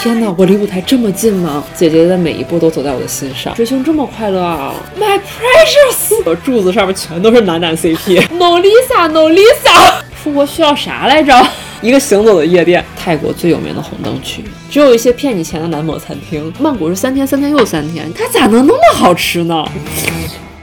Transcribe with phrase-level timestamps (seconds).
[0.00, 1.64] 天哪，我离舞台这么近吗？
[1.74, 10.02] 姐姐的每一步都走在我的心上，追星这么快乐啊！My precious，我柱子上面全都是男男 CP，No Lisa，No Lisa。
[10.22, 11.34] 出国需要啥来着？
[11.80, 16.52] 一个行走的夜店，泰国最有名的红灯区，只有一些骗你钱的男模餐厅。
[16.58, 19.64] 曼谷是三天三天又三天，它咋能那么好吃呢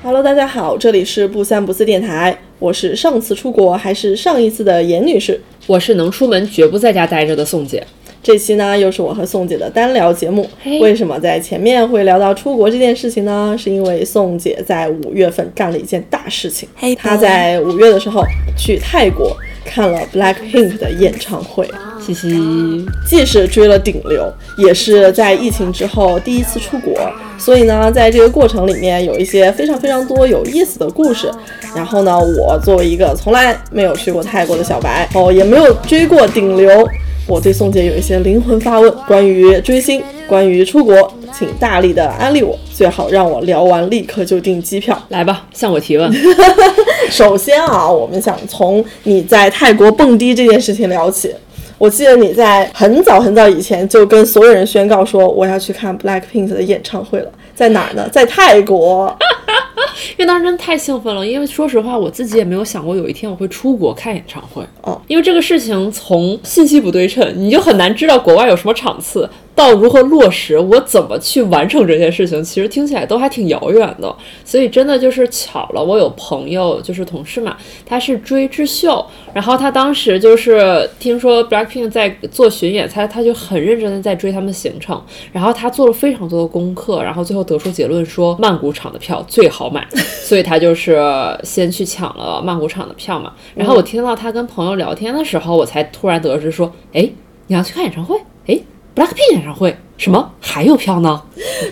[0.03, 7.85] ？Hello，大家好，这里是不三不四电台，我是上次出国还是上一次的严女士，我是能出门绝不在家待着的宋姐。
[8.25, 10.49] 这期呢，又是我和宋姐的单聊节目。
[10.81, 13.55] 为什么在前面会聊到出国这件事情呢？
[13.55, 16.67] 是因为宋姐在五月份干了一件大事情。
[16.97, 18.23] 她在五月的时候
[18.57, 21.69] 去泰国看了 BLACKPINK 的演唱会。
[22.01, 26.95] 嘻嘻，既是追了顶流，也是在疫情之后第一次出国，
[27.37, 31.29] 所以呢，在这个过程里面有一些非常非常多有意思的故事。
[31.75, 36.89] 然后呢，我作为一个从来没有去过泰国的小白，哦，也没有追过顶流。
[37.27, 44.95] 我对宋姐有一些灵魂发问，关于追星，关于出国，请大力的安利我，最好让我聊完立刻就订机票。
[45.09, 46.13] 来吧，向我提问。
[47.09, 51.33] 首先啊，我们想从你在泰国蹦迪这件事情聊起。
[51.79, 58.07] 我记得你在很早很早以前就跟所有人宣告说我要去看 Blackpink 的演唱会了，在哪儿呢？
[58.09, 59.13] 在泰国。
[60.17, 65.01] 因为当时真的太兴奋了，因为说实话，我自己也没有想过有一天我会出国看演唱会哦。
[65.07, 69.29] 因为这个事情从信息不对称，你就很难知道国外有什么场次。
[69.55, 74.13] 到如何落实，我怎么去完成这些事情，其实听起来都还挺遥远的。
[74.43, 85.01] 所以真的就是巧了，我有朋友就是同事嘛，他是追智秀，然后他当时就是听说 Blackpink 在做巡演，他他就很认真的在追他们行程，
[85.31, 90.99] 然后他做了非常多的功课，然后最后得出结论说曼谷场的票最好买，所以他就是
[91.43, 93.31] 先去抢了曼谷场的票嘛。
[93.55, 97.09] 然后我听到他跟朋友聊天的时候，我才突然得知说，哎，
[97.47, 98.17] 你要去看演唱会，
[98.47, 98.59] 哎。
[98.95, 101.21] Blackpink 演唱会什么还有票呢？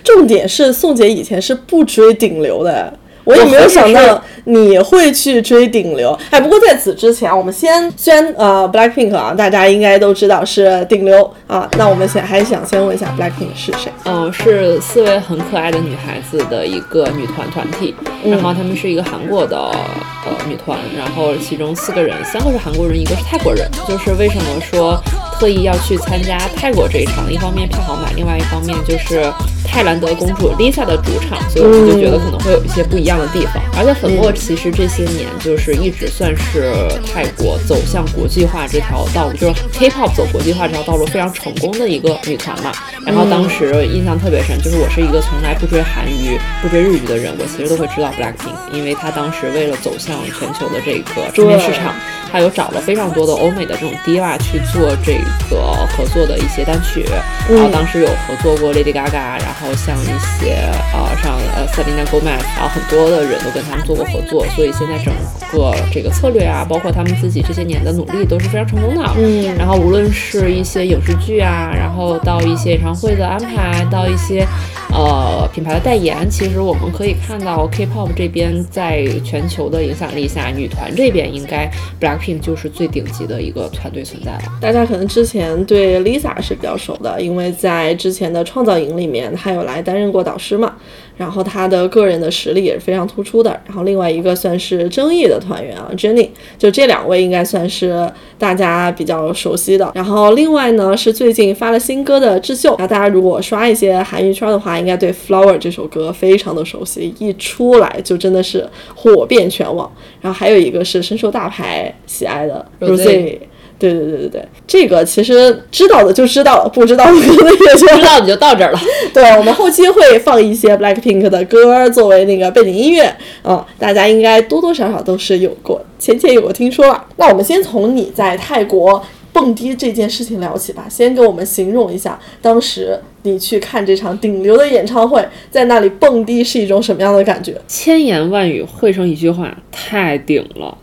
[0.03, 2.93] 重点是宋姐以前是不追顶流的。
[3.23, 13.91] 我也没有想到你会去追顶流，哎，不过在此之前，我们先虽然呃，Blackpink 啊，大家应该都知道是顶流啊，那我们先还想先问一下 Blackpink 是谁？
[14.05, 17.95] 嗯，是四位很可爱的女孩子的一个女团团体，
[18.25, 23.65] 然后她们是一个韩国的呃女团，然后其中四个人，三个是韩国人，一个是泰国人。
[23.87, 25.01] 就是为什么说
[25.39, 27.31] 特意要去参加泰国这一场？
[27.31, 29.23] 一方面票好买，另外一方面就是
[29.65, 33.13] 泰兰德公主 Lisa 的主场，所以我们就觉得可能会有一些不一样。
[33.13, 36.73] 的地方，而且粉墨其实这些年就是一直算是
[37.05, 42.71] 泰国走向国际化这条道路，就是 K-pop 走国际化这条道路非常成功的一个女团嘛。
[43.05, 51.93] 然后当时印象特别深，就是我是一个从来不追韩娱、不追日语的人，我其实都会知道 Blackpink，因为他当时为了走向全球的这个知名市场，
[52.31, 55.13] 他有找了非常多的欧美的这种 diva 去做这
[55.49, 55.61] 个
[55.95, 57.05] 合作的一些单曲。
[57.49, 60.55] 然后当时有合作过 Lady Gaga，然后像一些
[60.93, 63.03] 呃像呃 Selena Gomez，然后很多。
[63.13, 65.13] 的人都跟他们做过合作，所以现在整
[65.51, 69.03] 个这个策略啊，包括他们自己这些年的努力都是非常成功的。
[69.17, 74.45] 嗯，然后无论是一些影视剧啊，然后到一些演唱会的安排，到一些
[74.91, 81.69] 呃品牌的代言，其实我们可以看到 K-pop 这边在全球的影响力下，女团这边应该
[81.99, 84.43] Blackpink 就是最顶级的一个团队存在了。
[84.59, 90.73] 大家可能之前对 Lisa 是比较熟的，因为在之前的创造营里面，她有来担任过导师嘛。
[91.15, 93.51] 然后他的个人的实力也是非常突出的。
[93.65, 99.91] 然后另外一个算是争议的团员啊，Jennie，就这两位应该算是大家比较熟悉的。
[99.93, 109.91] 然后另外呢是最近发了新歌的智秀，那大家如果刷一些韩娱圈的话，应该对《Flower》这首歌非常的熟悉，一出来就真的是火遍全网。
[110.21, 113.37] 然后还有一个是深受大牌喜爱的 Rose。
[113.83, 118.79] 对对对对对，这个其实知道的就知道了，不知道的可能也就知道你就到这儿了。
[119.13, 127.05] 对我们后期会放一些 Blackpink 的歌作为那个背景音乐嗯，大家应该多多少少都是有过，浅浅有过听说了。
[127.17, 129.03] 那我们先从你在泰国
[129.33, 135.21] 蹦迪这件事情聊起吧，先给我们形容一下当时你去看这场顶流的演唱会，
[135.51, 137.53] 在那里蹦迪是一种什么样的感觉？
[137.67, 140.77] 千言万语汇成一句话，太顶了。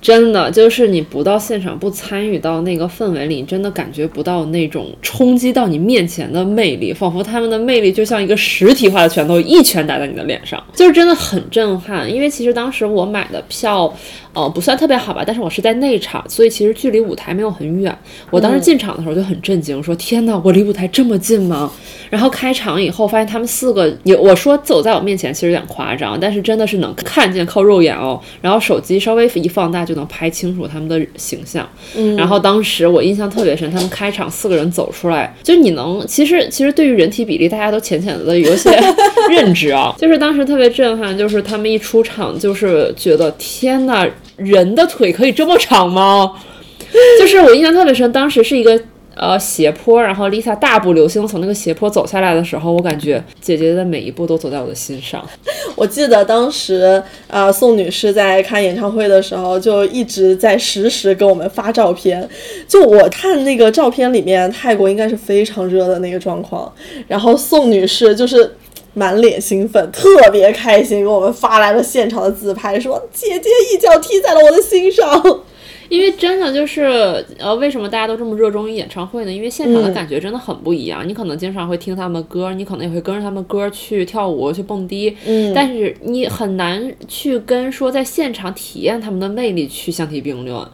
[0.00, 12.12] 真的就是你不到现场，不参与到那个氛围里，你真的感觉不到那种冲击到你面前的魅力，仿佛他们的魅力就像一个实体化的拳头，一拳打在你的脸上，就是真的很震撼。
[12.12, 13.92] 因为其实当时我买的票。
[14.38, 17.96] 哦，不算特别好吧，但是我是在内场，所以其实距离舞台没有很远。
[18.30, 21.70] 我当时进场的时候就很震惊，说天哪，我离舞台这么近吗？
[22.08, 28.20] 然后开场以后发现他们四个，有我说走在我面前其实有点夸张，但是真的是能看见，靠肉眼哦。
[28.40, 31.68] 然后手机稍微一放大就能拍清楚他们的形象。
[31.96, 38.70] 嗯然后当时我印象特别深，他们开场四个人走出来，就你能其实其实对于人体比例，大家都浅浅的有一些
[39.30, 39.94] 认知啊。
[39.98, 44.06] 就是当时特别震撼，就是他们一出场，就是觉得天呐，
[44.38, 46.32] 人的腿可以这么长吗？
[47.20, 48.80] 就是我印象特别深，当时是一个。
[49.20, 55.28] 呃，斜坡，然后 Lisa 大步流星从那个斜坡走下来的时候，我感觉姐姐的每一步都走在我的心上。
[55.74, 62.28] 我记得当时，呃，宋女士在看演唱会的时候，就一直在实时给我们发照片。
[62.68, 66.72] 就我看那个照片里面，泰国应该是非常热的那个状况，
[67.08, 68.54] 然后宋女士就是。
[68.94, 75.22] 满脸兴奋，特别开心，给我们发来了现场的自拍，说：“姐姐一脚踢在了我的心上。
[75.88, 79.32] ”因为真的就是，呃，为什么大家都这么热衷于演唱会呢？
[79.32, 81.08] 因为现场的感觉真的很不一样。
[81.08, 90.68] 你可能经常会听他们歌，你可能也会跟着他们歌去跳舞、去蹦迪，嗯但是你很难去跟说在现场体验他们的魅力去相提并论。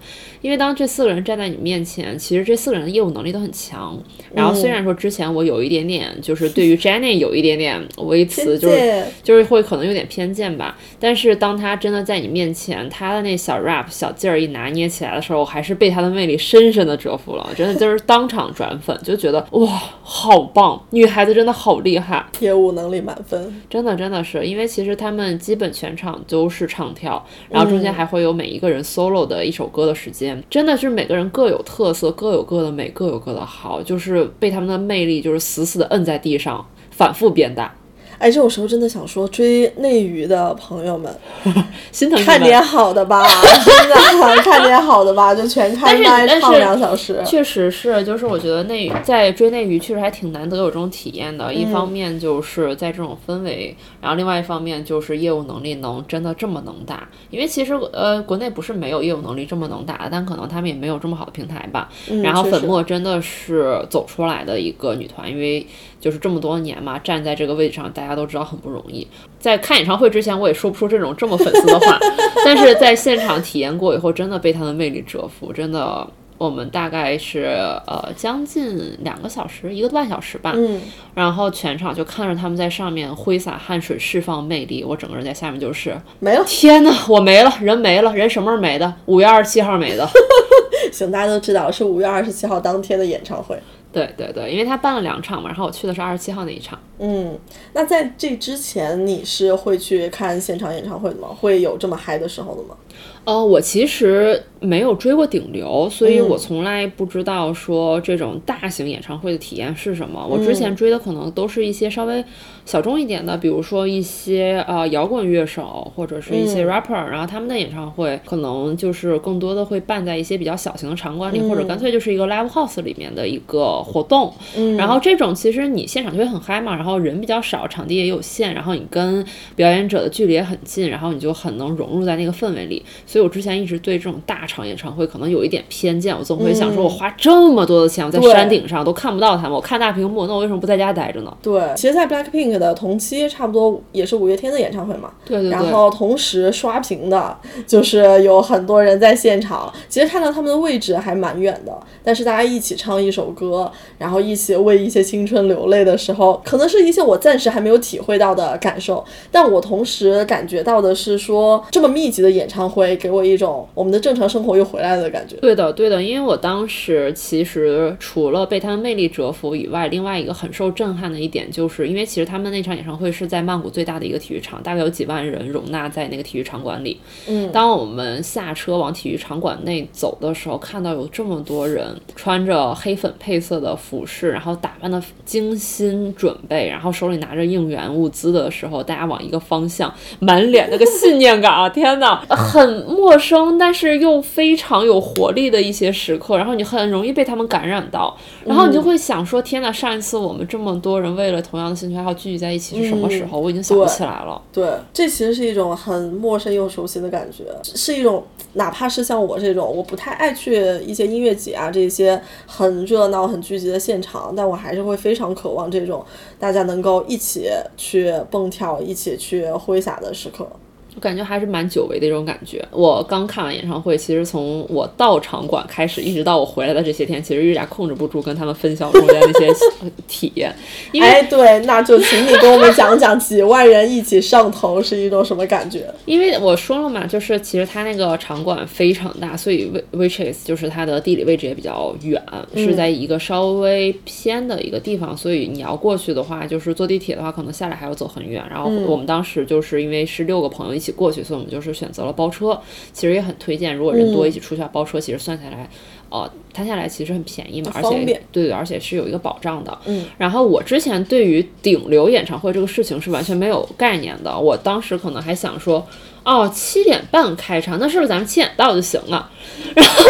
[0.45, 3.99] 因为当这四个人站在你面前，其实这四个人的业务能力都很强。
[4.35, 10.77] 然后虽然说之前我有一点点，就是对于 Jennie 有一点点微词，就是见就是会可能有点偏见吧。
[11.01, 19.67] 但是当他真的在你面前，他的那小 rap 小劲儿一拿捏起来的时候，我还是被他的魅力深深的折服了，真的就是当场转粉，就觉得哇，
[20.03, 22.23] 好棒，女孩子真的好厉害。
[22.41, 23.63] 业务能力满分。
[23.71, 37.75] 真的真的是，因为其实他们基本全场都是唱跳，然后中间还会有每一个人 solo 的一首歌的时间，真的是每个人各有特色，各有各的美，各有各的好，就是被他们的魅力就是死死的摁在地上，反复变大，
[38.19, 41.15] 哎，这种时候真的想说，追内娱的朋友们，
[41.93, 42.23] 心疼。
[42.25, 43.23] 看点好的吧，
[43.65, 47.23] 真的看点好的吧，就全开麦唱两小时。
[47.25, 51.53] 确实是，就是我觉得内在追内娱确实还挺难得有这种体验的。
[51.53, 57.09] 一方面就是在这种氛围，然后另外一方面就是业务能力能真的这么能打。
[57.31, 61.89] 因为其实呃国内不是没有业务能力这么能打，但可能他们也没有这么好的平台吧。
[62.23, 65.67] 然后粉墨真的是走出来的一个女团，因为
[66.05, 69.09] 就是这么多年嘛，站在这个位置上，大家都知道很不容易。
[69.39, 71.99] 在看演唱会之前，我也说不出这种这么粉丝的话，
[72.45, 76.07] 但是在现场体验过以后，真的被他的魅力折服，真的。
[76.37, 77.45] 我们大概是
[77.87, 80.83] 呃将近两个小时，一个半小时吧，嗯，
[81.15, 86.45] 然后全场就看着他们在上面挥洒汗水，释放魅力，我整个人在下面就是没了。
[86.45, 88.93] 天呐，我没了，人没了，人什么时候没的？
[89.07, 90.07] 五月二十七号没的。
[90.93, 93.57] 行，大家都知道是五月二十七号当天的演唱会。
[93.95, 96.79] 对对对，因为他办了两场嘛，然后我去的是二十七号那一场。
[96.99, 97.39] 嗯，
[97.73, 101.29] 那在这之前你是会去看现场演唱会的吗？
[101.29, 102.77] 会有这么嗨的时候的吗？
[103.25, 110.27] 呃，我其实没有追过顶流，所以我从来不知道说这种大型演唱会的体验是什么。
[110.29, 112.23] 我之前追的可能都是一些稍微
[112.65, 124.33] 小众一点的，比如说一些呃摇滚乐手或者是一些 rapper，、然后他们的演唱会可能就是更多的会办在一些比较小型的场馆里，或者干脆就是一个 live house 里面的一个活动。
[124.79, 129.25] 然后这种其实你现场就会很嗨嘛，然后人比较少，场地也有限，然后你跟
[129.55, 132.83] 表演者的距离也很近，然后你就很能融入在那个氛围里。
[133.07, 141.37] 所以我之前一直对这种大场演唱会可能有一点偏见，我总会想说，我花这么多的钱，我在山顶上都看不到他们，我看大屏幕，那我为什么不在家待着呢？
[141.43, 145.11] 对，其实，在 Blackpink 的同期，差不多也是五月天的演唱会嘛。
[145.25, 145.51] 对对对。
[145.51, 147.37] 然后同时刷屏的，
[147.67, 149.73] 就是有很多人在现场。
[149.89, 151.73] 其实看到他们的位置还蛮远的，
[152.03, 159.05] 但是大家一起唱一首歌，然后一起为一些青春流泪的时候，可能是一些我暂时还没有体会到的感受。
[159.31, 165.37] 但我同时感觉到的是说，这么密集的演唱会给我一种我们的正常生活又回来了的感觉。
[165.37, 177.01] 对的，对的，因为我当时其实除了被他们魅力折服以外，另外一个很受震撼的一点，就是因为其实他们那场演唱会是在曼谷最大的一个体育场，大概有几万人容纳在那个体育场馆里。
[177.27, 191.69] 嗯，当我们下车往体育场馆内走的时候，看到有这么多人穿着黑粉配色的服饰，然后打扮的精心准备，然后手里拿着应援物资的时候，大家往一个方向，满脸那个信念感啊！
[191.75, 203.41] 天哪， 很陌生，但是又非常有活力的一些时刻，然后你很容易被他们感染到，然后你就会想说：天哪，上一次我们这么多人为了同样的兴趣爱好聚集在一起是什么时候？
[203.41, 204.41] 我已经想不起来了。
[204.53, 208.23] 对，这其实是一种很陌生又熟悉的感觉，是一种
[208.55, 216.05] 哪怕是像我这种我不太爱去一些音乐节啊这些很热闹、很聚集的现场，但我还是会非常渴望这种
[216.39, 220.49] 大家能够一起去蹦跳、一起去挥洒的时刻。
[220.95, 222.65] 我感觉还是蛮久违的一种感觉。
[222.71, 229.53] 我刚看完演唱会，其实从我到场馆开始，一直到我回来的这些天，其实有点控制不住跟他们分享中间那些
[230.07, 230.55] 体验。
[230.93, 235.93] 因为哎，对，那就请你跟我们讲讲几万人一起上头是一种什么感觉？
[236.05, 242.23] 因为我说了嘛，就是其实它那个场馆非常大，所以 which is 就是它的地理位置也比较远，
[242.55, 248.43] 是在一个稍微偏的一个地方，所以你要过去的话，就是坐地铁的话，可能下来还要走很远。
[248.49, 252.59] 然后我们当时就是因为是六个朋友一起过去，所以我们就是选择了包车。
[252.93, 255.69] 其实也很推荐，如果人多一起出去包车，其实算下来，
[256.09, 259.77] 呃，摊下来其实很便宜嘛，而且对对，而且是有一个保障的。
[259.87, 260.07] 嗯。
[260.19, 265.87] 然后我之前对于顶流演唱会这个事情是完全没有概念的，我当时可能还想说，
[266.25, 269.31] 哦，七点半开场，那是不是咱们七点到就行了？
[269.75, 270.05] 然后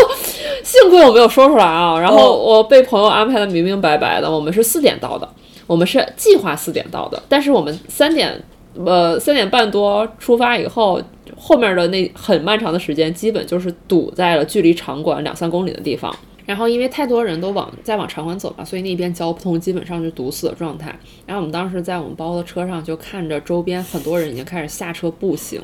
[0.62, 5.28] 幸亏我没有说出来啊，然后我被朋友安排的明明白白的，我们是四点到的，
[5.66, 8.42] 我们是计划四点到的，但是我们三点。
[8.84, 11.00] 呃，三点半多出发以后，
[11.36, 16.14] 后面的那很漫长的时间，基本就是堵在了距离场馆两三公里的地方。
[16.46, 20.94] 然后因为太多人都往在往场馆走嘛，所以那边交通基本上是堵死的状态。
[21.24, 25.58] 然后我们当时在我们包的车上，就看着周边很多人已经开始下车步行。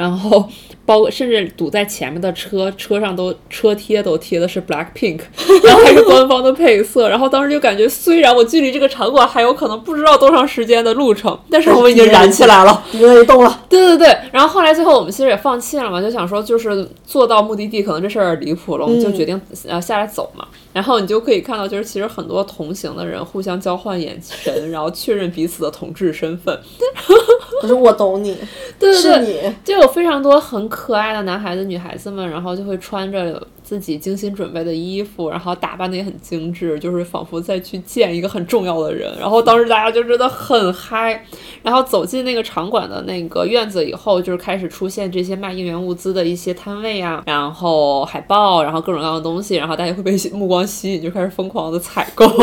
[0.00, 0.48] 然后
[0.86, 5.20] 包括甚至堵在前面的车车上都车贴都贴的是 Black Pink，
[5.62, 7.06] 然后还是官方的配色。
[7.10, 13.64] 然后当时就感觉，虽然我距离这个场馆还有可能不知道多长时间的路程，但是我们已经燃起来了， 因为动了。
[13.68, 14.16] 对对对。
[14.32, 19.38] 然后后来最后我们其实也放弃了嘛，就想说就是坐到目的地可能这事儿离谱了，我们就决定
[19.68, 20.46] 呃下来走嘛。
[20.72, 26.58] 然后你就可以看到，就是其实很多同行的人互相交换眼神，然后确认彼此的同志身份。
[27.60, 28.36] 可是我懂你，
[28.78, 29.56] 对对对，你。
[29.64, 39.16] 就有非常多很可爱的男孩子、女孩子们，然后就会穿着自己精心准备的衣服，然后打扮的也很精致，就是仿佛在去见一个很重要的人。
[39.16, 41.24] 然后当时大家就真的很嗨。
[41.62, 52.26] 然后走进那个场馆的那个院子以后，就是开始出现这些卖应援物资的一些摊位啊，然后海报，然后各种各样的东西，然后大家会被目光吸引，就开始疯狂的采购。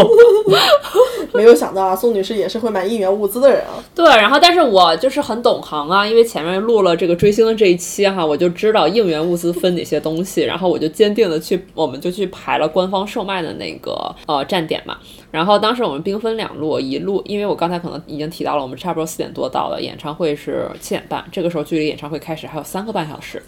[1.34, 3.84] 没有想到啊，宋女士也是会买应援物资的人啊。
[3.94, 14.98] 对，然后但是我就是很懂行啊，因为前面录了这个追星的这一期哈，我就知道应援物资分哪些东西，然后我就坚定的去，我们就去排了官方售卖的那个呃站点嘛。
[15.30, 23.42] 然后当时我们兵分两路，一路因为我刚才可能已经提到了，我们差不多四点多到了，演唱会是七点半，这个时候距离演唱会开始还有三个半小时。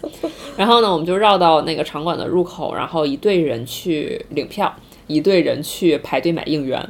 [0.56, 4.72] 然后呢，我们就绕到那个场馆的入口，然后一队人去领票，
[5.06, 6.86] 一队人去排队买应援。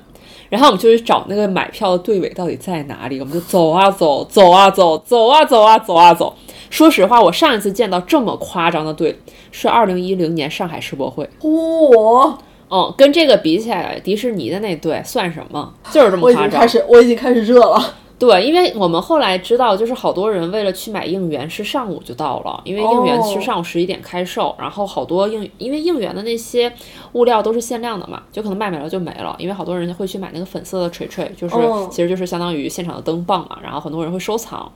[0.50, 6.36] 然后我们就去找那个买票的队尾到底在哪里，我们就走啊走，走啊走，走啊走啊走啊走。
[6.68, 9.18] 说实话，我上一次见到这么夸张的队
[9.50, 11.26] 是二零一零年上海世博会。
[11.40, 12.34] 嚯！
[12.68, 15.72] 嗯，跟这个比起来，迪士尼的那队算什么？
[15.90, 16.60] 就是这么夸张。
[16.60, 17.94] 开始，我已经开始热了。
[18.20, 26.70] 对，因为我们后来知道，就是好多人为了去买应援，是上午就到了，因为应援是上午十一点开售，然后好多应，因为应援的那些
[27.14, 31.56] 物料都是限量的嘛，就可能卖没了就没了，因为好多人会去买那个粉色的锤锤，就是
[31.90, 34.70] 其实就是相当于现场的灯棒嘛，然后很多人会收藏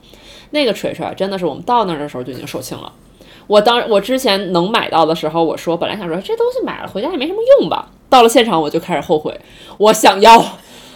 [0.49, 2.91] 那个锤锤，真的是我们到那儿的时候就已经售罄了。
[3.45, 9.39] 我当我之前能买到的时候，我说本来想说这东西买了回家也没什么用吧，到了现场我就开始后悔，
[9.77, 10.43] 我想要。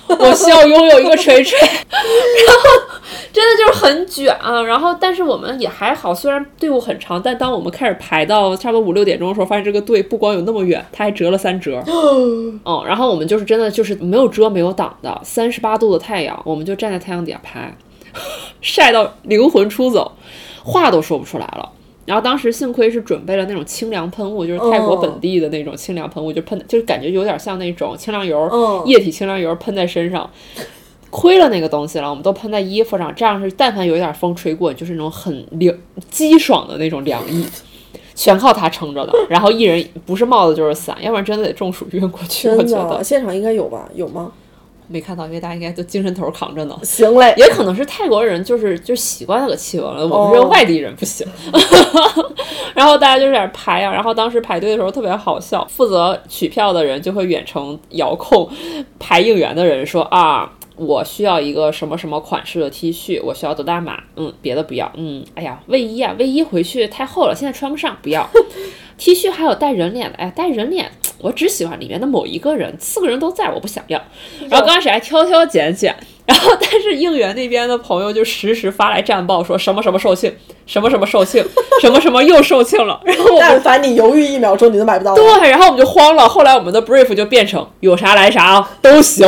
[0.17, 2.97] 我需要拥有一个锤锤， 然后
[3.31, 4.61] 真的就是很卷啊。
[4.63, 11.83] 然后，但是我们也还好，虽然队伍很长，但当我们开始排到差不多五六点钟的时候，发现这个队不光有那么远，它还折了三折。
[11.85, 17.71] 嗯， 然后我们就是真的就是没有遮没有挡的，三十八度的太阳，我们就站在太阳底下拍，
[18.61, 20.11] 晒到灵魂出走，
[20.63, 21.69] 话都说不出来了。
[22.09, 30.27] 然后当时幸亏是准备了那种清凉喷雾，就是泰国本地的那种清凉喷雾，就喷，就是感觉有点像那种清凉油，液体清凉油喷在身上。
[31.11, 35.75] 亏了那个东西了，我们都喷在衣服上，这样是但凡有一点风吹过，就是那种很凉、
[36.09, 37.45] 激爽的那种凉意，
[38.15, 39.13] 全靠它撑着的。
[39.29, 42.49] 然后一人不是帽子就是伞，要不然真的得中暑晕过去。
[42.49, 43.87] 我觉得现场应该有吧？
[43.95, 44.31] 有吗？
[44.89, 46.75] 没看到，因为大家应该都精神头扛着呢。
[46.83, 51.25] 行嘞，也可能是泰国人就是就习惯那个气温了，我们这外地人不行。
[52.73, 58.49] 然后大家就在那排啊，然后当时排队的时候特别好笑，负责取票的人就会远程遥控
[58.97, 64.01] 排应援的人说啊，我需要一个什么什么款式的 T 恤，我需要多大码？
[64.15, 64.91] 嗯，别的不要。
[64.95, 68.29] 嗯，哎呀，卫衣啊，卫衣回去太厚了，现在穿不上，不要。
[68.97, 74.01] T 恤还有带人脸的，哎，带人脸，我只喜欢里面的某一个人，四个人都在，我不想要。
[74.49, 75.95] 然后刚开始还挑挑拣拣，
[76.25, 80.33] 然后但是应援那边的朋友就实时发来战报，说什么什么售罄，
[80.65, 81.45] 什么什么售罄，
[81.81, 82.99] 什么什么又售罄了。
[83.05, 85.15] 然后但凡你犹豫一秒钟，你都买不到。
[85.15, 86.27] 对，然后我们就慌了。
[86.27, 89.25] 后来我们的 brief 就变成有啥来啥都行。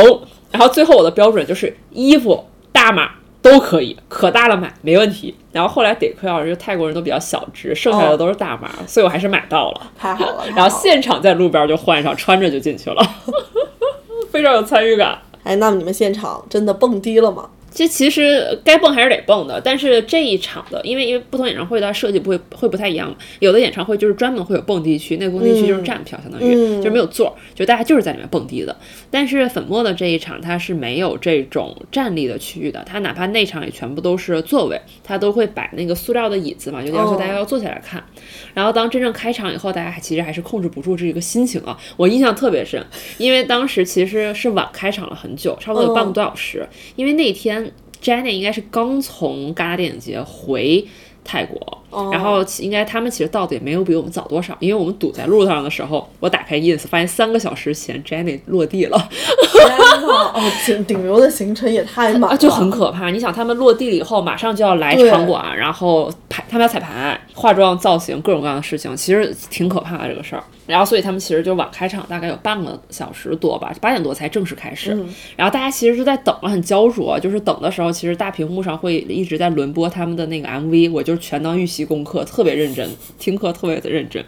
[0.52, 5.34] 然后最后我的标准就是衣服大码都可以，可大了买没问题。
[5.50, 9.80] 然后后来得亏啊，就泰国人都比较小只，剩下的都是大码， 所以我还是买到了。
[9.98, 10.44] 太好了。
[10.54, 13.02] 然后现场在路边就换上，穿着就进去了，
[14.30, 15.18] 非常有参与感。
[15.42, 17.48] 哎，那么你们现场真的蹦迪了吗？
[17.74, 28.76] 这其实该蹦还是得蹦的，但是这一场的，因为因为不同演唱会它设计不会会不太一样，有的演唱会就是专门会有蹦迪区，那个蹦迪区就是站票，相当于就是没有座，就大家就是在里面蹦迪的。
[29.10, 38.04] 但是粉墨的这一场它是没有这种站立的区域的，它哪怕内场也全部都是座位，它都会摆那个塑料的椅子嘛，就要求大家要坐下来看。
[38.52, 42.84] 然后当真正开场以后，大家其实还是控制不住这个心情啊，我印象特别深，
[43.16, 47.61] 因为当时其实是晚开场了很久，差不多有半个多小时，因为那天。
[48.02, 50.86] Jenny 应该是刚从戛纳电影节回
[51.24, 59.08] 泰国，然后应该他们其实到的也没有比我们早多少，因为我们堵在路上的时候，我打开 ins 发现三个小时前 Jenny 落地了。
[59.52, 63.10] 天呐， 哦，顶顶流的行程也太满了，就很可怕。
[63.10, 70.42] 你想，他们落地了以后，马上就要来场馆，然后排他们要彩排、化妆、造型，各种各样的事情，其实挺可怕的这个事儿。
[70.64, 74.90] 然后，所以他们其实就晚开场，大概有半个小时多吧，八点多才正式开始。
[75.36, 77.18] 然后大家其实是在等了，很焦灼。
[77.20, 84.24] 就是等的时候，其实大屏幕上会一直在轮播他们的那个 MV，我就是全当预习功课，特别认真，听课特别的认真。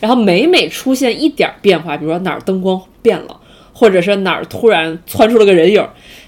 [0.00, 3.40] 然后每每出现一点变化，比如说哪儿灯光变了，
[3.72, 5.86] 或者是哪儿突然窜出了个人影。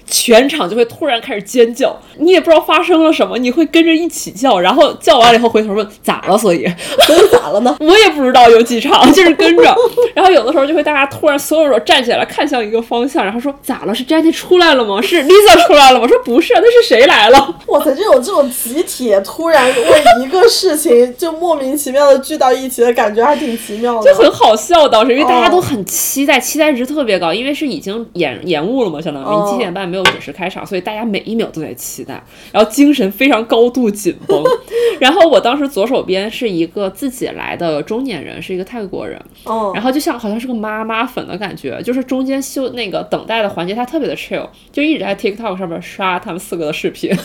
[0.09, 6.65] 全场就会突然开始尖叫，你也不知道发生了什么，你会跟着一起叫，然后叫完了以后回头问咋了，所以
[7.05, 7.75] 所以咋了呢？
[7.79, 9.75] 我也不知道有几场，就是跟着，
[10.13, 13.93] 然后有的时候就会大家突然所有人站起来看向一个方向，然后说咋了？
[13.93, 15.01] 是 Jenny 出来了吗？
[15.01, 16.07] 是 Lisa 出来了吗？
[16.07, 17.55] 说不是， 那是谁来了？
[17.67, 29.98] 哇塞，这种这种集体突然为一个事情就莫名其妙的聚到一起的感觉还挺奇妙的，就很好笑当时，因为大家都很期待，期待值特别高，因为是已经延延误了嘛，相当于七点半没有。
[30.03, 34.43] 准时开场，所以大家每一秒都在期待，然后精神非常高度紧绷。
[34.99, 47.11] 然后我当时左手边是一个自己来的中年人，是一个泰国人，哦，然后就像好像是个妈妈粉的感觉，就是中间休那个等待的环节，他特别的 chill，就一直在 TikTok 上面刷他们四个的视频。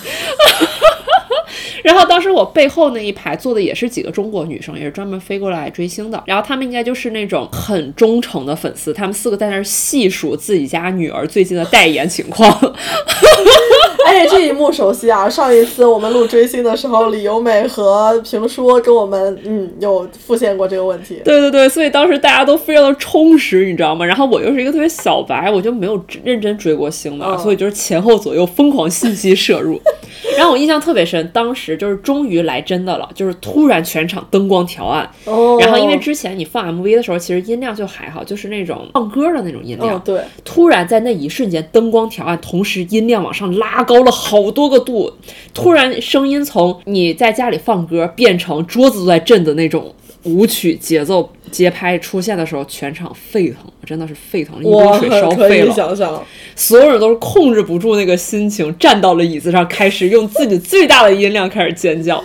[1.82, 6.22] 然后当时我背后那一排坐的也是几个中国女生，也是专门飞过来追星的。
[6.26, 12.50] 然后他们应该就是那种很忠诚的粉丝，他们四个在那儿细数自己家女儿最近的代言情况。
[14.06, 15.28] 哎，这一幕熟悉啊！
[15.28, 21.20] 上一次我们录追星的时候，李由美和评书跟我们嗯有复现过这个问题。
[21.24, 24.04] 对对对，所以当时大家都非常的充实，你知道吗？
[24.04, 29.80] 然后我又是一个特别小白，我就没有认真追过星的，所以就是前后左右疯狂信息摄入。
[30.36, 35.08] 然后我印象特别深，当时就是终于来真的了，就是突然全场灯光调暗。
[35.24, 35.56] 哦。
[35.60, 39.98] 然后因为之前你放 MV 的时候，其实音量就还好，就是那种放歌的那种音量。
[40.00, 40.20] 对。
[40.44, 45.12] 突然在那一瞬间，灯光调暗，同时音量往上拉高了好多个度，
[45.54, 55.72] 突然声音从你在家里放歌变成桌子都在震的那种舞曲节奏节拍出现的时候，全场沸腾，真的是沸腾，一锅水烧沸了。
[55.72, 56.22] 想想，
[56.54, 62.22] 所有人都是控制不住那个心情，站到了椅子上，开始用自己最大的音量开始尖叫，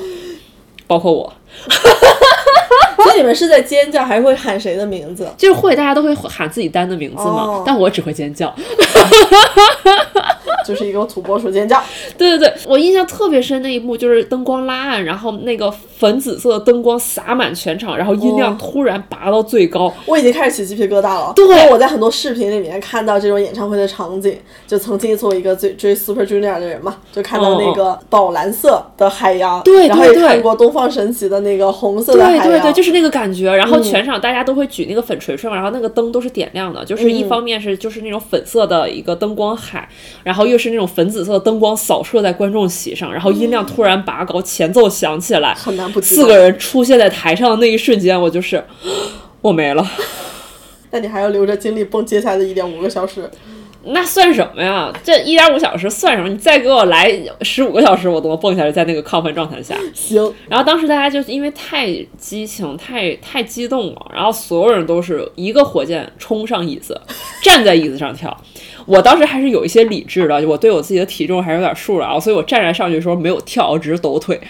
[0.85, 1.33] 包括我。
[3.05, 5.27] 所以你们是在尖叫，还会喊谁的名字？
[5.37, 7.63] 就是会，大家都会喊自己单的名字嘛。
[7.65, 8.53] 但我只会尖叫。
[10.69, 11.81] 就是一个土拨鼠尖叫，
[12.15, 21.33] 对对对，我印象特别深那一幕就是灯光拉暗，然后那个粉紫色的灯光洒满全场，然后音量突然拔到最高，我已经开始起鸡皮疙瘩了。
[21.35, 33.51] 对，我在很多视频里面看到这种演唱会的场景，就曾经作为一个追追 Super Junior 的人嘛，就看到那个宝蓝色的海洋，对，然后也看过东方神起的那个红色的海洋，对对对，就是那个感觉。
[33.55, 39.87] 然后全场大家都会举那个粉锤锤嘛，然后那个灯都是点亮的，就是一方面是就是那种粉色的一个灯光海，
[40.23, 41.39] 然后又是那种粉紫色的。
[41.39, 48.63] 灯光扫射在观众席上，然后音量突然拔高，前奏响起来，很难不四个人出现在台上的那一瞬间，我就是
[49.41, 49.89] 我没了。
[50.91, 53.29] 那你还要留着精力蹦接下来的一点五个小时？
[53.85, 54.91] 那算什么呀？
[55.03, 56.29] 这一点五小时算什么？
[56.29, 57.11] 你再给我来
[57.41, 59.75] 十五个小时，我都能蹦下来，在那个亢奋状态下。
[59.93, 60.33] 行。
[60.47, 61.87] 然后当时大家就因为太
[62.17, 66.99] 激情、太太激动了，然后所有人都是一个火箭冲上椅子，
[67.41, 68.35] 站在椅子上跳。
[68.85, 74.39] 我当时还是有一些理智的，我对我自己的体重还是有点数的啊，所以我站着上去的时候没有跳，我只是抖腿。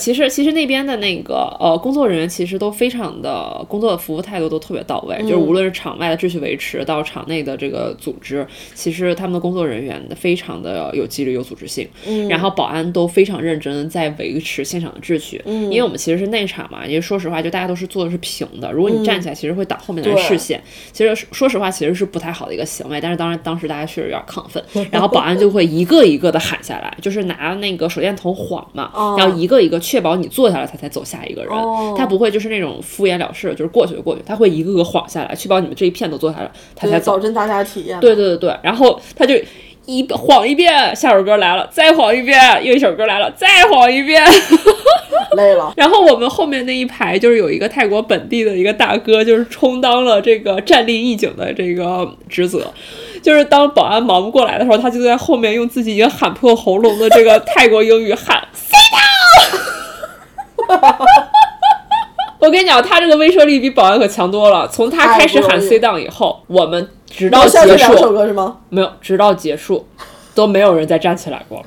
[0.00, 12.26] 其实其实那边的那个呃工作人员其实都非常的工作的服务态度都特别到位，就是无论是场外的秩序维持到场内的这个组织，其实他们的工作人员非常的有纪律有组织性，嗯。
[12.28, 15.64] 然后保安都非常认真在维持现场的秩序，嗯。
[15.64, 20.60] 因为我们其实是内场嘛，因为说实话就大家都是坐的是平的，如果你站起来其实会挡后面的人视线，
[20.92, 29.16] 其实说实话其实是不太好的一个行为，但是当然当时大家确实有点亢奋，然后保安就会一个一个的喊下来，就是拿那个手电筒晃嘛， 哦。
[29.18, 37.22] 然后一个一个确保你坐下来，他才走下一个人，哦他不会就是那种敷衍了事，就是过去就过去，他会一个个晃下来，确保你们这一片都坐下来，他才走对保。
[37.24, 37.98] 证大家体验。
[37.98, 39.34] 对对对对，然后他就
[39.86, 44.24] 一晃一遍，下首歌来了，再晃一遍，又一首歌来了，再晃一遍。
[45.36, 45.72] 累了。
[45.76, 52.72] 然后我们后面那一排就是有一个泰国本地的一个大哥，就是充当了这个站立义警的这个职责。
[53.22, 59.19] 就是当保安忙不过来的时候，他就在后面用自己已经喊破喉咙的这个泰国英语喊 “sit down”。
[62.40, 64.66] 我跟你讲，他这个威慑力比保安可强多了。
[64.68, 68.56] 从他开始喊太不容易 “sit down” 以后，我们直到结束首歌是吗？
[68.70, 69.86] 没有，直到结束
[70.34, 71.66] 都没有人再站起来过了。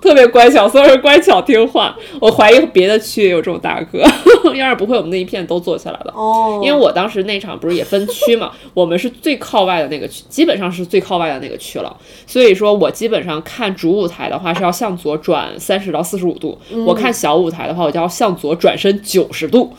[0.00, 1.96] 特别乖巧，所有人乖巧听话。
[2.20, 4.02] 我怀疑别的区也有这种大哥，
[4.54, 6.12] 要是不会，我们那一片都坐下来了。
[6.14, 11.96] 哦，因为我当时那场不是也分区嘛， 我们是最靠外的那个区，基本上是最靠外的那个区了。
[12.26, 19.72] 所以说我基本上看主舞台的话是要向左转三十到四十五度，我看小舞台的话我就要向左转身九十度。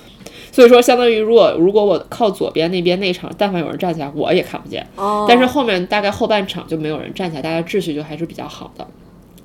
[0.51, 4.85] 所以说，相当于如果如果我靠左边那边那场，但凡有人站起来，我也看不见。
[4.95, 8.85] 哦，但是后面大概后半场就没有人站起来，大家秩序就还是比较好的。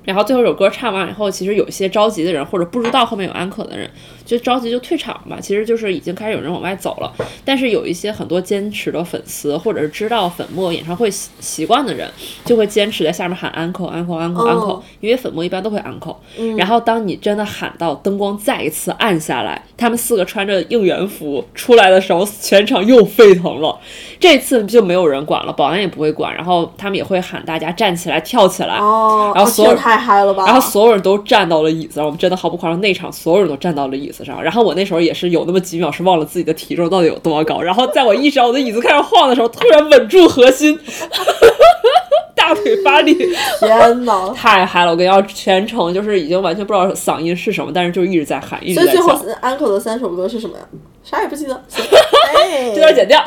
[0.05, 3.89] 然后最后一首歌唱完以后，其实有一些着急的人或者不知道后面有安可的人，
[4.25, 5.37] 就着急就退场吧。
[5.41, 7.13] 其实就是已经开始有人往外走了。
[7.43, 12.09] 但是有一些很多坚持的粉丝，或者是知道粉末演唱会习习惯的人，
[12.45, 16.15] 就会坚持在下面喊 uncle uncle uncle uncle，、哦因为粉末一般都会 uncle、
[16.57, 23.77] 然后当你真的喊到灯光再一次暗下来，他们四个穿着应援服出来的时候，全场又沸腾了。
[24.25, 28.75] 这次就没有人管了，保安也不会管，然后他们也会喊大家站起来、跳起来。
[28.79, 30.45] 哦，然后所有人太嗨了吧？
[30.47, 34.41] 然后所有人都站到了椅子上，我们真的毫不夸张，那场所有人都站到了椅子上。
[34.41, 40.75] 然后我那时候也是有那么几秒是忘了自己的体重到底有多高，然后在我意识到我的椅子开始晃的时候，突然稳住核心，
[42.33, 43.13] 大腿发力，
[43.59, 44.29] 天哪！
[44.29, 44.91] 太嗨了！
[44.91, 50.63] 我跟你要全程就是已经完全不知道嗓音是什么，但是就一直在喊，一直在所以最后叫，安可的三首歌是什么呀？
[51.05, 51.53] 啥也不记得。
[51.67, 51.85] 行
[52.35, 53.23] 哎，这段剪掉。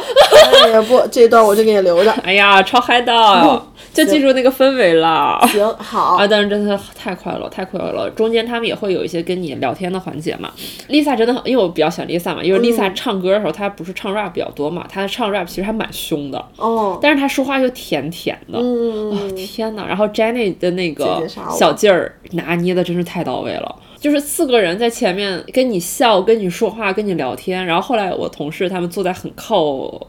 [0.64, 2.10] 哎呀不，这段我就给你留着。
[2.24, 3.12] 哎呀，超嗨的，
[3.94, 5.38] 就记住那个氛围了。
[5.48, 8.10] 行，好啊，，但是真的太快乐，太快乐了。
[8.10, 10.50] 中间他们也会有一些跟你聊天的环节嘛。
[10.88, 18.58] Lisa 真的很，因为我比较喜欢 Lisa 嘛，因为 Lisa 唱歌的时候，她不是唱 rap 比较多嘛，她唱 rap 其实还蛮凶的，哦，但是她说话又甜甜的。
[18.58, 21.24] 嗯，哦天呐，然后 Jenny 的那个
[21.56, 23.76] 小劲儿拿捏的真是太到位了。
[24.00, 29.62] 就是四个人在前面跟你笑、跟你说话、跟你聊天，然后后来我同事他们坐在很靠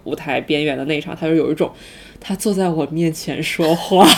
[0.03, 1.71] 舞台边缘的那一场，他就有一种
[2.19, 4.07] 他坐在我面前说话，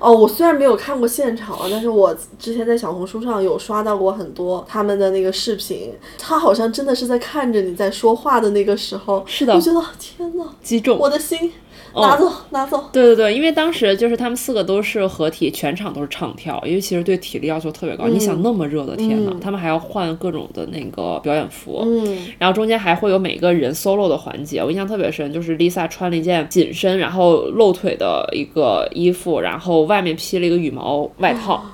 [0.00, 9.54] 哦，我虽然没有看过现场啊，但是我之前在小红书上有刷到过很多他们的那个视频，他好像真的是在看着你在说话的那个时候，是的。
[9.54, 10.96] 我觉得天哪，击中。
[10.98, 11.52] 我的心
[12.00, 12.84] 拿走，拿走。
[12.92, 18.06] 对对对，因为当时就是他们四个都是合体，全场都是唱跳，因为其实对体力要求特别高。
[18.06, 24.62] 你想那么热的天呐，他们还要换各种的那个表演服，嗯，然后中间还会有每个人 solo 的环节。
[24.62, 31.64] 我印象特别深，就是 Lisa 穿了一件紧身然后露腿的一个衣服，然后外面披了一个羽毛外套。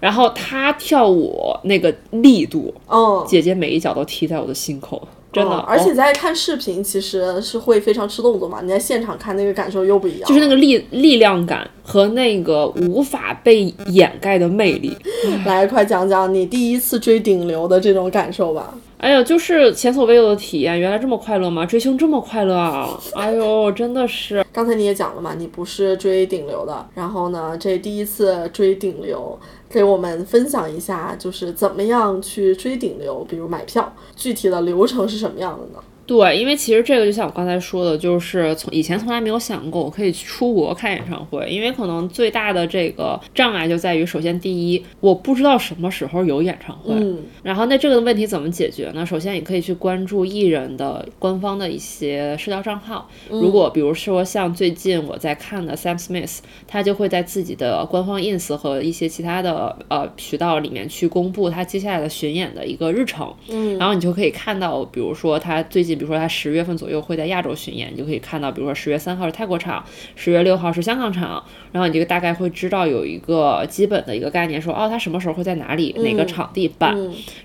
[0.00, 5.56] 然后她跳舞那个力度，嗯，姐姐每一脚都踢在我的心口，真的。
[5.56, 8.60] 嗯而且哦在看视频，其实是会非常吃动作嘛。
[8.62, 14.96] 你在现场看那个感受又不一样，就是那个力力量感和那个无法被掩盖的魅力。
[15.46, 18.74] 来，快讲讲你第一次追顶流的这种感受吧。
[18.96, 21.66] 哎呀，就是前所未有的体验，原来这么快乐吗？
[21.66, 22.98] 追星这么快乐啊！
[23.14, 24.42] 哎呦，真的是。
[24.50, 35.84] 刚才你也讲了嘛，你不是追顶流的，然后呢，这第一次追顶流，给我们分享一下，就是怎么样去追顶流，比如买票，具体的流程是什么样的呢？
[36.06, 49.04] 对，因为其实这个就像我刚才说的，就是从以前从来没有想过我可以去出国看演唱会，因为可能最大的这个障碍就在于，首先第一，我不知道什么时候有演唱会，嗯然后那这个问题怎么解决呢？
[49.06, 53.08] 首先，你可以去关注艺人的官方的一些社交账号。
[53.30, 63.34] 如果比如说像最近我在看的 Sam Smith，他就会在自己的官方 ins 和一些其他的呃渠道里面去公布他接下来的巡演的一个日程。
[63.48, 69.84] 嗯然后你就可以看到，比如说他最近比如说他十月份左右会在亚洲巡演，你就可以看到，比如说十月三号是泰国场，
[70.16, 76.96] 十月六号是香港场，然后你就大概会知道有一个基本的一个概念，说哦，他什么时候会在哪里、哪个场地办，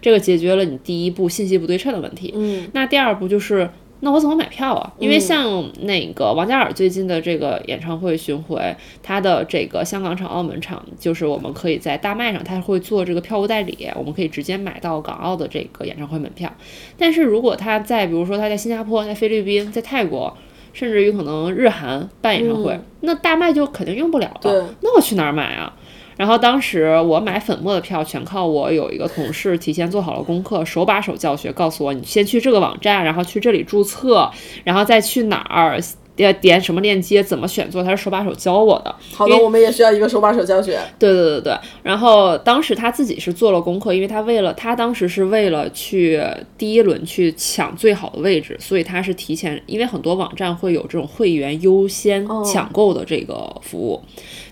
[0.02, 2.34] 这个解决了你第一步信息不对称的问题。
[2.36, 3.70] 嗯，那第二步就是。
[4.02, 4.94] 那我怎么买票啊？
[4.98, 16.50] 因为像那个王嘉尔最近的这个演唱会巡回，他的这个香港场、澳门场，就是我们可以在大麦上，他会做这个票务代理，我们可以直接买到港澳的这个演唱会门票。
[16.98, 20.36] 但是如果他在，比如说他在新加坡、在菲律宾、在泰国，
[20.72, 24.70] 甚至于可能日韩办演唱会，那大麦就肯定用不了了。
[24.82, 25.74] 那我去哪儿买啊？
[26.20, 34.30] 然后当时我买粉末的票，全靠我有一个同事提前做好了功课，手把手教学，告诉我你先去这个网站，然后去这里注册，
[34.66, 35.80] 然后再去哪儿
[36.20, 38.94] 点点什么链接，怎么选座，他是手把手教我的。
[39.14, 40.78] 好的，我们也需要一个手把手教学。
[41.00, 41.58] 对对对对。
[41.82, 46.22] 然后当时他自己是做了功课，因为他为了他当时是为了去
[46.58, 54.02] 第一轮去抢最好的位置，所以他是提前，因为很多网站会有这种会员优先抢购的这个服务。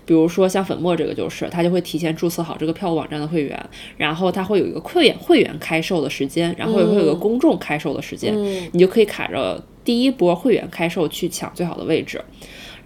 [0.06, 3.62] 比如说像粉末这个就是，他就会提前注册好这个票务网站的会员，
[3.98, 8.34] 然后他会有一个会员会员开售的时间，然后也会有个公众开售的时间，
[8.72, 12.22] 你就可以卡着第一波会员开售去抢最好的位置。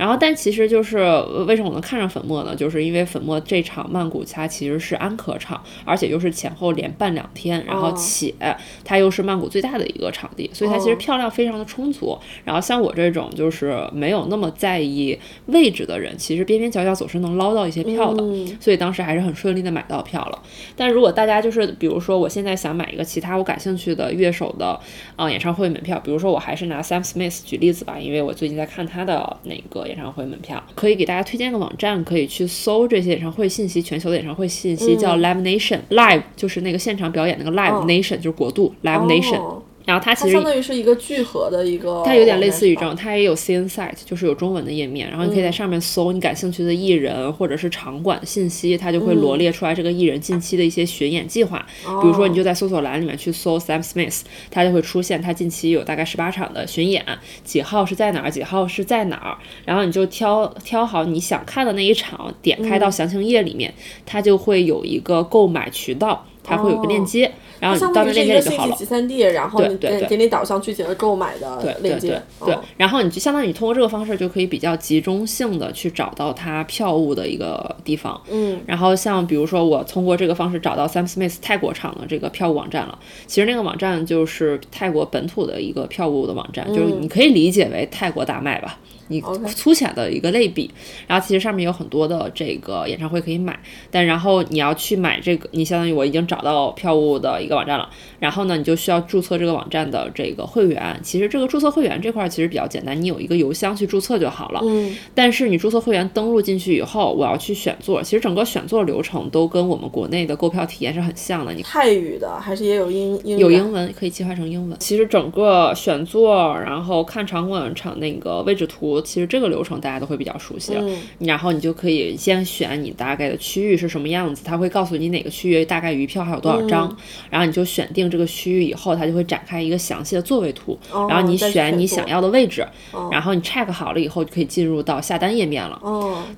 [0.02, 0.98] 然后，但其实就是
[1.46, 2.56] 为什么我能看上粉墨呢？
[2.56, 8.34] 就是因为粉墨这场曼谷它其实是安可场，而且又是前后连办两天，然后且
[8.82, 12.18] 它又是曼谷最大的一个场地，所以它其实票量非常的充足。
[12.44, 18.24] 然后像我这种就是没有那么在意位置的人，其实边边角角总是能捞到一些票的，
[18.58, 20.42] 所以当时还是很顺利的买到票了。
[20.74, 24.76] 但如果大家就是比如说我现在想买一个其他我感兴趣的乐手的
[25.14, 29.86] 啊演唱会门票，比如说我还是拿 Sam Smith 举例子吧，因为我最近在看他的那个。
[29.92, 30.62] 演唱会门票。
[30.74, 39.62] 可以给大家推荐个网站，可以去搜这些演唱会信息，全球的演唱会信息叫 Live Nation，Live 就是那个现场表演那个 Live Nation 就是国度 Live Nation。
[39.84, 51.66] 然后它其实相当于是一个聚合的一个，它有点类似于这种，它也有 C N site，就是有中文的页面，然后你可以在上面搜你感兴趣的艺人或者是场馆的信息，它就会罗列出来这个艺人近期的一些巡演计划。
[51.82, 57.04] 比如说，你就在搜索栏里面去搜 Sam Smith，它就会出现他近期有大概十八场的巡演，
[57.42, 63.74] 几号是在哪儿，几号是在哪儿，然后你就挑挑好你想看的那一场，点开到详情页里面，
[64.06, 67.32] 它就会有一个购买渠道，它会有个链接。
[67.62, 68.74] 然后你到那链接里就好了。
[68.74, 72.20] 集散地，然后你给给你导向具体的购买的链接。
[72.44, 78.20] 对，然后你就相当于你通过这个方式就可以比较集中性的去找到它票务的一个地方。
[78.28, 78.60] 嗯。
[78.66, 82.98] 然后像比如说我通过这个方式找到 Sam Smith 泰国场的这个票务网站了，
[83.28, 88.80] 其实那个网站就是泰国本土的一个票务的网站，就是你可以理解为泰国大麦吧。
[89.08, 89.20] 你
[89.54, 90.70] 粗浅的一个类比，
[91.06, 93.58] 然后其实上面有很多的这个演唱会可以买，
[93.90, 97.88] 但然后你要去买这个，你相当于我已经找到票务的一个网站了，
[98.18, 100.98] 然后呢，你就需要注册这个网站的这个会员。
[101.02, 104.60] 其实这个注册会员这块其实比较简单，你有一个邮箱去注册就好了。
[104.64, 104.96] 嗯。
[105.14, 111.52] 但是你注册会员登录进去以后，我要去选座，其实整个选座流程都跟我们国内的购票体验是很像的。
[111.52, 114.78] 你泰语的还是也有英英有英文可以切换成英文。
[114.78, 119.00] 其实整个选座，然后看场馆场那个位置图。
[119.02, 120.84] 其实这个流程大家都会比较熟悉了，
[121.18, 126.96] 然后你就可以先选你大概的区域是什么样子，他会告诉你哪个区域大概余票还有多少张，
[127.30, 130.78] 然后你就选定这个区域以后，它就会展开一个详细的座位图，
[131.08, 132.66] 然后你选你想要的位置，
[133.10, 135.80] 然后你 check 好了以后就可以进入到下单页面了。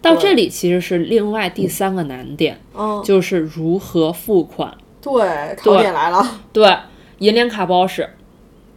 [0.01, 2.59] 到这里其实是另外第三个难点，
[3.05, 4.77] 就是如何付款。
[5.01, 6.41] 对，考点来了。
[6.53, 6.77] 对，
[7.19, 8.09] 银联卡包是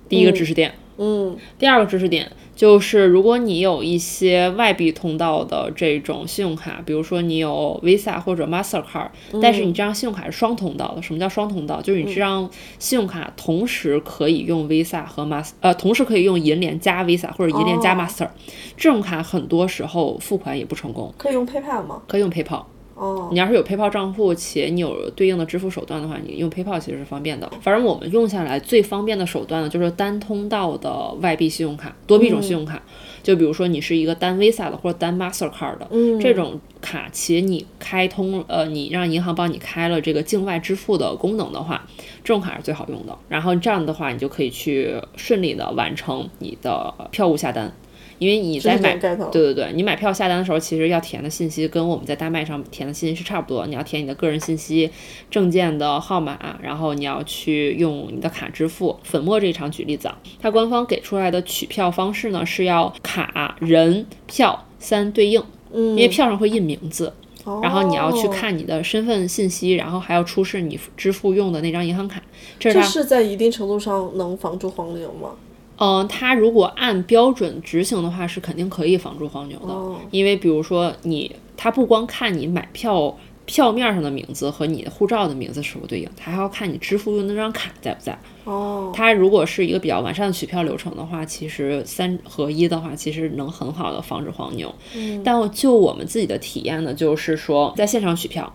[0.10, 0.74] 第一个知识点。
[0.98, 2.32] 嗯，第二个知识点。
[2.58, 11.02] 就是如果你有一些外币通道的这种信用卡，比如说你有 Visa 或者 Mastercard，但是你这张信用卡是双通道的。
[11.02, 11.80] 什么叫双通道？
[11.80, 18.28] 就是你这张信用卡同时可以用 Visa 和 Master，呃，同时可以用银联加 Visa 或者银联加 Master。
[18.76, 21.14] 这种卡很多时候付款也不成功。
[21.18, 22.02] 可以用 PayPal 吗？
[22.08, 22.64] 可以用 PayPal。
[22.98, 27.48] 哦，你要是有 PayPal 账户且你有对应的支付手段的话，你用 PayPal 其实是方便的。
[27.62, 32.82] 反正我们用下来最方便的手段呢，就是单通道的外币信用卡、多币种信用卡。
[33.22, 35.88] 就比如说你是一个单 Visa 的或者单 Mastercard 的
[36.20, 41.86] 这种卡，且你开通呃，你让银行帮你开了这个境外支付的功能的话，
[42.24, 43.18] 这种卡是最好用的。
[43.28, 47.72] 然后这样的话，你就可以去顺利的完成你的票务下单。
[48.20, 53.68] 因为你在买，对对对，你买票下单的时候，其实要填的信息跟我们在大麦上填的信息是差不多。
[53.68, 54.90] 你要填你的个人信息、
[55.30, 58.98] 证件的号码，然后你要去用你的卡支付。
[59.04, 67.14] 粉末这一场举例子啊，它官方给出来的取票方式呢是要卡、人、票三对应，因为票上会印名字，
[67.62, 72.22] 然后你要去看你的身份信息，然后还要出示你支付用的那张银行卡。
[72.60, 75.30] 这是在一定程度上能防住黄牛吗？
[75.78, 88.18] 嗯，它如果按标准执行的话，是肯定可以防住黄牛的，哦因为比如说你，它不光看你买票票面上的名字和你的护照的名字是否对应，它还要看你支付用的那张卡在不在。
[88.48, 94.74] 哦，它如果是一个比较完善的取票流程的话，其实三合一的话，其实能很好的防止黄牛。
[94.96, 98.52] 嗯但我就我们自己的体验呢，就是说在现场取票，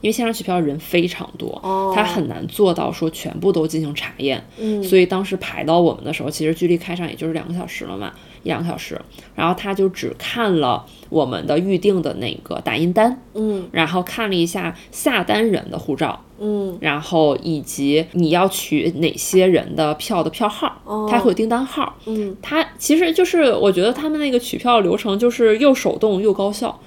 [0.00, 4.42] 因为现场取票人非常多，哦它很难做到说全部都进行查验。
[4.58, 8.98] 嗯所以当时排到我们的时候，其实距离开场也就是两个小时了嘛，一两个小时。
[9.34, 21.96] 然后他就只看了我们的预定的那个打印单，嗯然后看了一下下单人的护照，嗯然后以及你要取哪些人的票的票号，它会有订单号。
[22.06, 26.80] 嗯，它其实就是我觉得他们那个取票流程就是又手动又高效。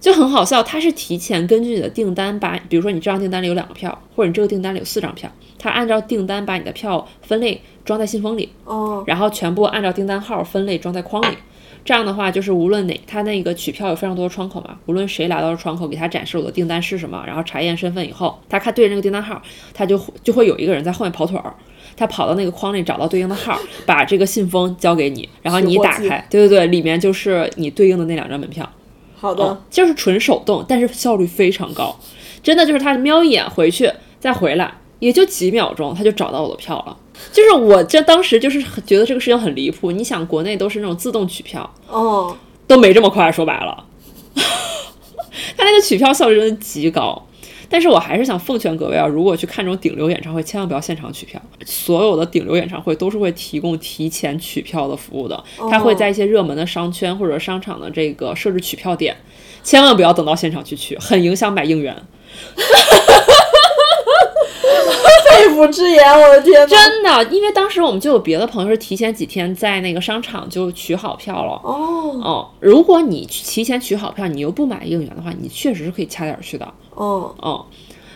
[0.00, 11.36] 就很好笑，它是提前根据你的订单把，比如说你这张订单里有两个票，或者你这个订单里有四张票，它按照订单把你的票分类装在信封里，哦，然后全部按照订单号分类装在框里。
[11.84, 19.40] 这样的话，就是无论哪，他那个取票有非常多的窗口嘛，无论谁来到了窗口，给他展示我的订单是什么，然后查验身份以后，他看对着那个订单号，
[19.74, 21.52] 他就会就会有一个人在后面跑腿儿，
[21.96, 28.68] 他跑到那个框里找到对应的号，把这个信封交给你，然后你打开，对对对，里面就是你对应的那两张门票。
[29.16, 31.96] 好的，就是纯手动，但是效率非常高，
[32.42, 36.96] 真的就是他瞄一眼回去再回来，也就几秒钟他就找到我的票了。
[37.30, 39.92] 就是我这当时就是很觉得这个事情很离谱。
[39.92, 43.30] 你想，国内都是那种自动取票，哦，都没这么快。
[43.30, 43.84] 说白了，
[44.34, 47.26] 他那个取票效率真的极高。
[47.68, 51.40] 但是我还是想奉劝各位啊，如果去看这种顶流演唱会，千万不要现场取票。
[51.64, 59.16] 所有的顶流演唱会都是会提供提前取票的服务的，他会在一些热门的商圈或者商场的这个设置取票点，
[59.62, 61.96] 千万不要等到现场去取，很影响买应援。
[65.30, 66.66] 肺腑之言，我的天呐！
[66.66, 71.52] 真的，因为当时我们就有别的朋友是提前几天在那个商场就取好票了。
[71.64, 76.64] 哦哦，如果你提前取好票，你又不买应援的话，你确实是可以掐点儿去的。
[76.94, 77.66] 哦，哦，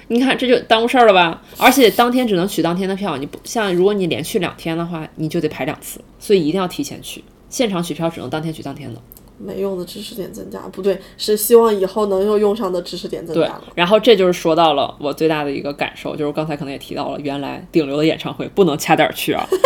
[0.09, 1.43] 你看这就耽误事儿了吧？
[1.59, 7.25] 而且当天只能取当天的票，你不像如果你连续两天的话，你就得排两次，所以一定要提前去。
[7.49, 9.01] 现场取票只能当天取当天的。
[9.39, 19.47] 没用的知识点增加，不对，是希望以后能有用上的知识点增加对了。，然后这就是说到了我最大的一个感受，就是刚才可能也提到了，原来顶流的演唱会不能掐点儿去啊。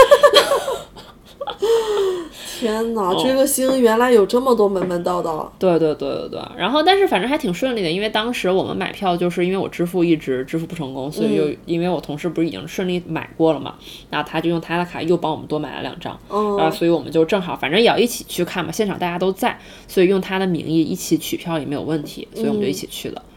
[2.61, 3.23] 天哪，哦。
[3.23, 5.53] 追个星原来有这么多门门道道。
[5.59, 13.75] 对对对对对，然后但是反正还挺顺利的，因为当时我们买票就是因为我支付一直支付不成功，所以就因为我同事不是已经顺利买过了嘛，
[14.11, 23.23] 然后他就用他的卡又帮我们多买了两张，哦然后所以我们就正好反正也要一起去看嘛，现场大家都在，所以用他的名义一起取票也没有问题，所以我们就一起去了。
[23.27, 23.30] 嗯，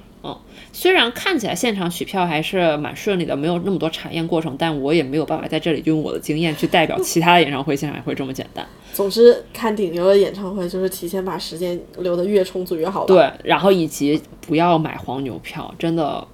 [0.75, 8.67] 虽然看起来现场取票还是蛮顺利的，没有那么多查验过程，但我也没有办法在这里用我的经验去代表其他的演唱会现场会这么简单。
[8.91, 13.05] 总之，看顶流的演唱会就是提前把时间留得越充足越好。
[13.05, 16.27] 对，然后以及不要买黄牛票，真的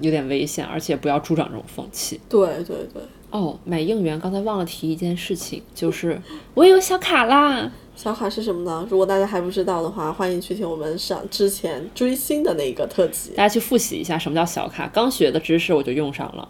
[0.00, 2.18] 有点危险，而且不要助长这种风气。
[2.28, 6.20] 对对对，哦，买应援，刚才忘了提一件事情，就是
[6.54, 7.70] 我有小卡啦。
[8.02, 8.84] 小卡是什么呢？
[8.90, 13.30] 如果大家还不知道的话，欢迎去听我们上之前追星的那一个特辑。
[13.36, 16.48] 大家去复习一下什么叫小卡，刚学的知识我就用上了。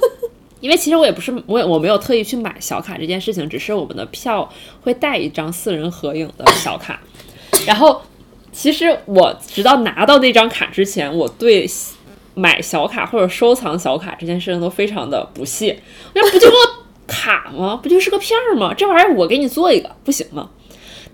[0.60, 6.98] 因为其实我也不是我也我没有特意去买小卡这件事情，只是我们的票会带一张四人合影的小卡，
[7.66, 8.00] 然后
[8.50, 11.70] 其实我直到拿到那张卡之前，我对
[12.32, 15.78] 买小卡或者收藏小卡这件事情都非常的不屑。
[16.14, 16.56] 那不就个
[17.06, 17.78] 卡吗？
[17.82, 18.72] 不就是个片儿吗？
[18.72, 20.48] 这玩意儿我给你做一个不行吗？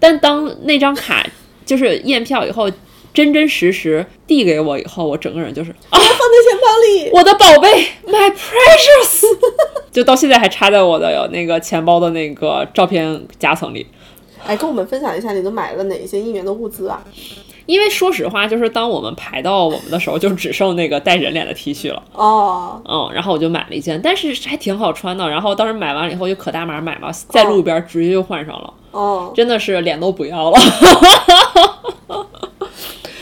[0.00, 1.24] 但当那张卡
[1.64, 2.68] 就是验票以后，
[3.14, 7.10] 真真实实递给我以后，我整个人就是啊，放在钱包里。
[7.12, 7.68] 我的宝贝
[8.06, 9.24] ，my precious，
[9.92, 13.86] 就到现在还插在我的那个钱包的那个照片夹层里。
[14.46, 17.04] 哎，跟我们分享一下你都买了哪些应援的物资啊？
[17.70, 22.02] 因为说实话，就是当我们排到我们的时候，就只剩那个带人脸的 T 恤了。
[22.12, 25.30] 哦，嗯，然后我就买了一件，但是还挺好穿的。
[25.30, 30.59] 然后当时买完了以后就可大码买嘛，在路边直接就换上了，哦，真的是脸都不要了。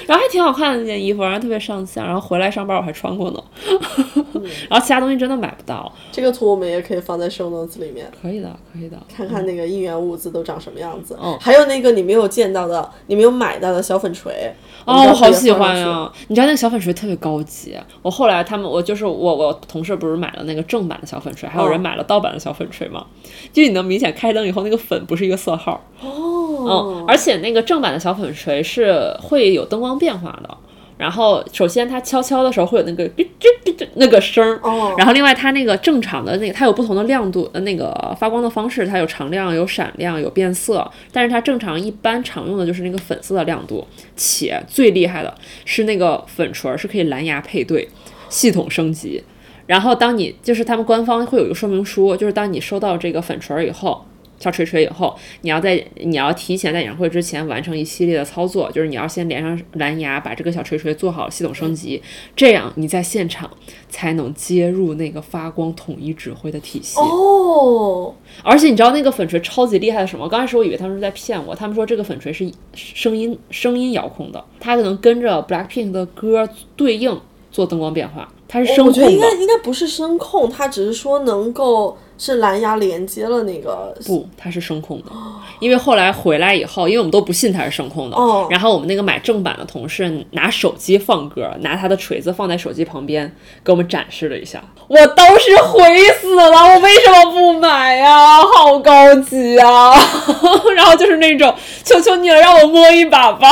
[0.09, 3.43] 然后还挺好看的那件衣服，然后特别上相，然后回来上班我还穿过呢。
[4.71, 8.97] 然后其他东西真的买不到，这个图我们也可以放在 show notes 里面，可以的，可以的。
[9.15, 11.17] 看看那个应援物资都长什么样子。
[11.23, 14.51] 嗯还有那个你没有见到的，你没有买到的小粉锤。
[14.87, 16.13] 哦，我好喜欢呀、呀！
[16.29, 23.05] 你知道那个小粉锤特别高级，我后来他们，我就是我，我同事不是买了那个正版的小粉锤，还有人哦买了盗版的小粉锤嘛？
[23.53, 30.57] 就你能明显开灯以后，那个粉不是一个色号，哦，嗯，而且那个正版的小粉锤是会有灯光变化的。
[30.97, 45.33] 然后首先它敲敲的时候会有那个吱吱吱吱那个声儿，哦然后另外它那个正常的那个它有不同的亮度，呃那个发光的方式，它有常亮、有闪亮、有变色，但是它正常一般常用的就是那个粉色的亮度，且最厉害的
[45.65, 47.89] 是那个粉锤儿是可以蓝牙配对，
[48.29, 49.23] 系统升级。
[49.67, 54.05] 然后当你就是他们官方会有一个说明书，就是当你收到这个粉锤儿以后，
[54.39, 62.03] 小锤锤以后，你要在你要提前在演唱会之前完成一系列的操作，就是你要先连上蓝牙，把这个小锤锤做好系统升级，
[62.37, 63.51] 这样你在现场
[63.89, 66.99] 才能接入那个发光统一指挥的体系。
[67.01, 70.29] 哦，而且你知道那个粉锤超级厉害的什么？
[70.29, 77.21] 刚开始我以为他们是在骗我，他们说这个粉锤是声音声音遥控的，它能跟着 Blackpink 的歌对应
[77.51, 79.19] 做灯光变化，它是声我觉得应。
[79.19, 83.95] 该应该不是声控，它只是说能够是蓝牙连接了那个。
[84.05, 85.13] 不，它是声控的，
[85.61, 93.33] 因为后来回来以后，因为我们都不信它是声控的，哦然后我们那个买正版的同事拿手机放歌，拿他的锤子放在手机旁边
[93.65, 95.83] 给我们展示了一下，我当时悔
[96.21, 98.43] 死了，我为什么不买呀？
[98.43, 99.95] 好高级啊！
[100.75, 101.55] 然后就是那种，
[101.85, 103.49] 求求你了，让我摸一把吧。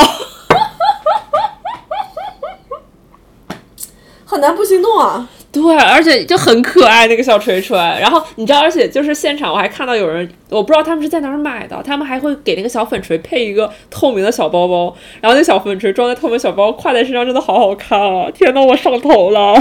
[4.25, 5.25] 很难不心动啊！
[5.61, 7.77] 对，而且就很可爱那个小锤锤。
[7.77, 18.29] 然后你知道，而且就是现场我还看到有人，我不知道他们是在哪儿买的，他们还会给那个小粉锤配一个透明的小包包，然后那小粉锤装在透明小包，挎在身上，真的好好看啊！
[18.31, 19.55] 天呐，我上头了。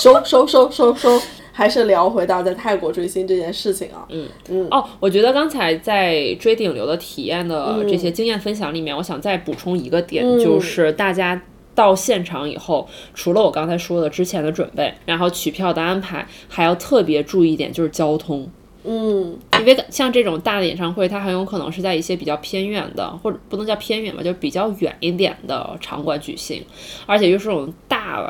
[0.00, 1.20] 收收收收收，
[1.52, 4.06] 还是聊回到在泰国追星这件事情啊。
[4.08, 11.40] 嗯嗯，哦，我觉得刚才在追顶流的体验的这些经验分享里面，我想再补充一个点，就是大家。
[11.80, 18.46] 到现场以后，除了我刚才说的之前的准备，然后取票的安排，还要特别注意一点，就是交通。
[18.84, 26.62] 嗯，因为像这种大的演唱会，它很有可能是在一些比较偏远的，或者不能叫偏远吧，就比较远一点的场馆举行，
[27.06, 28.20] 而且又是这种大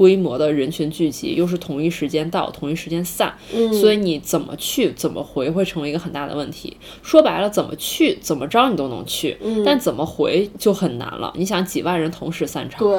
[0.00, 3.34] 规模的人群聚集，又是同一时间到，同一时间散，
[3.78, 6.74] 所以你怎么去怎么回会成为一个很大的问题。
[7.02, 11.30] 说白了，怎么去怎么着你都能去，但怎么回就很难了。
[11.36, 12.98] 你想几万人同时散场，对，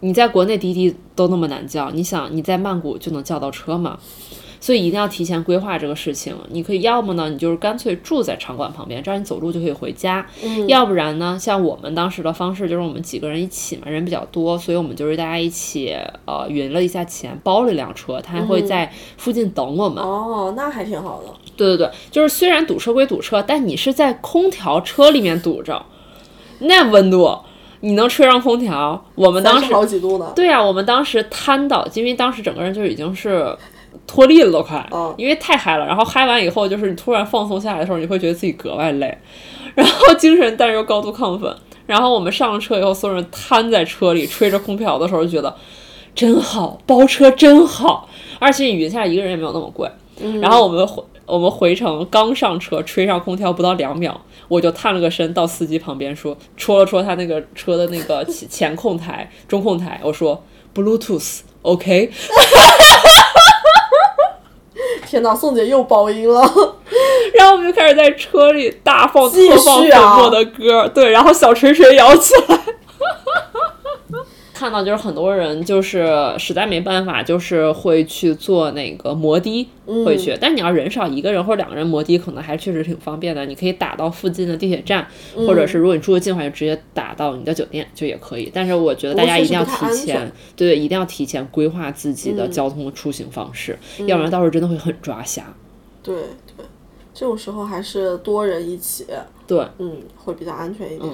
[0.00, 3.96] 你在国内滴滴都那么难叫，你想你在曼谷就能叫到车吗？
[4.64, 6.34] 所以一定要提前规划这个事情。
[6.48, 10.24] 你可以要么呢，你就是干脆住在场馆旁边，这样你走路就可以回家；
[10.66, 15.94] 要不然呢，像我们当时的方式，就是我们几个人一起嘛，人比较多，所以我们就是大家一起
[16.24, 20.02] 呃匀了一下钱，包了一辆车，他还会在附近等我们。
[20.02, 21.28] 哦，那还挺好的。
[21.58, 25.84] 对对对，就是虽然堵车归堵车，但你是在空调车里面堵着，
[26.60, 27.38] 那温度
[27.80, 29.04] 你能吹上空调？
[29.14, 30.32] 我们当时好几度呢。
[30.34, 33.54] 对呀、我们当时瘫倒，因为当时整个人就已经是
[34.06, 35.86] 脱力了都快，嗯因为太嗨了。
[35.86, 39.16] 然后嗨完以后，就是你突然放松下来的时候，你会觉得自己格外累，
[39.74, 41.54] 然后精神但是又高度亢奋。
[41.86, 45.54] 然后我们上了车以后，所有人瘫在车里吹着空调的时候，就觉得
[46.14, 49.90] 真好，包车真好，而且你匀下来一个人也没有那么贵。
[50.40, 60.42] 然后我们回我们回程刚上车，吹上空调不到两秒，我就探了个身到司机旁边说，戳了戳他那个车的那个前前控台、中控台，我说
[60.74, 62.10] Bluetooth，OK，
[65.14, 66.40] 天哪，宋姐又爆音了。
[67.34, 72.58] 然后我们就开始在车里大放继特放粉续啊末的歌，对，然后小锤锤摇起来。
[74.64, 76.08] 看到就是很多人就是
[76.38, 79.68] 实在没办法，就是会去做那个摩的
[80.06, 83.44] 回去，但你要人少一个人或者两个人摩的，可能还确实挺方便的。
[83.44, 85.06] 你可以打到附近的地铁站，
[85.36, 88.50] 或者是如果你住的近的话，就直接打到你的酒店就也可以。
[88.54, 95.44] 但是我觉得大家一定要提前全，对，一定要提前规划自己的交通出行方式，要不然到时候真的会很抓瞎。
[96.02, 96.14] 对
[96.56, 96.64] 对，
[97.12, 99.04] 这种时候还是多人一起，
[99.46, 101.12] 对，嗯，会比较安全一点。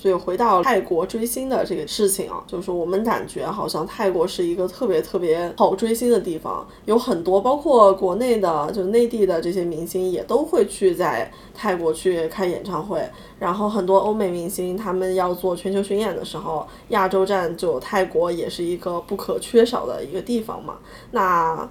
[0.00, 13.06] 所以回到泰国追星的这个事情啊，就是我们感觉好像泰国是一个特别特别好追星的地方，有很多包括国内的，就内地的这些明星也都会去在泰国去开演唱会。
[13.38, 20.78] 然后很多欧美明星他们要做全球巡演的时候，亚洲站就泰国也是一个不可缺少的一个地方嘛。
[21.10, 21.68] 那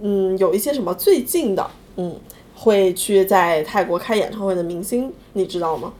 [0.00, 2.18] 嗯，有一些什么最近的，嗯，
[2.56, 5.92] 会去在泰国开演唱会的明星，你知道吗？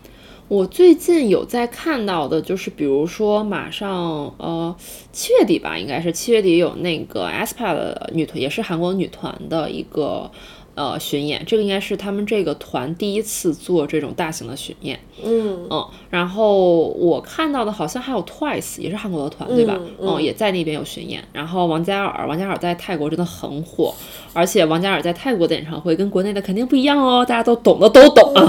[0.48, 4.74] 我最近有在看到的，就是比如说马上呃
[5.12, 10.30] 七月底吧，应该是七月底有那个 aespa 的女团，也是韩国女团的一个
[10.78, 14.98] 呃巡演，这个应该是他们这个团第一次做这种大型的巡演。
[15.24, 19.76] 嗯嗯，然后我看到的好像还有 Twice，也是韩国的团，对吧？
[20.00, 21.22] 嗯嗯也在那边有巡演。
[21.32, 23.92] 然后王嘉尔，王嘉尔在泰国真的很火，
[24.32, 28.48] 而且王嘉尔在泰国的演唱会跟国内的肯定不一样哦，大家都懂的都懂啊。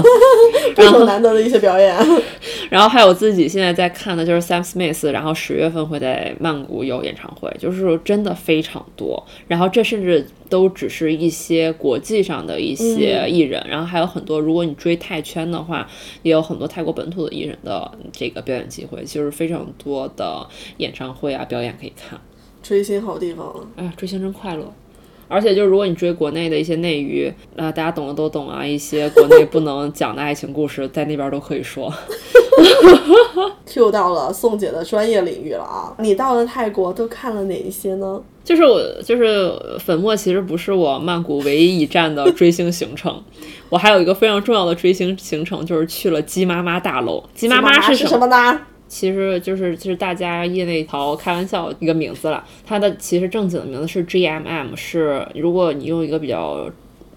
[0.76, 1.96] 非常难得的一些表演。
[2.70, 9.20] 然后还有自己现在在看的就是 Sam Smith，然后十月份会在曼谷有演唱会，就是真的非常多。
[9.48, 15.88] 然后这甚至都只是一些国际上的一些艺人，然后还有很多，如果你追泰圈的话，
[16.22, 20.46] 也有很多泰国本土的艺人的这个表演机会，就是非常多的
[20.78, 22.20] 演唱会啊表演可以看。
[22.62, 24.72] 追星好地方，哎呀，追星真快乐。
[25.30, 31.90] 而且就是如果你追国内的一些内娱，啊、大家懂的都懂啊，一些国内不能讲的爱情故事，在那边都可以说。
[33.64, 35.94] Q 到了宋姐的专业领域了啊！
[36.00, 38.20] 你到了泰国都看了哪一些呢？
[38.42, 43.22] 就是我，就是粉末，其实不是我曼谷唯一一站的追星行程，
[43.68, 47.22] 我还有一个非常重要的追星行程，就是去了鸡妈妈大楼。
[47.32, 48.60] 鸡妈妈是什么呢？
[48.90, 56.68] 其实就是就是大家业内淘开玩笑一个名字了，它的其实正经的名字是 GMM，是如果你用一个比较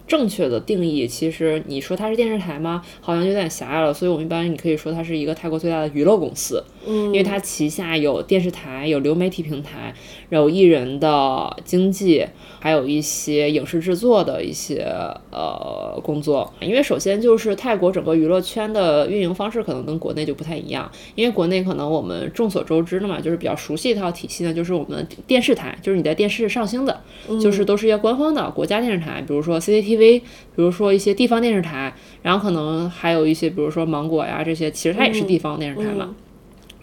[0.08, 2.84] 正确的定义，其实你说它是电视台吗？
[3.02, 9.94] 好像有点狭隘了，所以我们一般你可以说它是一个泰国最大的娱乐公司，嗯，因为它旗下有电视台、有流媒体平台、
[10.30, 12.26] 有艺人的经纪，
[12.60, 14.86] 还有一些影视制作的一些
[15.32, 16.54] 呃工作。
[16.60, 27.02] 因为首先就是泰国整个娱乐圈的运营方式可能跟国内就不太一样，因为国内可能我们众所周知的嘛，就是比较熟悉一套体系呢，就是我们电视台，就是你在电视上星的，
[27.42, 30.24] 就是都是一些官方的国家电视台，比如说 CCTV，比
[30.56, 36.16] 如说一些地方电视台，然后可能还有一些，比如说芒果呀这些，其实它也是地方电视台嘛。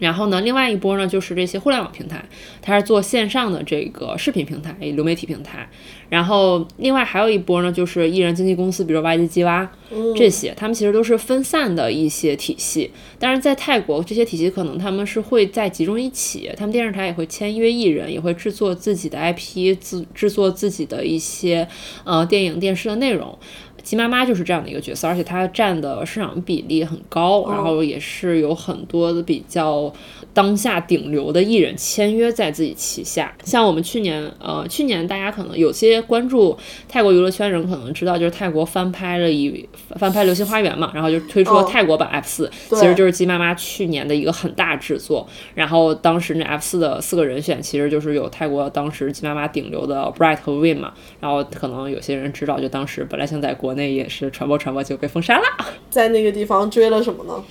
[0.01, 2.25] 然后呢，另外一波呢，就是这些互联网平台，
[2.59, 5.69] 它是做线上的这个视频平台、流媒体平台。
[6.09, 9.71] 然后另外还有一波呢，就是艺人经纪公司，比如 YG 鸡蛙
[10.15, 12.91] 这些，他们其实都是分散的一些体系。
[13.19, 21.67] 但是在泰国，这些体系可能他们是会在集中一起，他们电视台也会签约艺人，也会制作自己的 IP，制制作自己的一些
[22.03, 23.37] 呃电影、电视的内容。
[23.83, 29.91] 鸡妈妈就是这样的一个角色，而且它占的市场比例很高，然后也是有很多的比较
[30.33, 33.33] 当下顶流的艺人签约在自己旗下。
[33.43, 36.57] 像我们去年，呃，去年大家可能有些关注
[36.87, 39.67] 泰国娱乐圈人可能知道，就是泰国翻拍了一
[39.97, 45.27] 翻拍《流星花园》嘛，然后就推出了泰国版 F 四、其实就是鸡妈妈去年的一个很大制作。
[45.53, 50.93] 然后当时那 F 四的四个人选，其实就是有泰国当时鸡妈妈顶流的 Bright 和 Win 嘛。
[51.19, 55.45] 然后可能有些人知道，就当时本来想在国国内也是传播传播，就被封杀了。
[55.89, 57.41] 在那个地方追了什么呢？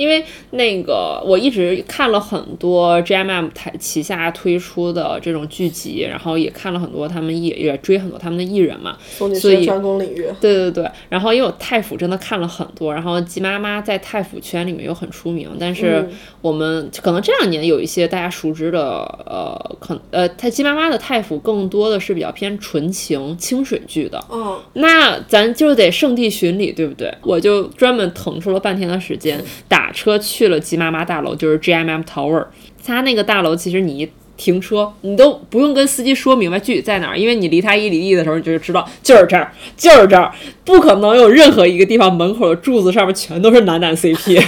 [0.00, 8.96] 因为那个我一直看了很多 GMM 台旗下推出的这种剧集，然后也看了很多他们艺也追很多他们的艺人嘛。
[9.34, 10.24] 所以专攻领域。
[10.40, 18.80] 对对对，然后因为我泰服真的看了很多，然后吉妈妈在太府圈里面又很出名，但是嗯我们可能这两年有一些大家熟知的，
[19.26, 27.12] 呃，可呃，它吉妈妈的太府更多的是比较偏纯情清水剧的，嗯，那咱就得圣地巡礼，对不对？
[27.22, 29.38] 我就专门腾出了半天的时间，
[29.68, 32.46] 打车去了吉妈妈大楼，就是 GMM Tower。
[32.84, 40.32] 它那个大楼其实你一停车，你都不用跟司机说明白具体在哪儿，因为你离它一里地的时候，你就知道就是这儿，就是这儿，
[40.64, 44.42] 不可能有任何一个地方门口的柱子上面全都是男男 CP。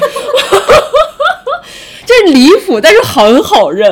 [2.06, 3.90] 这 离谱，但是很好认。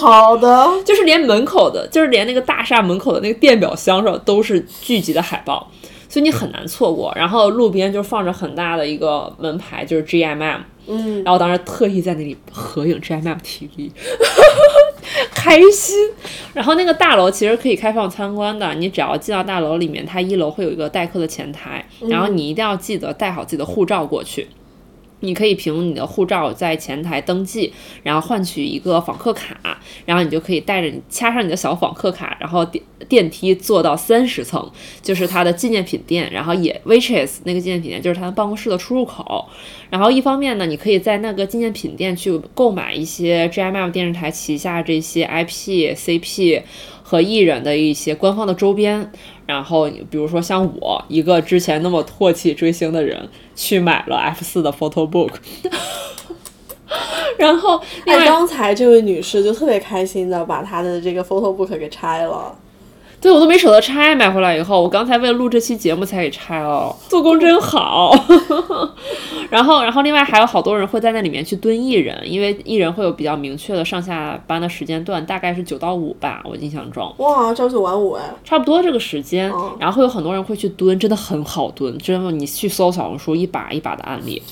[0.00, 5.70] 好的，就是连门口的，就是连那个大厦门口的那个电表箱上都是聚集的海报，
[6.12, 7.10] 所以你很难错过。
[7.16, 13.90] 然后路边就放着很大的一个门牌，就是 GMM，嗯，然后当时特意在那里合影 GMM TV，
[15.34, 15.96] 开心。
[16.52, 24.46] 然后那个大楼其实可以开放参观的，你只要进到大楼里面，它一楼会有一个待客的前台，然后你一定要记得带好自己的护照过去。
[25.22, 34.70] 你可以凭你的护照在前台登记，然后换取一个访客卡，然后你就可以带着你掐上你的小访客卡，然后电电梯坐到三十层，
[35.00, 39.48] 就是它的纪念品店，然后也 Witches 那个纪念品店就是它的办公室的出入口。
[39.90, 46.62] 然后一方面呢，你可以在那个纪念品店去购买一些 GMM 电视台旗下这些 IP、CP
[47.02, 49.12] 和艺人的一些官方的周边。
[49.46, 55.32] 然后比如说像我一个之前那么唾弃追星的人，去买了 F 四的 photo book。
[57.38, 62.56] 然后另哎，刚才这位女士就特别开心的把她的这个 photo book 给拆了。
[63.22, 68.12] 对我都没舍得拆，买回来以后，我刚才为了录这期节目才给拆了，做工真好。
[69.48, 79.76] 然后，然后另外还有好多人会在那里面去蹲艺人，因为艺人会有比较明确的上下班的时间段，大概是九到五吧，我印象中哇，朝九晚五哎，差不多这个时间哦。
[79.78, 84.42] 然后会有很多人会去蹲，真的很好蹲，真的你去搜小红书一把一把的案例，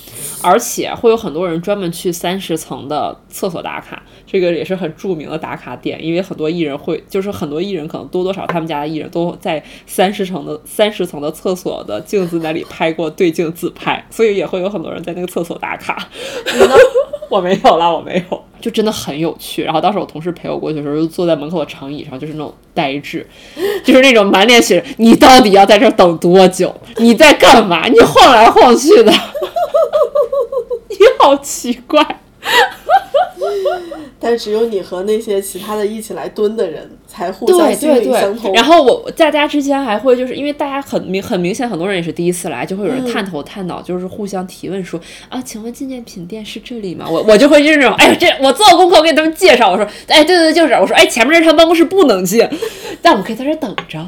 [0.42, 16.08] 而且会有很多人专门去三十层的厕所打卡，这个也是很著名的打卡点，因为很多艺人会，就是很多艺人可能多多少少他们家的艺人都在三十层的三十层的厕所的镜子那里拍过对镜自拍，所以也会有很多人在那个厕所打卡。
[16.54, 16.74] 你呢？
[17.30, 19.62] 我没有啦，我没有，就真的很有趣。
[19.62, 23.24] 然后当时我同事陪我过去的时候，就坐在门口的长椅上，就是那种呆滞，
[23.84, 26.74] 就是那种满脸写着“你到底要在这儿等多久？
[26.96, 27.86] 你在干嘛？
[27.86, 29.39] 你晃来晃去的，你
[31.22, 32.04] 好奇怪。
[34.22, 38.52] ”但只有你和那些其他的一起来蹲的人才互相心灵相通。
[38.52, 45.00] 然后我大家之间还会就是因为大家很明很明显，很多人也是第一次来，就会有人探头探脑， 就是互相提问说
[45.30, 47.06] 啊，请问纪念品店是这里吗？
[47.08, 52.46] 我我就会就是那种， 哎，这我做功课，我给他们介绍，我说，哎，对对对，就是我说，哎，前面这他办公室不能进，
[53.00, 54.06] 但我们可以在这等着。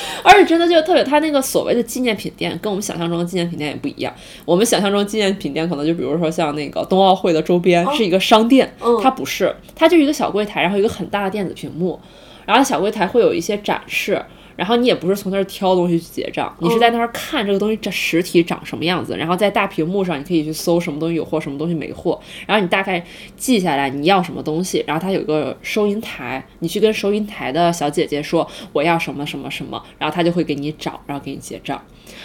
[0.22, 4.12] 而且真的就特别，他那个所谓的纪念品店跟我们想象中的纪念品店也不一样。
[4.44, 8.72] 我们想象中纪念品店可能就比如说像那个冬奥会的周边是一个商店，
[9.02, 12.00] 它不是，它就是一个小柜台，然后一个很大的电子屏幕，
[12.46, 14.22] 然后小柜台会有一些展示。
[14.56, 23.04] 然后你也不是从那儿挑东西去结账，你是在那儿看这个东西这实体长什么样子，然后在大屏幕上你可以去搜什么东西有货，什么东西没货，然后你大概
[23.36, 31.80] 记下来你要什么东西，然后它有个收银台，你去跟收银台的小姐姐说我要什么什么什么，然后她就会给你找，然后给你结账。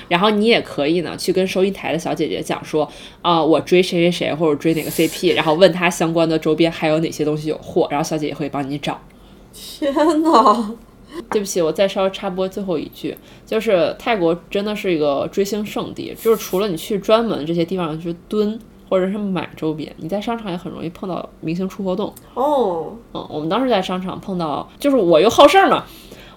[0.07, 2.89] 然后你也可以呢去跟收银台的小姐姐讲说
[3.21, 8.99] 啊我追谁谁谁或者追哪个 CP，然后问他相关的周边还有哪些东西有货，然后小姐姐会帮你找。
[9.53, 10.71] 天哪！
[11.31, 18.59] 对不起，我再稍微插播最后一句，就是泰国真的是一个追星圣地，就是除了你去专门这些地方去蹲
[18.89, 22.13] 或者是买周边，你在商场也很容易碰到明星出活动。
[22.33, 25.83] 哦，嗯，我们当时在商场碰到，就是我又好事儿嘛，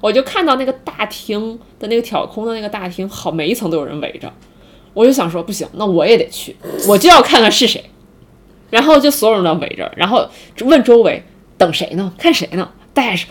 [0.00, 4.32] 我就看到那个大厅的那个挑空的那个大厅，好每一层都有人围着，
[4.94, 6.56] 我就想说不行，那我也得去，
[6.88, 7.84] 我就要看看是谁，
[8.70, 10.28] 然后就所有人都围着，然后
[10.64, 11.22] 问周围
[11.56, 12.12] 等谁呢？
[12.18, 12.68] 看谁呢？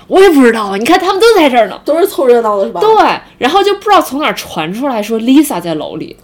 [0.07, 2.79] 我也不知道啊，你看他们都在这儿呢，都是凑热闹的是吧？
[2.81, 6.15] 对，然后就不知道从哪儿传出来说 Lisa 在楼里，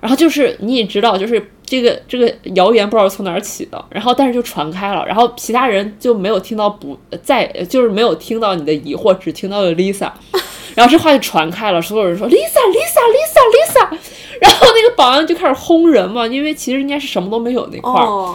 [0.00, 10.10] 然后就是你也知道，就是这个这个谣言不知道从哪儿起的，然后但是就传开了，然后其他人就没有听到不在，就是没有听到你的疑惑，只听到了 Lisa，
[10.74, 13.98] 然后这话就传开了，所有人说 Lisa Lisa Lisa Lisa，
[14.40, 18.34] 然后那个保安就开始轰人嘛，因为其实应该是什么都没有那块儿。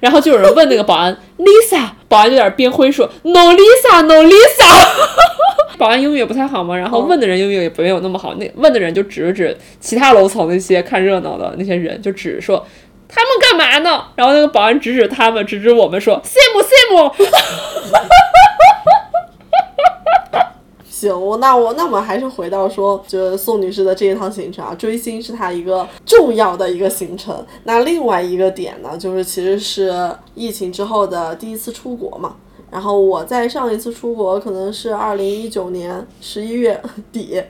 [0.00, 4.88] 然后就有人问那个保安，Lisa，保安有点边灰说，No Lisa，No Lisa，
[5.78, 6.76] 保安英语也不太好嘛。
[6.76, 12.66] 然后问的人英语也没有那么好，那问的人就指了指其他楼层那些看热闹的那些人，就指说
[13.08, 14.04] 他们干嘛呢？
[14.16, 17.12] 然后那个保安指指他们，指指我们说，Sim Sim。
[20.98, 27.46] 行，我那我那我们还是回到说，就是宋女士的这一趟行程啊，追星是她一个重要的一个行程。
[27.62, 32.34] 那另外一个点呢，就是其实是疫情之后的第一次出国嘛。
[32.70, 36.78] 然后我在上一次出国可能是二零一九年十一月
[37.12, 37.40] 底，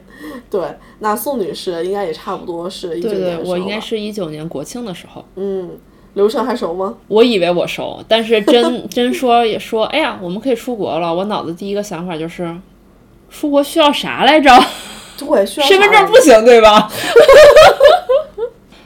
[0.51, 0.61] 对。
[0.99, 3.43] 那宋女士应该也差不多是一九年。
[3.43, 5.25] 对，我应该是一九年国庆的时候。
[5.37, 5.71] 嗯，
[6.13, 6.95] 流程还熟吗？
[7.09, 11.13] 我以为我熟，但是真 真说也说，哎呀，我们可以出国了。
[11.13, 12.55] 我脑子第一个想法就是。
[13.31, 14.51] 出国需要啥来着？
[15.19, 16.89] 对，需要身份证不行，对吧？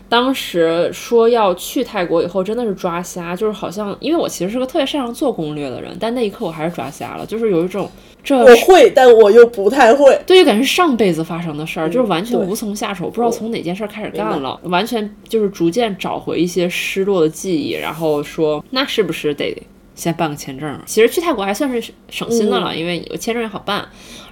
[0.08, 7.90] 当时说要去泰国以后，真的是抓瞎，就是好像因为我其实是个特别擅长做攻略的人，但那一刻我还是抓瞎了，就是有一种
[8.22, 19.50] 这我会，但我又不太会，对，就感觉上辈子发生的事儿，就是完全无从下手，不知道从哪件事开始干了，完全就是逐渐找回一些失落的记忆，然后说那是不是得
[19.94, 20.80] 先办个签证？
[20.86, 23.86] 其实去泰国还算是省心的了，因为签证也好办。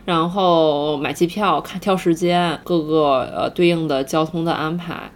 [0.06, 5.10] 然后买机票、看挑时间，各个呃对应的交通的安排。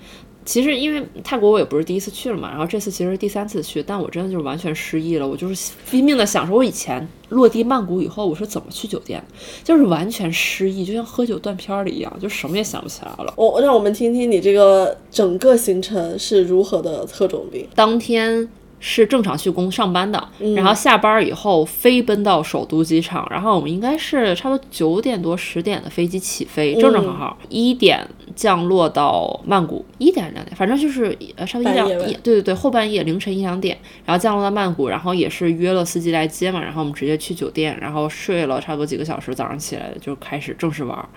[0.44, 5.26] 其实因为泰国我也不是第一次去了嘛，然后这次其实是第三次去，但我真的就是完全失忆了。
[5.26, 9.24] 我就是拼命的想说，我以前落地曼谷以后我是怎么去酒店，
[9.64, 13.32] 就是完全失忆，就像喝酒断片儿了一样，就什么也想不起来了。
[13.36, 17.66] 我让我们听听你这个整个行程是如何的特种兵。
[17.74, 18.46] 当天。
[18.86, 20.22] 是正常去工上班的，
[20.54, 27.38] 然后下班以后飞奔到首都机场，然后我们应该是差不多九点多十点的飞机起飞，正正好好。
[27.48, 28.06] 一点
[28.36, 41.08] 降落到曼谷，一点两点，反正就是呃差不多一两一对对对后半夜凌晨一两点，然后降落到曼谷，然后也是约了司机来接嘛，然后我们直接去酒店，然后睡了差不多几个小时，早上起来就开始正式玩。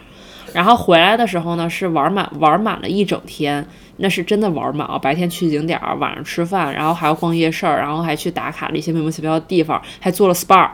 [0.53, 4.97] 然后回来的时候呢，是玩满玩满了一整天，那是真的玩满啊！
[4.97, 10.69] 白天去景点儿，晚上吃饭，然后还要逛夜市儿，然后还去打卡了一些莫名其妙的地方，还做了 SPA，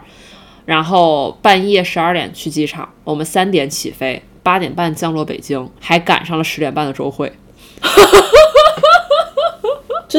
[0.65, 7.32] 然后半夜十二点去机场，我们三点起飞，八点半降落北京，还赶上了十点半的周会。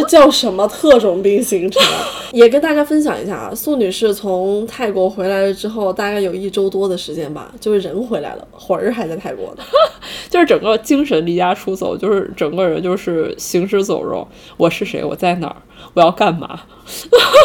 [0.03, 1.82] 这叫什么特种兵行程？
[2.32, 9.62] 也跟大家分享一下啊，宋女士从泰国回来了之后，大概有一周多的时间吧，就是人回来了，魂儿还在泰国呢。
[10.28, 14.26] 就是整个精神离家出走，就是整个人就是行尸走肉。
[14.57, 15.05] 我是谁？
[15.05, 15.57] 我在哪儿？
[15.95, 16.61] 我要干嘛？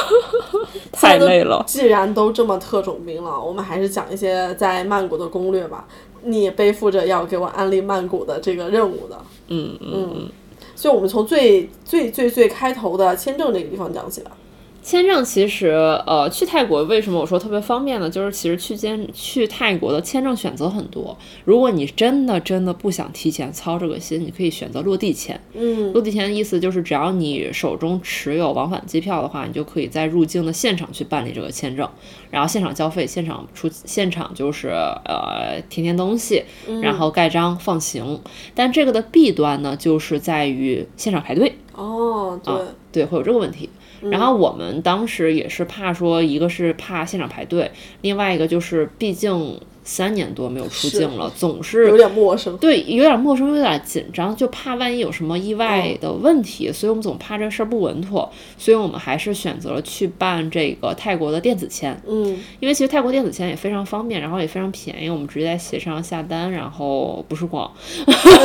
[0.92, 1.64] 太累了。
[1.68, 5.88] 既然都这么特种兵了，我们还是讲一些在曼谷的攻略吧。
[6.24, 10.30] 你背负着要给我安利曼谷的这个任务的，嗯嗯
[10.80, 14.32] 就我们从最最最最开头的签证这个地方讲起吧。
[14.82, 15.68] 签证其实，
[16.06, 18.10] 呃，去泰国为什么我说特别方便呢？
[18.10, 21.18] 就是其实去签去泰国的签证选择很多。
[21.46, 25.40] 如果你真的真的不想提前操这个心，你可以选择落地签。
[25.54, 31.88] 嗯，落地签的意思就是，只要你手中持有往返机票的话，你就可以在入境的现场去办理这个签证，
[32.32, 36.44] 然后现场交费，现场出现场就是呃填填东西，
[36.82, 38.20] 然后盖章放行。
[38.56, 41.54] 但这个的弊端呢，就是在于现场排队。
[41.74, 42.54] 哦，对
[42.92, 43.70] 对，会有这个问题。
[44.04, 47.72] 然后我们当时也是怕说，一个是怕现场排队，
[48.02, 49.60] 另外一个就是毕竟。
[49.84, 52.56] 三年多没有出境了，总是有点陌生。
[52.58, 62.00] 对，有点陌生，有点紧张，就怕万一有什么意外的问题，所以我们总怕这事儿不稳妥，所以我们还是选择了去办这个泰国的电子签。
[62.06, 67.72] 嗯，因为其实泰国电子签也非常方便，然后也非常便宜，我们直接在协商下单，然后不是光，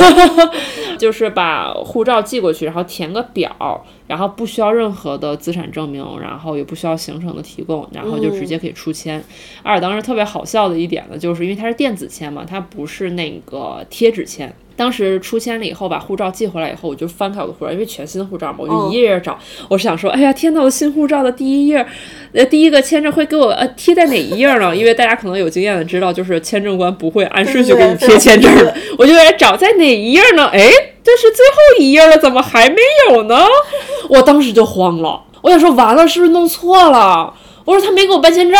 [0.97, 9.23] 就是把护照寄过去，然后填个表，然后不需要任何的资产证明，然后也不需要行程的提供，然后就直接可以出签。
[9.61, 11.24] 而且当时特别好笑的一点呢，就。
[11.33, 14.53] 是因为它是电子签嘛，它不是那个贴纸签。
[14.77, 19.39] 当时出签了以后，把护照寄回来以后，我就翻开我的护照，因为全新的护照嘛，我就一页页找。
[19.69, 21.85] 我是想说，哎呀，天呐，我新护照的第一页，
[22.33, 24.75] 呃，第一个签证会给我呃贴在哪一页呢？
[24.75, 28.75] 因为大家可能有经验的知道，就是签证官不会按顺序给你贴签证的。
[28.97, 30.47] 我就在找在哪一页呢？
[30.47, 30.59] 哎，
[31.01, 32.75] 这是最后一页了，怎么还没
[33.09, 33.45] 有呢？
[34.09, 37.33] 我当时就慌了，我想说，完了，是不是弄错了？
[37.65, 38.57] 我说他没给我办签证，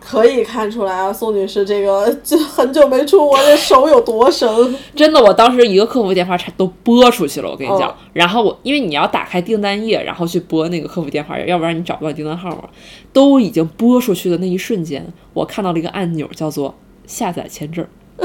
[0.00, 4.74] 可以看出来啊，宋女士这个就很久没出国，这手有多生。
[4.94, 7.92] 真的，我当时一个客服电话都拨出去了，我跟你讲。
[8.12, 12.68] 然后我因为你要打开订单页，然后去拨那个客服电话，要不然你找不到订单号嘛。
[13.12, 16.76] 都已经拨出去的那一瞬间，我看到了一个按钮，叫做
[17.06, 17.84] 下载签证。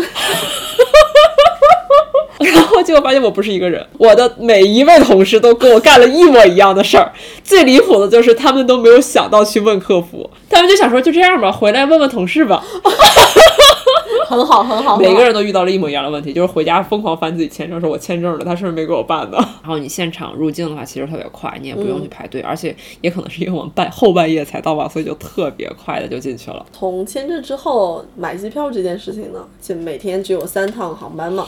[2.90, 7.14] 结果发现我不是一个人，我的每一位同事都跟我干了一模一样的事儿。
[7.44, 12.64] 最离谱的就是他们都没有想到去问客服，他们就想说就这样吧，回来问问同事吧。
[14.28, 14.98] 很好，很好。
[14.98, 19.38] 每个人都遇到了一模一样的问题，就是回家疯狂翻自己签证，说我签证了，他是不是没给我办的？
[19.62, 26.66] 然后你现场入境的话，其实特别快，你也不用去排队，而且也可能是因为我们半后半夜才到吧，所以就特别快的就进去了。
[26.72, 31.46] 从签证之后买机票这件事情呢，就每天只有三趟航班嘛。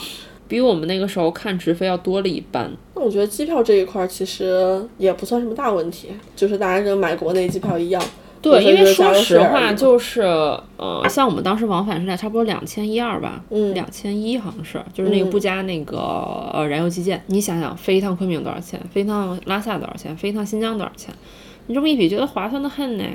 [0.52, 2.70] 比我们那个时候看直飞要多了一半。
[2.94, 8.04] 那我觉得机票这一块其实也不算什么大问题，就是大家跟买国内机票一样。
[8.42, 10.24] 对，因为说实话，就是
[10.76, 16.00] 呃，像我们当时往返是在差不多两千一二吧，嗯，两千一好像是，就是那个不加那个
[16.54, 17.24] 呃燃油基建。
[17.28, 18.78] 你想想，飞一趟昆明多少钱？
[18.94, 20.14] 飞一趟拉萨多少钱？
[20.18, 21.14] 飞一趟新疆多少钱？
[21.68, 23.06] 你这么一比，觉得划算的很呢。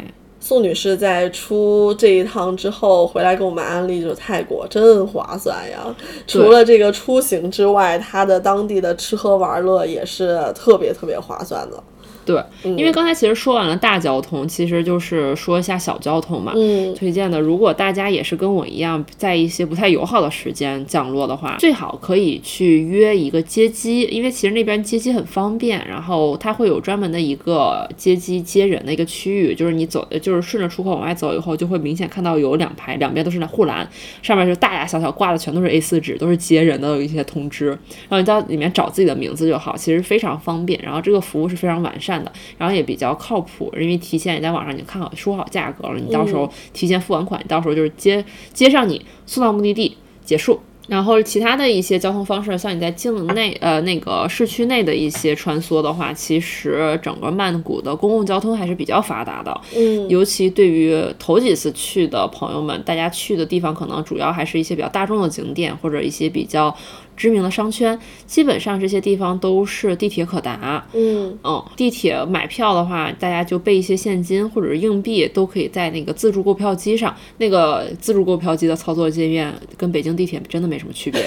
[0.47, 5.93] 宋女士在出这一趟之后回来给我们安利，就是泰国真划算呀！
[6.25, 11.83] 除了这个出行之外，它的当地的吃喝玩乐也是特别特别划算的。
[12.27, 16.53] 对，因为刚才其实说完了大交通，其实就是说一下小交通嘛。
[16.57, 33.89] 嗯，推荐的，如果大家也是跟我一样，在一些不太友好的时间降落的话，最好可以去约一个接机，因为其实那边接机很方便，然后它会有专门的一个接机接人的一个区域，就是你走，就是顺着出口往外走以后，就会明显看到有两排，两边都是那护栏，
[34.21, 42.16] 上面是大大小小挂的全都是 A4 纸，都是接人的一些通知，然后你到里面找自己的名字就好，其实非常方便，然后这个服务是非常完善。
[42.25, 50.61] 的，然后也比较靠谱，因为提前你在网上已经看好说好价格了，你到时候提前付完款，你到时候就是接接上你送到目的地结束。
[50.89, 59.61] 然后其他的一些交通方式，像你在境内呃那个市区内的一些穿梭的话，其实整个曼谷的公共交通还是比较发达的。
[59.75, 66.73] 嗯，尤其对于头几次去的朋友们，大家去的地方可能主要还是一些比较大众的景点或者一些比较。
[67.17, 70.87] 知名的商圈，基本上这些地方都是地铁可达。
[70.93, 77.15] 嗯嗯，地铁买票的话，大家就备一些现金或者是硬币，都可以在那个自助购票机上。
[77.39, 81.25] 那个自助购票机的操作界面跟北京地铁真的没什么区别。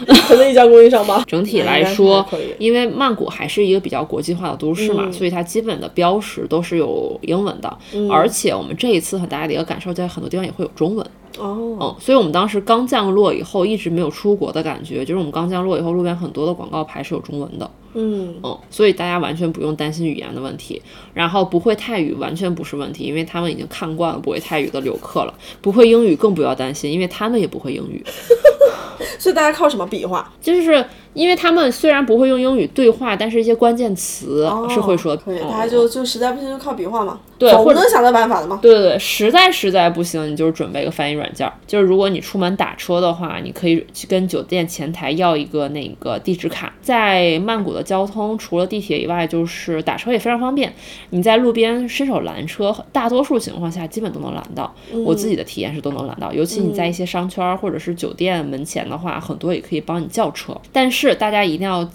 [0.26, 1.22] 可能一家供应商吧。
[1.28, 2.26] 整体来说，
[2.58, 7.78] 因为曼谷还是一个比较国际化的都市嘛，所以它基本的标识都是有英文的。
[8.10, 11.06] 而且我们这一次很大的一个感受，在很多地方也会有中文。
[11.40, 20.80] 哦，嗯，所以我们当时刚降落以后，一直没有出国的感觉，就是我们刚降落以后，路边很多的广告牌是有中文的，嗯嗯，所以大家完全不用担心语言的问题。
[21.12, 25.34] 然后不会泰语完全不是问题，因为他们已经看惯了不会泰语的游客了。
[25.60, 28.04] 不会英语更不要担心，因为他们也不会英语。
[29.18, 30.30] 所以大家靠什么比划？
[30.40, 30.84] 就是
[31.14, 35.12] 因为他们虽然不会用英语对话，但是一些关键词是会说。
[35.14, 38.58] 哦可以，嗯大家就就实在不行就靠比划嘛，对总能想到办法的嘛。
[38.62, 41.52] 对对对，实在实在不行，你就是准备个翻译软件儿。
[41.66, 46.72] 就是如果你出门打车的话，你可以去跟酒店前台要一个那个地址卡。
[46.80, 50.72] 在曼谷的交通，除了地铁以外，就是打车也非常方便。
[51.10, 54.74] 你在路边伸手拦车，大多数情况下基本都能拦到。
[55.04, 60.56] 我自己的体验是都能拦到，尤其你在一些商圈儿或者是酒店门前的话，很多也可以帮你叫车。
[60.72, 61.88] 但是大家一定要。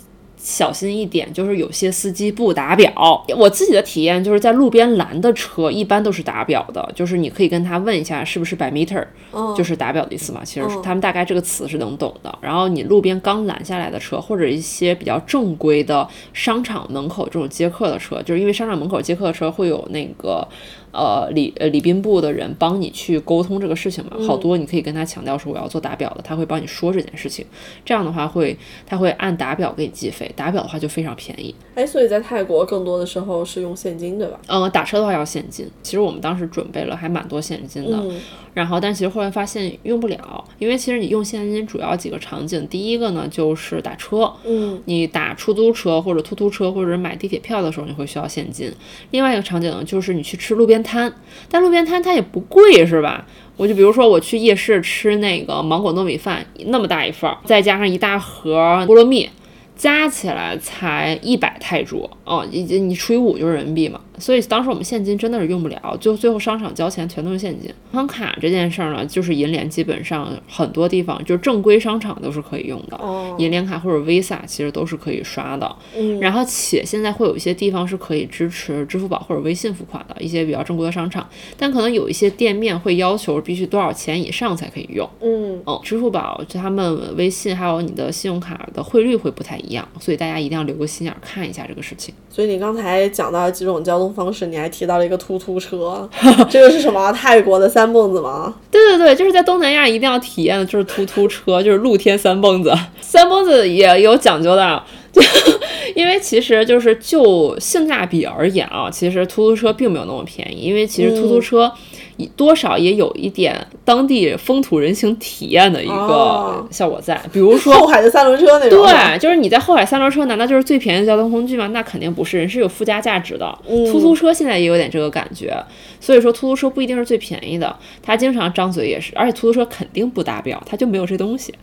[0.45, 3.25] 小心一点，就是有些司机不打表。
[3.35, 10.41] 我自己的体验就是在路边拦的车一般都是打表的，就是你可以跟他问一下是不是 by meter，、嗯就是打表的意思嘛。
[10.45, 12.37] 其实是他们大概这个词是能懂的。
[12.41, 20.47] 然后你路边刚拦下来的车，或者一些比较正规的商场门口这种接客的车，就是因为商场门口接客的车会有那个。
[20.95, 27.45] 呃，礼呃礼宾部的人帮你去沟通这个事情嘛，好多你可以跟他强调说我要做打表的，他会帮你说这件事情，
[27.83, 31.53] 这样的话会他会按打表给你计费，打表的话就非常便宜。
[31.75, 34.39] 哎，所以在泰国更多的时候是用现金，对吧？
[34.47, 38.19] 嗯，打车的话要现金，其实我们当时准备了还蛮多现金的，嗯
[38.55, 48.71] 然后但其实后来发现用不了，因为其实你用现金主要几个场景，第一个呢就是打车，嗯你打出租车或者突突车或者买地铁票的时候，你会需要现金。
[49.11, 51.11] 另外一个场景呢，就是你去吃路边摊，
[51.49, 53.25] 但路边摊它也不贵，是吧？
[53.57, 59.29] 我就比如说我去夜市吃那个芒果糯米饭，那么大一份儿，再加上一大盒菠萝蜜，
[59.75, 63.99] 加起来才一百泰铢哦，你你除以五就是人民币嘛。
[64.19, 67.69] 所以当时我们现金真的是用不了，就最后商场交钱全都是现金。
[67.69, 75.75] 银行卡这件事儿呢，就是银联基本上很多地方就是正规商场都是可以用的，哦银联卡或者 Visa 其实都是可以刷的。
[75.95, 85.09] 嗯然后且现在会有一些地方是可以支持支付宝或者微信付款的一些比较正规的商场，但可能有一些店面会要求必须多少钱以上才可以用。
[85.21, 92.13] 嗯嗯，支付宝就他们微信还有你的信用卡的汇率会不太一样，所以大家一定要留个心眼儿看一下这个事情。
[92.29, 96.07] 所以你刚才讲到几种交通方式，你还提到了一个突突车，
[96.49, 97.11] 这个是什么？
[97.13, 98.53] 泰国的三蹦子吗？
[98.71, 102.73] 对对对，就是在东南亚一定要体验的就是突突车，就是露天三蹦子。
[103.01, 105.21] 三蹦子也有讲究的，就
[105.95, 112.04] 因为其实就是就性价比而言啊，其实突突车并没有那么便宜，因为其实突突车以
[112.37, 118.85] 多少也有一点当地风土人情体验的一个哦效果在，比如说后海的三轮车那种。
[118.85, 121.67] 对，就是你在后海三轮车，难道就是最便宜的交通工具吗？
[121.67, 123.45] 那肯定不是，人是有附加价值的。
[123.67, 125.53] 嗯突突车现在也有点这个感觉，
[125.99, 131.53] 所以说出租车不一定是最便宜的，他经常张嘴也是，而且出租车肯定不达标，他就没有这东西。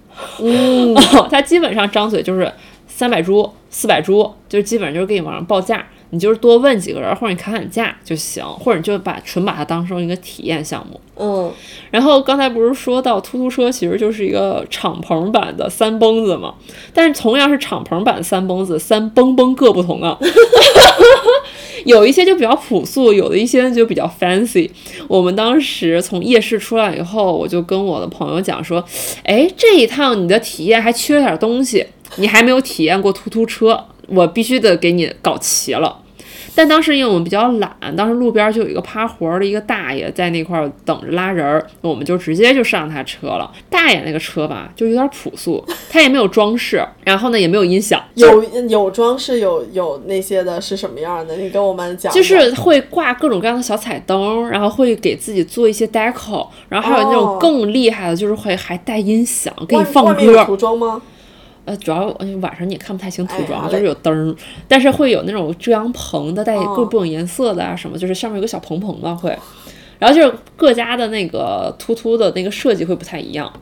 [0.41, 0.95] 嗯，
[1.31, 2.53] 他基本上张嘴就是
[2.87, 5.87] 三百铢、四百铢，就是基本上就是给你往上报价。
[6.15, 11.01] 你就是多问几个人，或者你砍砍价就行，或者你就把纯把它当成一个体验项目。
[11.17, 11.51] 嗯，
[11.91, 16.55] 然后刚才不是说到突突车其实就是一个敞篷版的三蹦子嘛？
[16.93, 20.19] 但是同样是敞篷版的三蹦子，三蹦蹦各不同啊。
[21.87, 24.71] 有一些就比较朴素，有的一些就比较 fancy。
[25.09, 28.85] 我们当时从夜市出来以后，我就跟我的朋友讲说，
[29.25, 31.87] 哎，这一趟你的体验还缺点东西，
[32.17, 35.99] 你还没有体验过突突车，我必须得给你搞齐了。
[36.55, 43.51] 但当时因为我们比较懒，当时路边就有一个趴活儿的一个大爷在那块儿等着拉人儿，我们就直接就上他车了。
[43.71, 51.37] 大爷那个车吧，就有点朴素，他也没有装饰，然后呢也没有音响，有有装饰，有有那些的是什么样的？
[51.37, 52.15] 你跟我们讲讲。
[52.15, 60.45] 就是会挂各种各样的小彩灯，然后会给自己做一些 deco，然后还有那种哦更厉害的，就是会还带音响给你外放外面有歌。
[60.45, 61.01] 涂装吗？
[61.65, 64.35] 呃，主要呃晚上你也看不太清涂装，哎就是有灯儿，
[64.67, 66.75] 但是会有那种遮阳棚的，带哦。
[66.77, 69.31] 各种颜色的啊什么，就是上面有个小棚棚的会，
[69.99, 73.53] 然后就是各家的那个突突的那个设计会不太一样，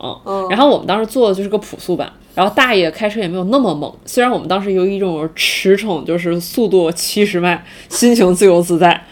[0.00, 9.04] 嗯，嗯然后我们当时做的就是个朴素版，然后大爷开车也没有那么猛，虽然我们当时有一种驰骋，就是速度七十迈，心情自由自在，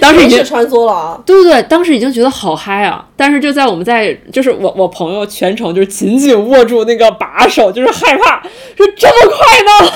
[0.00, 1.22] 当时已经穿梭了啊。
[1.24, 3.06] 对对对，当时已经觉得好嗨啊！
[3.16, 8.42] 但是就在我们在，就是我我朋友全程就是紧紧握住那个把手，就是害怕，
[8.76, 9.92] 说这么快呢？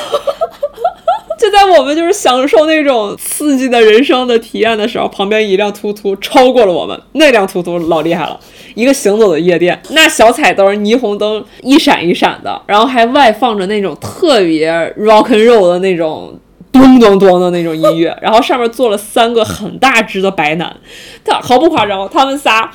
[1.41, 8.38] 就在我们就是享受那种刺激的人生的体验的时候，旁边一辆突突超过了我们，那辆突突老厉害了，
[8.74, 16.38] 一个行走的夜店，那小彩灯、霓虹灯一闪一闪的，然后还外放着那种特别 rock and roll 的那种。
[16.72, 20.76] 咚咚咚的那种音乐，然后上面坐了三个很大只的白男，
[21.24, 22.70] 他毫不夸张，他们仨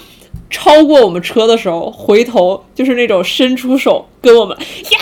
[0.49, 4.99] 超过我们车的时候，回头就是那种伸出手跟我们呀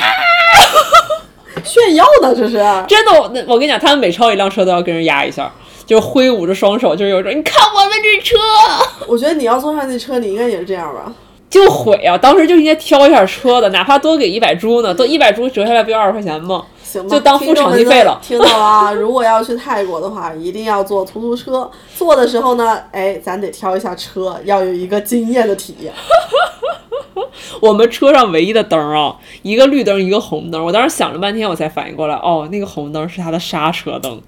[1.63, 2.53] 炫耀呢，这是
[2.87, 3.19] 真的。
[3.19, 5.51] 我那我跟你讲，他们每超一辆车都要跟人压一下，
[5.85, 8.37] 就挥舞着双手，就是有一种你看我们这车，
[9.07, 11.11] 我觉得你要坐上那车，你应该也是这样吧？
[11.49, 12.17] 就毁啊！
[12.17, 16.63] 当时就应该挑一下车的，哪怕多给一百铢呢，都一百铢折下来不就二十块钱吗？
[16.93, 18.19] 行吧，就当付场地费了。
[18.21, 21.69] 听到啊，如果要去泰国的话， 一定要坐出租车。
[21.95, 25.91] 坐的时候呢，哎，咱得挑一下车，要有一个惊艳的体验。
[27.59, 30.63] 我们车上唯一的灯啊，一个绿灯，一个红灯。
[30.63, 34.21] 我当时想了半天，我才反应过来，哦，那个红灯是它的刹车灯。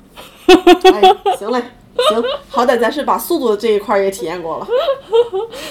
[0.47, 1.61] 哎，行嘞。
[2.09, 4.67] 行，好歹咱是把速度的这一块也体验过了，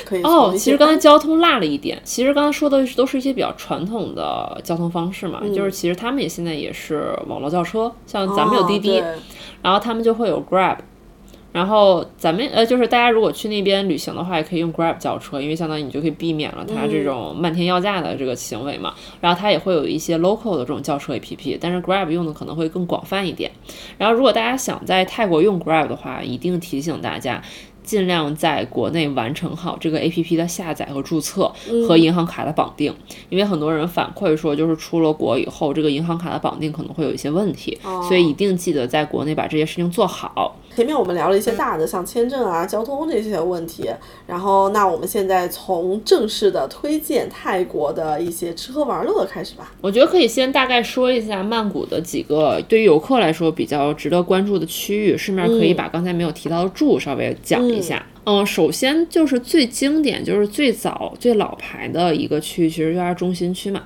[0.04, 0.22] 可以。
[0.22, 9.02] 哦，其实刚才交通落了一点，其实刚才说的都是一些比较传统的交通方式嘛，就是其实他们也现在也是网络叫车，像咱们有滴滴，
[9.62, 10.78] 然后他们就会有 Grab。
[11.54, 18.92] 然后咱们呃，就是大家如果去那边旅行的话，也可以用 Grab 叫车，因为相当于你就可以避免了它这种漫天要价的这个行为嘛。
[19.20, 23.52] 然后它也会有一些 local 的这种叫车 APP，但是 Grab 用的可能会更广泛一点。
[23.96, 27.40] 然后如果大家想在泰国用 Grab 的话，一定提醒大家。
[27.84, 31.52] 尽量在国内完成好这个 A P P 的下载和注册
[31.86, 32.94] 和银行卡的绑定，
[33.28, 37.78] 因为很多人反馈说，就是出了国以后，这个银行卡的绑定可能会有一些问题，
[38.08, 40.56] 所以一定记得在国内把这些事情做好。
[40.74, 43.90] 前面我们聊了一些大的，像签证啊、交通这些问题，
[44.26, 49.72] 然后那我们现在从正式的推荐泰国的一些吃喝玩乐开始吧。
[49.80, 57.64] 我觉得可以先大概说一下曼谷的几个对于游客来说比较值得关注的区域，顺便可以把刚才没有提到的住稍微讲。
[57.64, 63.82] 一下，嗯，首先就是最经典，就是最早最老牌的一个区域，其实就是中心区嘛。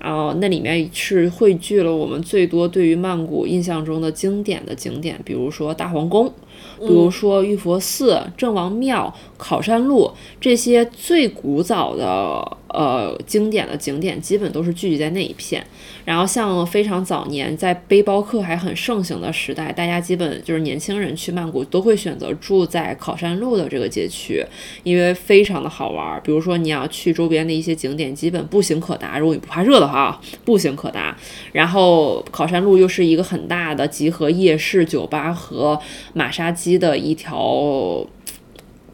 [0.00, 6.32] 然后那里面是汇聚了我们最多对于曼谷印象中的经典的景点，比如说大皇宫，
[6.78, 15.64] 比如说玉佛寺、郑王庙、考山路这些最古早的呃经典的景点，基本都是聚集在那一片。
[16.04, 24.42] 然后像非常早年在背包客还很盛行的时代，大家基本就是年轻人去曼谷都会选择住在考山路的这个街区，
[24.84, 26.18] 因为非常的好玩。
[26.24, 29.18] 比如说你要去周边的一些景点，基本步行可达。
[29.18, 31.16] 如果你不怕热的话，步行可达。
[31.52, 35.80] 然后考山路又是一个很大的集合夜市、酒吧和
[36.14, 38.06] 马杀鸡的一条。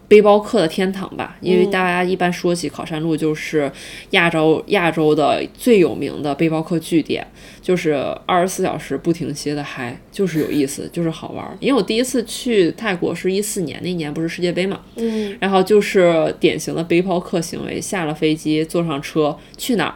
[0.07, 3.73] 背包客的天堂吧，因为大家一般说起考山路，就是
[4.11, 7.27] 亚洲亚洲的最有名的背包客据点，
[7.63, 7.95] 就是
[8.27, 11.45] 二十四小时不停歇的嗨，就是有意思，就是好玩。
[11.59, 19.95] 因为我第一次去泰国是一四年，那年不是世界杯嘛，嗯，然后就是典型的背包客行为，下了飞机坐上车去哪儿？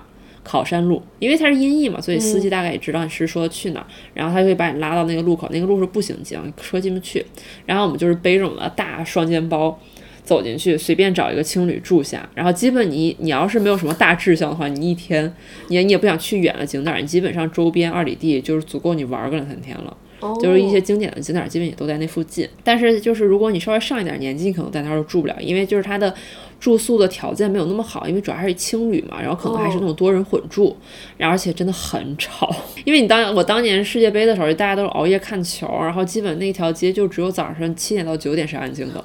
[0.48, 7.24] 考山路，因为它是音译嘛，所以司机大概也知道你是说去哪儿，然后他就会把你拉到那个路口，那个路是步行街，车进不去。
[7.66, 9.78] 然后我们就是背着我们的大双肩包。
[10.24, 15.24] 走进去，随便找一个青旅住下，然后基本你你要是没有什么大志向的话，你一天
[15.68, 19.96] 你你也不想去远的景点，你基本上周边二里地就是足够你玩个两三天了。
[20.42, 22.46] 就是一些经典的景点，基本也都在那附近。
[22.62, 26.14] 但是就是如果你稍微上一点年纪，可能在那儿就住不了，因为就是它的
[26.60, 30.76] 住宿的条件没有那么好，因为主要还是青旅嘛，然后可能还是那种多人混住，
[31.16, 32.54] 然后而且真的很吵。
[32.84, 39.04] 因为你当我当年世界杯的时候，大家都是熬夜看球，然后基本那条街就只有早上七点到九点是安静的。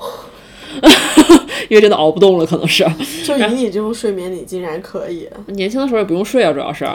[1.69, 2.83] 因为真的熬不动了，可能是。
[3.23, 5.29] 就以你这种睡眠，你竟然可以。
[5.47, 6.85] 年轻的时候也不用睡啊，主要是。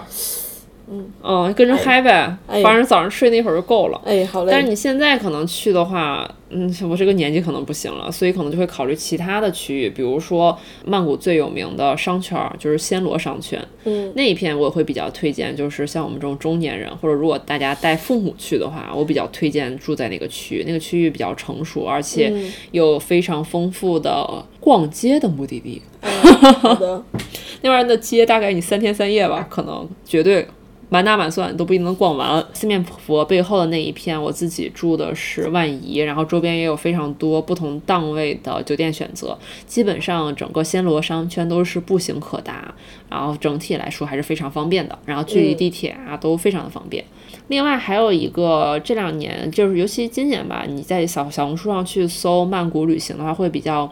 [0.90, 4.00] 嗯，哦，跟着嗨呗，反正早上睡那会儿就够了。
[4.04, 4.50] 哎，好嘞。
[4.50, 13.62] 但是你现在可能去的话，嗯，我这个年纪可能不行了，所以可能就会考虑其他的区域，比如说曼谷最有名的商圈，就是暹罗商圈。
[13.84, 20.64] 嗯，那一片我会比较推荐，就是像我们这种中年人，或者如果大家带父母去的话，我比较推荐住在那个区域。
[20.66, 22.32] 那个区域比较成熟，而且
[22.70, 24.26] 有非常丰富的
[24.60, 25.82] 逛街的目的地。
[26.00, 27.02] 好的，
[27.62, 30.46] 那边的街大概你三天三夜吧，可能绝对。
[30.90, 32.44] 满打满算都不一定能逛完。
[32.52, 39.38] 四面佛背后的那一片，我自己住的是万怡，然后周边也有非常多不同档位的酒店选择。
[39.66, 42.74] 基本上整个暹罗商圈都是步行可达，
[43.10, 44.98] 然后整体来说还是非常方便的。
[45.04, 47.04] 然后距离地铁啊都非常的方便。
[47.48, 53.90] 另外还有一个，这两年就是尤其今年吧，你在小小红书上去搜曼谷旅行的话，会比较。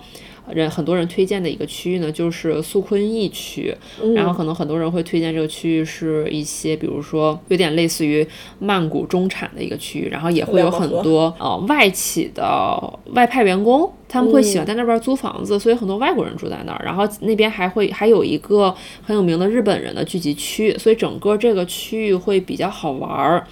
[0.52, 3.74] 人很多人推荐的一个区域呢，就是素坤驿区，
[4.14, 8.26] 然后可能很多人会推荐这个区域是一些，比如说有点类似于
[8.58, 12.80] 曼谷中产的一个区域，然后也会有很多呃外企的
[13.12, 23.46] 外派员工，他们会喜欢在那边租房子，所以很多外国人住在那儿，然后那边还会还有一个很有名的日本人的聚集区，所以整个这个区域会比较好玩儿。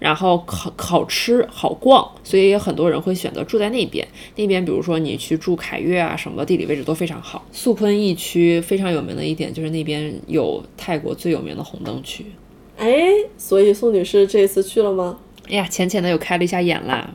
[0.00, 4.04] 然后好好吃好逛，所以很多人会选择住在那边。
[4.34, 7.46] 那边比如说你去住凯悦啊什么的，地理位置都非常好。
[7.52, 12.24] 素坤驿区非常有名的一点就是那边有泰国最有名的红灯区。
[12.78, 15.18] 哎，所以宋女士这次去了吗？
[15.48, 17.10] 哎呀，浅浅的又开了一下眼啦。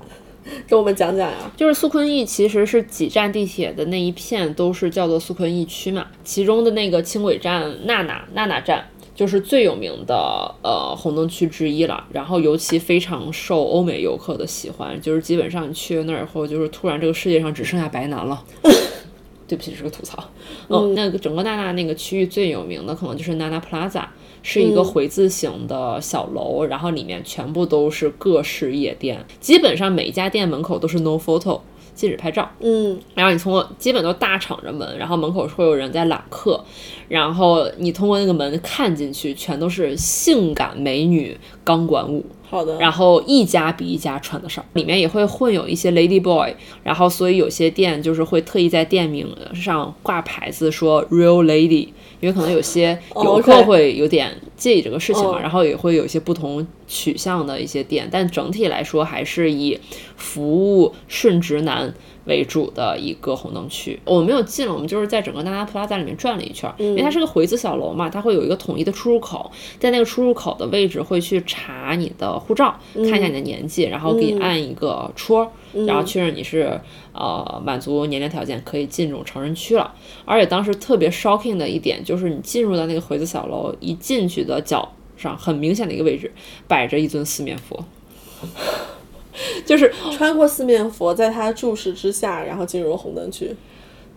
[0.68, 1.52] 跟我们讲讲呀。
[1.58, 8.86] 就是素坤驿其实是几站地铁的那一片都是叫做素坤驿区嘛，其中的那个轻轨站娜娜娜娜站
[9.16, 12.06] 就是最有名的呃红灯区之一了。
[12.12, 18.44] 然后尤其非常受欧美游客的喜欢，就是基本上你去了那儿以后，就是突然这个世界上只剩下白男了。
[19.48, 20.24] 对不起，这是个吐槽。
[20.70, 24.04] 嗯，那个整个娜娜那个区域最有名的可能就是娜娜 Plaza，
[24.42, 31.62] 是一个回字形的小楼，然后里面全部都是各式夜店，基本上每一家店门口都是 No Photo，
[31.96, 32.48] 禁止拍照。
[32.60, 36.64] 嗯，然后你通过基本都大敞着门，然后门口会有人在揽客，
[37.08, 42.24] 然后你通过那个门看进去，全都是性感美女钢管舞。
[42.48, 42.78] 好的。
[42.78, 51.90] 然后一家比一家穿的少，里面也会混有一些 lady boy，然后所以有些店就是会特意在店名上挂牌子说 real lady，
[52.20, 59.80] 因为可能有些游客会有点介意这个事情嘛，哦然后也会有一些不同取向的一些店，但整体来说还是以
[60.16, 61.94] 服务顺直男。
[62.26, 75.52] 为主的一个红灯区，我们没有进了，我们就是在整个娜娜 Plaza 里面转了一圈，因为它是个回字小楼嘛，它会有一个统一的出入口，在那个出入口的位置会去查你的护照，看一下你的年纪，然后给你按一个戳，
[75.88, 76.80] 然后确认你是
[77.14, 79.94] 呃满足年龄条件可以进入成人区了。
[80.26, 86.32] 而且当时特别 shocking 的一点就是，你进入到那个回字小楼，一进去的脚上很明显的一个位置
[86.68, 87.86] 摆着一尊四面佛。
[89.66, 93.56] 就是穿过四面佛，在他注视之下，然后进入红灯区。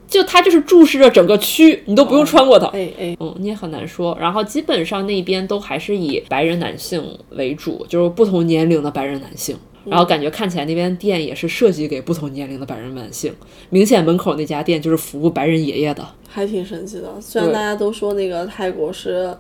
[0.06, 2.66] 就他就是注视着整个区，你都不用穿过它。
[2.68, 4.16] 哎哎，嗯，你也很难说。
[4.18, 9.54] 然后基本上那边都还是以白人男性为主，就是不同年龄的白人男性。
[9.84, 13.32] 然后感觉看起来那边店也是设计给不同年龄的白人男性，
[13.68, 16.06] 明显门口那家店就是服务白人爷爷的。
[16.26, 17.20] 还挺神奇的。
[17.20, 19.34] 虽然大家都说那个泰国是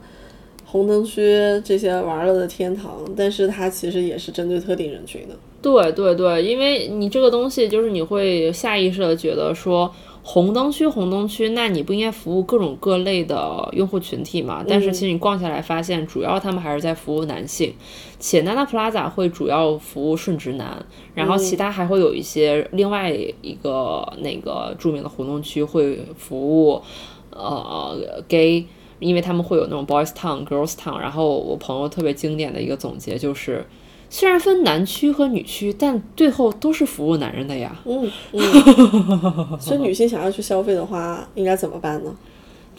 [0.66, 1.22] 红灯区
[1.64, 5.34] 这些玩乐的天堂，但是它其实也是针对特定人群的。
[5.60, 9.92] 对对对，因为你这个东西就是你会下意识的觉得说。
[10.20, 14.62] 红灯区，红灯区，那你不应该服务各种各类的用户群体嘛？
[14.68, 17.72] 但是其实你逛下来发现，主要他们还是在服务男性，
[18.18, 20.84] 且 Nana Plaza 会主要服务顺直男，
[21.14, 26.82] 然后其他还会有一些另外一个那个著名的红灯区会服务
[27.30, 28.66] 呃 gay，
[28.98, 30.98] 因为他们会有那种 boys town、girls town。
[30.98, 33.64] 然后我朋友特别经典的一个总结就是。
[34.10, 37.76] 虽然分男区和女区，但最后都是服务男人的呀。
[37.84, 42.14] 嗯嗯， 所以女性想要去消费的话，应该怎么办呢？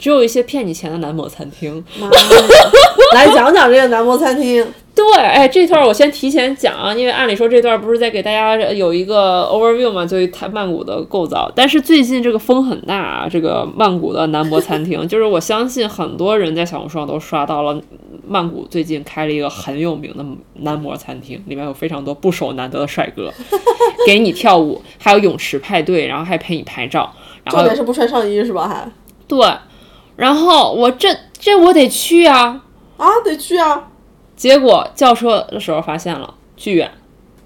[0.00, 1.84] 只有一些骗你钱的男模餐厅。
[3.14, 4.66] 来讲讲这个男模餐厅。
[4.92, 11.50] 对，哎，这段我先提前讲啊，因为按理说这段不是在给大家有一个 overview 嘛，就是它曼谷的构造。
[11.54, 17.80] 但是最近这个风很大啊，这个曼谷的男模餐厅， 就是我相信很多人在小红书上都刷到了，
[18.26, 20.24] 曼谷最近开了一个很有名的
[20.62, 23.32] 男模餐厅，里面有非常多不手难得的帅哥，
[24.06, 27.10] 给你跳舞，还有泳池派对，然后还陪你拍照，
[27.44, 28.68] 然后重点是不穿上衣是吧？
[28.68, 28.90] 还
[29.26, 29.38] 对，
[30.16, 31.08] 然后我这
[31.38, 32.64] 这我得去啊，
[32.96, 33.88] 啊，得去啊。
[34.36, 36.90] 结果叫车的时候发现了巨远，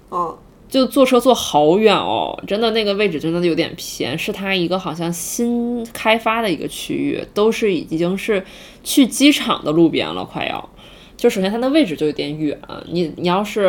[0.09, 0.33] 啊，
[0.69, 8.45] 就坐车坐好远哦，真的那个位置真的有点偏，是它一个好像新开发的一个区域，都是已经是
[8.83, 10.69] 去机场的路边了，快要。
[11.17, 12.57] 就首先它的位置就有点远，
[12.89, 13.63] 你你要是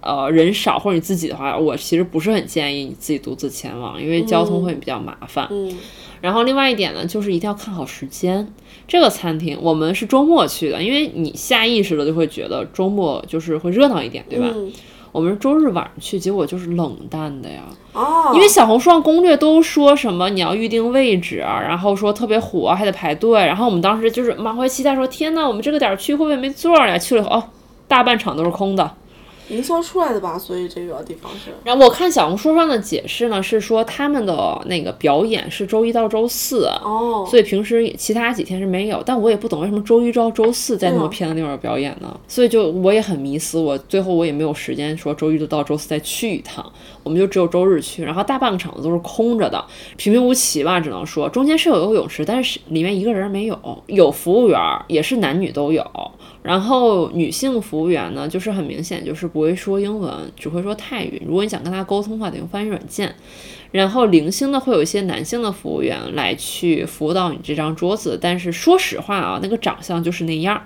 [0.00, 5.46] 呃人少或者你自己的话，我其实不是很建议你自己独自前往，因为交通会比较麻烦。
[5.50, 5.76] 嗯
[6.20, 8.52] 然后另外一点呢，就是一定要看好时间。
[8.86, 14.46] 这个餐厅我们是周末去的，因为你下意识的就会觉得周末就是会热闹一点，对吧？
[14.54, 14.72] 嗯
[15.12, 17.64] 我们是周日晚上去，结果就是冷淡的呀。
[17.94, 23.44] 哦，因为小红书上攻略都说什么你要预定位置啊，然后说特别火，还得排队。
[23.44, 26.96] 然后我们当时就是满怀期待说，天呐，我们这个点儿去会不会没座儿呀？
[26.96, 27.44] 去了以后，哦，
[27.88, 28.88] 大半场都是空的。
[29.50, 39.02] 营销出来的吧，所以这个地方是然后我看小红书上的解释呢，是说他们的那个表演是周一到周四，哦，所以平时其他几天是没有。
[39.04, 42.18] 但我也不懂为什么周一到周四在那么偏的地方有表演呢？
[42.28, 46.64] 所以就我也很迷思，我最后我也没有时间说周一到周四再去一趟，
[47.02, 49.64] 我们就只有周日去，然后大半个场子都是空着的，
[49.96, 55.84] 平平无奇吧，只能说中间是有游泳池，但是里面一个人没有，有服务员儿也是男女都有。
[56.42, 61.22] 然后女性服务员呢，就是很明显就是不会说英文，只会说泰语。
[61.26, 63.14] 如果你想跟她沟通的话，得用翻译软件。
[63.70, 70.60] 然后零星的会有一些男性的服务员来去服务到你这张桌子，但是说实话啊，那个长相就是那样，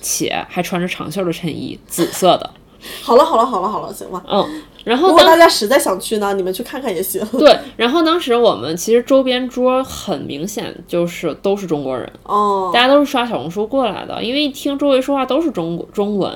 [0.00, 2.50] 且还穿着长袖的衬衣，紫色的。
[3.02, 4.22] 好了好了好了好了，行吧。
[4.28, 7.24] 嗯，然后如果大家实在想去呢，你们去看看也行。
[7.38, 16.32] 对，然后当时我们其实周边桌很明显就是都是中国人，哦，大家都是刷小红书过来的，因为一听周围说话都是中中文，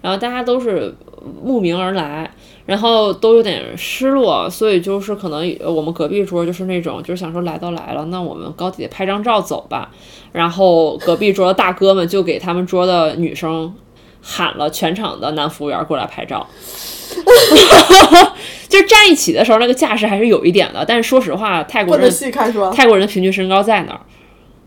[0.00, 0.94] 然后大家都是
[1.42, 2.28] 慕名而来，
[2.66, 9.90] 然后都有点失落，所以就是可能呃我们隔壁桌就是那种就是想说来都来了，那我们高铁拍张照走吧，
[10.32, 13.72] 然后隔壁桌的大哥们就给他们桌的女生
[14.22, 16.46] 喊了全场的男服务员过来拍照。
[18.68, 22.10] 就是站一起的时候，那个架势还是有一点的，但是说实话，泰国人？
[22.74, 24.00] 泰国人的平均身高在哪儿？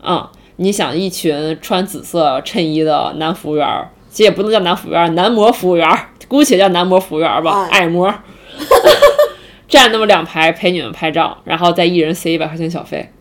[0.07, 8.13] 啊、你想一群穿紫色衬衣的男服务员儿，其实也不能叫男服务员儿，男模服务员儿，姑且叫男模服务员儿吧，哎矮模
[9.67, 13.11] 站那么两排陪你们拍照，然后再一人塞一百块钱小费，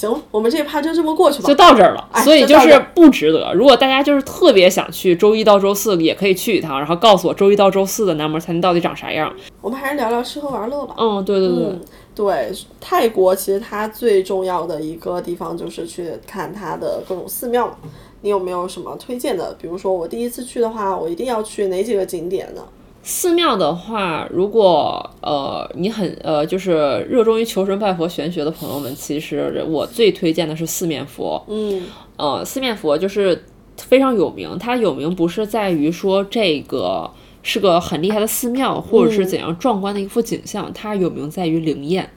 [0.00, 1.54] 行，我们这一趴就这么过去吧就。
[1.54, 2.08] 到这儿了。
[2.10, 3.52] 哎所以就是不值得。
[3.52, 9.30] 如果大家就是特别想去，周一到周四也可以去一趟，然后告诉我周一到周四的南门餐厅到底长啥样。
[9.60, 10.94] 我们还是聊聊吃喝玩乐吧。
[10.96, 11.66] 嗯，对对对。
[11.66, 11.80] 嗯，
[12.14, 12.50] 对，
[12.80, 17.78] 泰国其实它最重要的一个地方就是去看它的各种寺庙。
[18.22, 19.54] 你有没有什么推荐的？
[19.60, 22.62] 比如说我第一次去的话，我一定要去哪几个景点呢？
[23.02, 31.42] 寺庙的话，如果呃你很呃就是热衷于求神拜佛玄学的朋友们，其实我最推荐的是四面佛。
[31.48, 31.82] 嗯
[32.16, 33.44] 呃，四面佛就是
[33.78, 37.10] 非常有名，它有名不是在于说这个
[37.42, 42.10] 是个很厉害的寺庙，或者是怎样壮观的一幅景象，它有名在于灵验。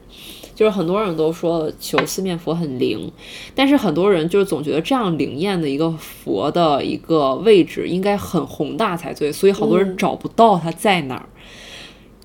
[0.56, 3.12] 就是很多人都说求四面佛很灵，
[3.56, 11.30] 但是很多人就是总觉得这样灵验的一个佛的一个位置应该很宏大才对，所以好多人找不到它在哪儿，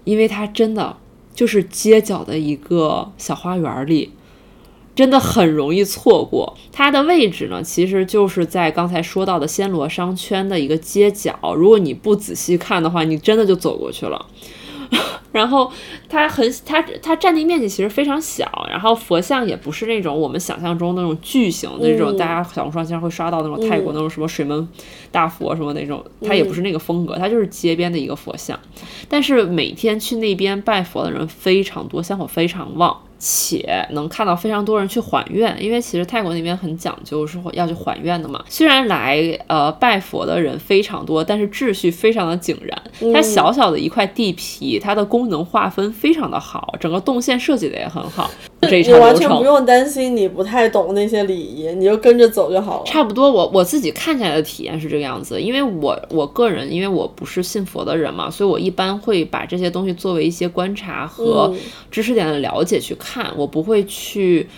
[0.05, 0.97] 因为它真的
[1.35, 4.13] 就是街角的一个小花园里，
[4.95, 6.57] 真的很容易错过。
[6.73, 11.55] 它的位置呢，其实就是在刚才说到的暹罗商圈的一个街角。
[11.55, 14.27] 如果你不仔细看的话，你真的就走过去了。
[15.33, 15.71] 然后
[16.09, 24.67] 它很它它占地面积其实非常小，然后佛像也不是那种我们想象中那种巨型的那种，嗯大家小红书上经常会刷到那种泰国那种什么水门
[25.13, 28.59] 大佛什么那种，它也不是那个风格，它就是街边的一个佛像。
[29.09, 32.97] 但是每天去那边拜佛的人非常多，香火非常旺。
[33.19, 38.45] 且能看到非常多人去还愿，因为其实泰国那边很讲究是要去还愿的嘛。
[38.49, 42.83] 虽然来呃拜佛的人非常多，但是秩序非常的井然。
[43.13, 48.31] 它小小的一块地皮，它的功能划分非常的好，整个动线设计的也很好。
[48.63, 52.85] 这一你完全不用担心你不太懂那些礼仪，你就跟着走就好了。
[52.85, 55.41] 差不多我，我自己看起来的体验是这个样子。
[55.41, 61.59] 因为我我个人，因为我不是信佛的人嘛，所以我一般会把这些东西作为一些观察和嗯
[61.91, 64.49] 知识点的了解去看，我不会去。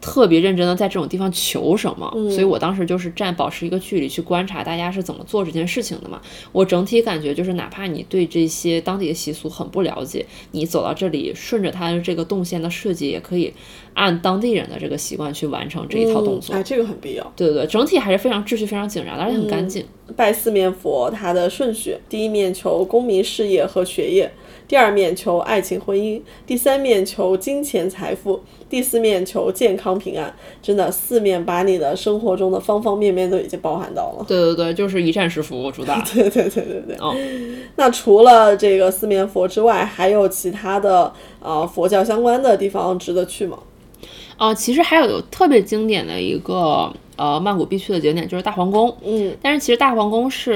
[0.00, 6.20] 特别认真的在这种地方求什么，所以我当时就是站保持一个距离去观察大家是怎么做这件事情的嘛。
[6.52, 13.52] 我整体感觉就是，哪怕你对这些当地的习俗很不了解，你走到这里顺着它的这个动线的设计，也可以
[13.98, 16.54] 按当地人的这个习惯去完成这一套动作。
[16.54, 17.32] 哎，这个很必要。
[17.34, 19.84] 对对对，整体还是非常秩序、非常井然的，而且很干净。
[20.16, 24.30] 拜四面佛，它的顺序：第一面求功名事业和学业，
[24.66, 30.32] 第二面求爱情婚姻，第三面求金钱财富，第四面求健康平安。
[30.62, 34.24] 真的，四面把你的生活中的方方面面都已经包含到了。
[34.26, 36.00] 对对对，就是一站式服务主打。
[36.14, 36.96] 对对对对对。
[36.98, 37.14] 哦，
[37.76, 43.58] 那除了这个四面佛之外，还有其他的呃佛教相关的地方值得去吗？
[44.38, 48.96] 哦，其实还有有特别经典的一个呃曼谷必去的景点就是大皇宫。
[49.04, 50.52] 嗯，但是其实大皇宫是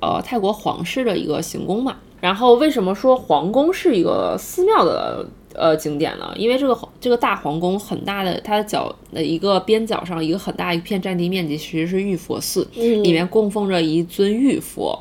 [0.00, 1.96] 呃泰国皇室的一个行宫嘛。
[2.20, 5.24] 然后为什么说皇宫是一个寺庙的
[5.54, 6.32] 呃景点呢？
[6.36, 14.98] 因为这个这个大皇宫很大的，它的角的一个边角上一个很大一片占地面积其实是玉佛寺，里面供奉着一尊玉佛。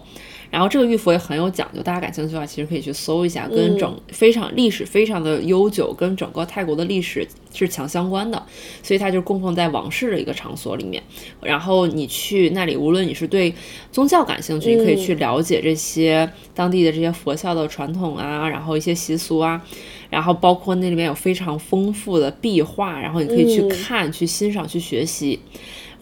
[0.49, 8.41] 然后这个玉佛也很有讲究，大家感兴趣的话，其实可以去搜一下，跟整非常历史非常的悠久，跟整个泰国的历史是强相关的，
[8.81, 11.01] 所以它就供奉在王室的一个场所里面。
[11.41, 13.53] 然后你去那里，无论你是对
[13.91, 19.61] 宗教感兴趣，你可以去了解这些当地的这些佛教的传统啊，然后一些习俗啊。
[20.09, 25.37] 然后包括那里面有非常丰富的壁画，然后你可以去看、去欣赏、去学习。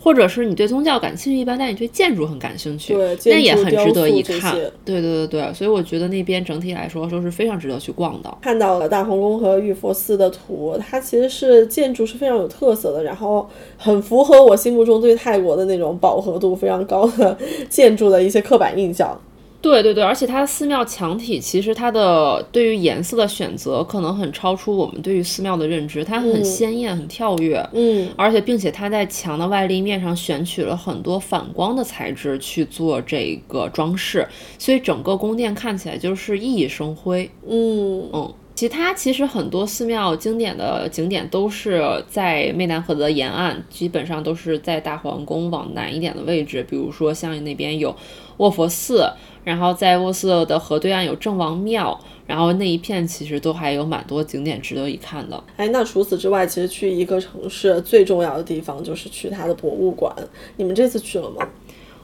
[0.05, 2.95] 或者是你对宗教感兴趣一般，但你对建筑很感兴趣，
[3.25, 4.53] 那也很值得一看。
[4.85, 8.31] 对对对对，所以我觉得那边整体来说说是非常值得去逛的。
[8.43, 17.35] 看到了大皇宫和玉佛寺的图，它其实是建筑是非常有特色的，然后很符合我心目中对泰国的那种饱和度非常高的
[17.67, 19.19] 建筑的一些刻板印象。
[19.65, 34.27] 对对对，而且它的寺庙墙体其实它的对于颜色的选择可能很超出我们对于寺庙的认知，它很鲜艳、很跳跃，嗯，而且并且它在墙的外立面上选取了很多反光的材质去做这个装饰，
[34.59, 37.27] 所以整个宫殿看起来就是熠熠生辉。
[37.47, 38.07] 嗯。
[38.13, 47.93] 嗯，其他其实很多寺庙经典的景点都是在湄南河的沿岸，基本上都是在大皇宫往南一点的位置，比如说像那边有
[48.37, 49.09] 卧佛寺，
[49.45, 51.97] 然后在沃斯勒的河对岸有郑王庙，
[52.27, 55.41] 然后那一片其实都还有蛮多景点值得一看的。
[55.55, 60.13] 哎，那除此之外，其实去一个城市最重要的地方就是去它的博物馆。
[60.57, 61.47] 你们这次去了吗？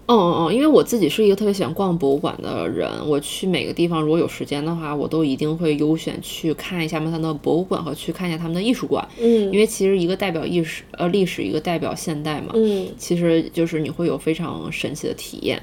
[0.07, 9.07] 嗯嗯嗯，因为我自己是一个特别喜欢逛博物馆的人，我去每个地方如果有时间的话，我都一定会优选去看一下他们的博物馆和去看一下他们的艺术馆。
[9.19, 15.61] 嗯因为其实一个代表历史呃历史，一个代表现代嘛，嗯其实就是你会有非常神奇的体验。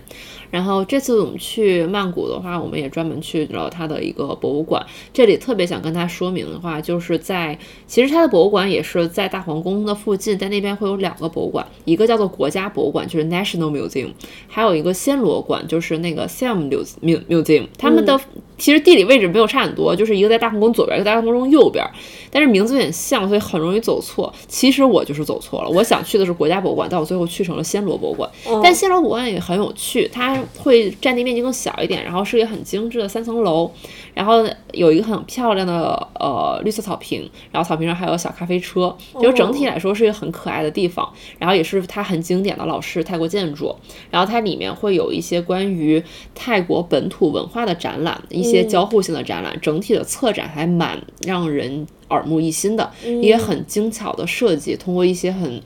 [0.50, 4.84] 然后这次我们去曼谷的话，我们也专门去了它的一个博物馆。
[5.12, 14.10] 这里特别想跟大家说明的话，就是在其实它的博物馆也是在大皇宫的附近，在那边会有两个博物馆，一个叫做国家博物馆，就是 National Museum，
[14.46, 17.66] 还有一个暹罗馆，就是那个 Siam Mu- Museum。
[17.76, 18.18] 他们的
[18.56, 21.84] 其实地理位置没有差很多，就是一个在大皇宫左边，一个在大皇宫右边，
[22.30, 24.32] 但是名字有点像，所以很容易走错。
[24.46, 28.28] 其实我就是走错了，我想去的是国家博物馆，但我最后去成了暹罗博物馆。
[28.62, 30.08] 但暹罗博物馆也很有趣，
[30.38, 33.70] 它会占地面积更小一点，然后是一个很精致的三层楼，
[34.14, 41.10] 然后有一个很漂亮的呃绿色草坪，然后草坪上还有小咖啡车，就整体来说是一个很可爱的地方。
[41.38, 43.74] 然后也是它很经典的老式泰国建筑，
[44.10, 46.02] 然后它里面会有一些关于
[46.34, 52.90] 泰国本土文化的展览，一些交互性的展览，整体的策展还蛮让人耳目一新的，
[53.22, 55.60] 也很精巧的设计，通过一些很。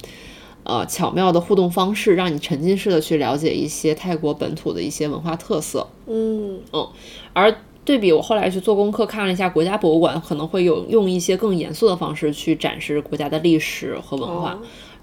[0.65, 5.87] 呃，巧妙的互动方式，让你沉浸式的去了解一些泰国本土的一些文化特色。
[6.07, 6.89] 嗯嗯
[7.33, 14.53] 而对比我后来去做功课看了一下国家博物馆，可能会有用一些更严肃的方式去展示国家的历史和文化。
[14.53, 14.59] 哦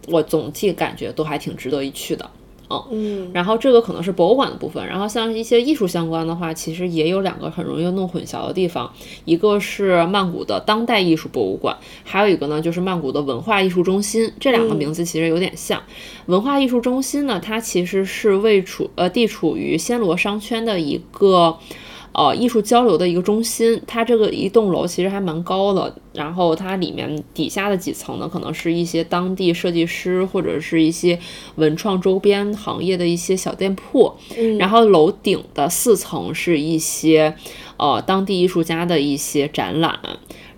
[0.07, 2.27] 我总体感觉都还挺值得一去的。
[2.91, 8.91] 嗯然后这个可能是博物馆的部分，然后像一些艺术相关的话，其实也有两个很容易弄混淆的地方，
[9.25, 15.81] 一个是曼谷的当代艺术博物馆，还有一个呢就是曼谷的文化艺术中心，这两个名字其实有点像。
[16.27, 21.57] 文化艺术中心呢，它其实是位处呃地处于暹罗商圈的一个。
[22.11, 31.17] 呃，艺术交流的一个中心，它这个一栋楼其实还蛮高的，然后它里面底下的几层呢，可能是一些当地设计师或者是一些
[31.55, 34.11] 文创周边行业的一些小店铺，
[34.57, 37.33] 然后楼顶的四层是一些
[37.77, 39.99] 呃当地艺术家的一些展览。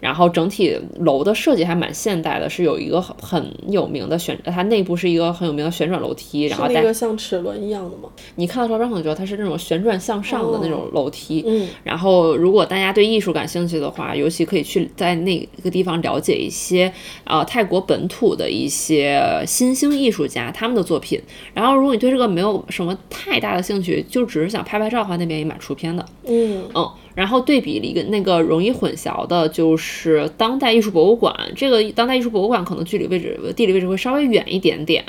[0.02, 8.10] 然后整体楼的设计还蛮现代的，是有一个很很有名的旋，它内部是一个很有名的旋转楼梯，然后带是那个像齿轮一样的吗？
[8.36, 11.44] 你看到照片可能觉得它是那种旋转向上的那种楼梯。
[11.48, 16.92] 嗯然后，如果大家对艺术感兴趣的话，尤其可以去在那个地方了解一些
[17.24, 21.22] 呃泰国本土的一些新兴艺术家他们的作品。
[21.54, 26.04] 然后，如果你对这个没有什么太大的兴趣，就只是想拍拍照的话，那边也蛮出片的。
[26.26, 31.36] 嗯嗯，然后对比了一个那个容易混淆的，就是当代艺术博物馆。
[31.56, 35.04] 这个当代艺术博物馆可能距离位置、地理位置会稍微远一点点，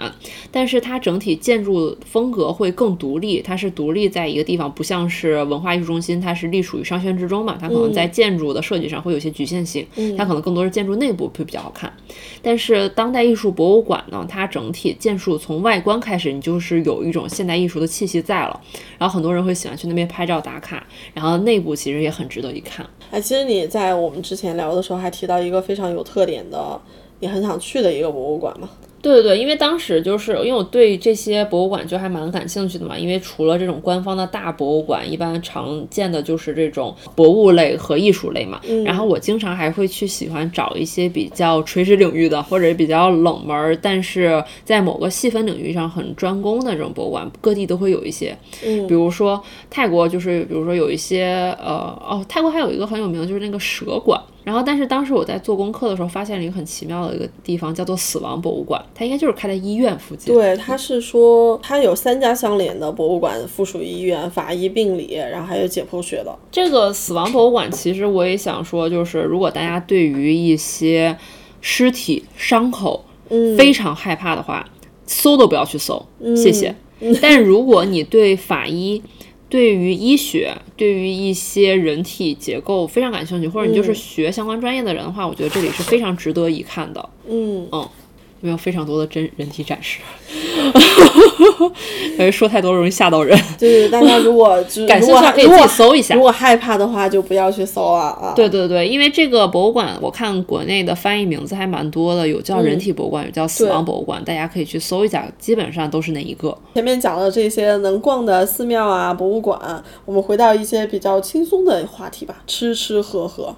[0.51, 11.93] 但是它整体建筑风格会更独立，它是独立在一个地方，不像是文化艺术中心，它是隶属于商圈之中嘛，它可能在建筑的设计上会有些局限性，它可能更多是建筑内部会比较好看。
[12.41, 18.61] 但是当代艺术博物馆呢，它整体建筑从外观开始，你就是有一种现代艺术的气息在了，
[18.99, 20.85] 然后很多人会喜欢去那边拍照打卡，
[21.15, 22.87] 然后内部其实实也很值得一看。
[23.11, 26.81] 哎，其实你在我们之前聊的时候还提到一个非常有特点的，
[27.21, 28.69] 你很想去的一个博物馆嘛？
[29.03, 38.61] 对对对，因为当时就是因为我对这些博物馆就还蛮感兴趣的嘛，因为除了这种官方的大博物馆，一般常见的就是这种博物类和艺术类嘛。
[38.85, 48.37] 然后我经常还会去喜欢找一些比较垂直领域的，或者比较冷门儿，但是在某个细分领域上很专攻的这种博物馆，各地都会有一些。
[48.65, 51.75] 嗯比如说泰国就是，比如说有一些呃
[52.07, 54.23] 哦，泰国还有一个很有名的就是那个蛇馆。
[54.45, 58.83] 然后，但是当时我在做功课的时候，发现了一个很奇妙的一个地方，叫做死亡博物馆。
[58.95, 60.35] 它应该就是开在医院附近。
[60.35, 66.37] 对，它是说它有三家相连的博物馆，附属于医院，法医、病理，然后还有解剖学的。
[66.51, 71.17] 这个死亡博物馆，其实我也想说，就是如果大家对于一些
[71.61, 74.69] 尸体、伤口嗯非常害怕的话，
[75.07, 76.05] 搜都不要去搜，
[76.35, 76.75] 谢谢。
[77.21, 79.03] 但如果你对法医、
[79.53, 87.11] 对于医学、对于一些人体结构非常感兴趣，或者你就是学相关专业的人的话，我觉得这里是非常值得一看的。
[87.29, 87.69] 嗯。
[87.71, 87.87] 嗯，
[88.45, 90.01] 没有非常多的真人体展示，
[92.19, 93.39] 感 觉说太多容易吓到人。
[93.57, 96.21] 就是大家如果 就感兴趣可以自己搜一下如。
[96.21, 98.33] 果害怕的话，就不要去搜了啊。
[98.35, 106.59] 对对对，因为这个博物馆，我看国内的翻译名字还蛮多的，有叫人体博物馆，有叫死亡博物馆，大家可以去搜一下，基本上都是那一个。
[106.75, 113.55] 前面讲了这些能逛的寺庙啊、博物馆，我们回到一些比较轻松的话题吧，吃吃喝喝。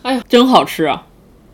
[0.00, 1.06] 哎呀，真好吃啊！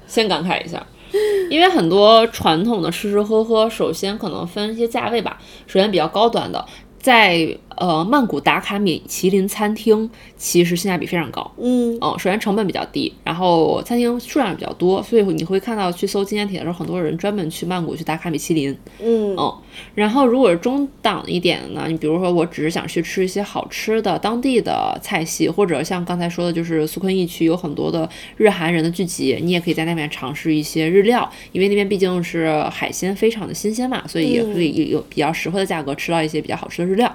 [0.06, 0.86] 先感慨一下，
[1.50, 5.38] 因为很多传统的吃吃喝喝，首先可能分一些价位吧。
[5.66, 6.64] 首先比较高端的，
[6.98, 11.50] 在呃曼谷打卡米其林餐厅，其实性价比非常高。
[11.58, 18.76] 嗯，嗯，首先成本比较低，然后餐厅数量比较多，所以你会看到去搜经验帖的时候，很多人专门去曼谷去打卡米其林。
[19.00, 19.54] 嗯嗯，
[19.94, 37.14] 然后如果是中档一点的呢，你比如说我只是想去吃一些好吃的当地的菜系，或者像刚才说的，就是苏坤逸区有很多的日韩人的聚集，你也可以在那边尝试一些日料，因为那边毕竟是海鲜非常的新鲜嘛，所以也可以有有比较实惠的价格吃到一些比较好吃的日料。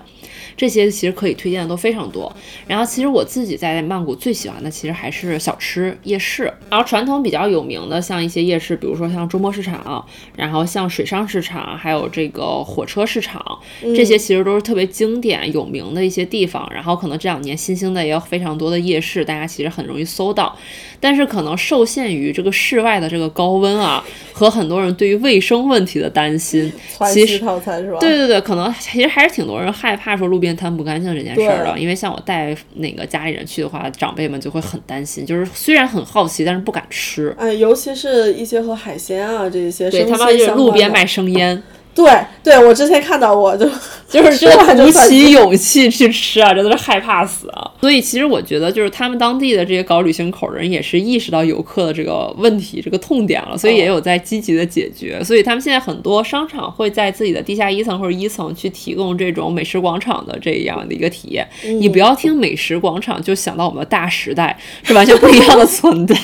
[0.56, 2.32] 这些其实可以推荐的都非常多。
[2.68, 10.06] 然后其实我自己在曼谷最喜欢的其实还是小吃夜市，然后传统比较有名的像一些夜市，比如说像周末市场，
[10.36, 13.44] 然后像水上市场，还有这个火车市场，
[13.82, 16.68] 这些其实都是特别经典有名的一些地方。
[16.74, 20.56] 然后可能这两年新兴的也有非常多的夜市，大家其实很容易搜到，
[21.00, 28.00] 但是可能受限于这个室外的这个高温啊，和很多人对于卫生问题的担心，川其实套餐是吧？
[28.00, 37.34] 对对对，可能其实还是挺多人害怕说路边摊不干净这件事儿了，因为像我带那个家里人去的话，长辈们就会很担心，就是虽然很好奇，但是不敢吃。
[37.40, 41.64] 哎，尤其是一些和海鲜啊这些生对他们鲜相关的就是路边卖生 烟，
[41.96, 42.12] 对
[42.44, 43.70] 对，我之前看到我就
[44.10, 47.72] 就是真的 鼓起勇气去吃啊，真的是害怕死啊！
[47.82, 55.24] 所以其实我觉得，就是他们当地的这些搞旅行口的人也是意识到游客的这个问题、这个痛点了，所以也有在积极的解决。
[55.24, 61.48] 所以他们现在很多商场会在自己的地下一层或者一层去提供这种美食广场的这样的一个体验。
[61.80, 66.16] 你不要听美食广场就想到我们的大时代，是完全不一样的 存在。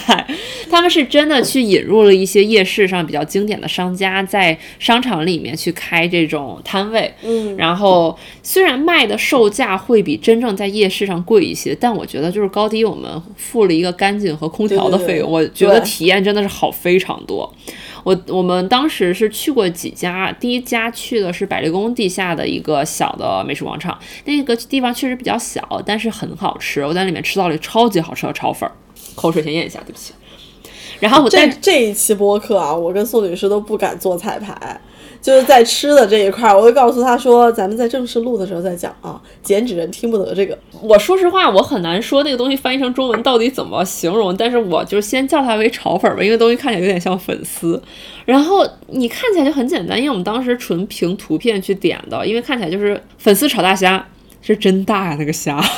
[0.69, 7.13] 他们是真的去引入了一些夜市上比较经典的商家，在商场里面去开这种摊位。
[7.21, 17.51] 嗯，然后虽然卖的售价会比真正在夜市上贵一些，但我觉得就是高低我们付了一个干净和空调的费用，对对对我觉得体验真的是好非常多。
[18.05, 28.71] 我我们当时是去过几家，第一家去的是百丽宫地下的一个小的美食广场，那个地方确实比较小，但是很好吃，我在里面吃到了超级好吃的炒粉儿，
[29.15, 30.13] 口水先咽一下，对不起。
[31.01, 34.79] 然后我这这一期播客啊，我跟宋女士都不敢做彩排，
[35.21, 40.57] 就是在吃的这一块，我会告诉他说，咱们在正式录的时候再讲啊，剪纸人听不得这个。
[40.81, 47.81] 我说实话，我很难说那个东西翻译成中文到底怎么形容，但是我就先叫它为炒粉吧，因为东西看起来有点像粉丝。
[48.25, 54.07] 然后你看起来就很简单，因为我们当时纯凭图片去点的，因为看起来就是粉丝炒大虾，
[54.41, 55.61] 是真大呀那个虾。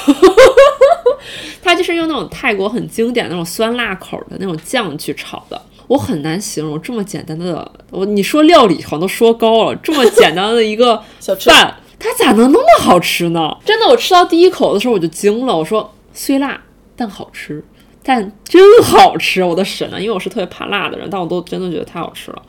[1.63, 5.61] 它就是用那种泰国很经典那种酸辣口的那种酱去炒的，
[5.91, 13.57] 我很难形容这么简单的，我你说料理好像都说高了，这么简单的一个 饭，它咋能那么好吃呢？
[13.65, 16.61] 真的，我吃到第一口的时候我就惊了，我说虽辣
[16.95, 17.61] 但好吃，
[18.01, 19.99] 但真好吃，我的神啊！
[19.99, 22.41] 因为我是特别怕辣的人，但我都真的觉得太好吃了。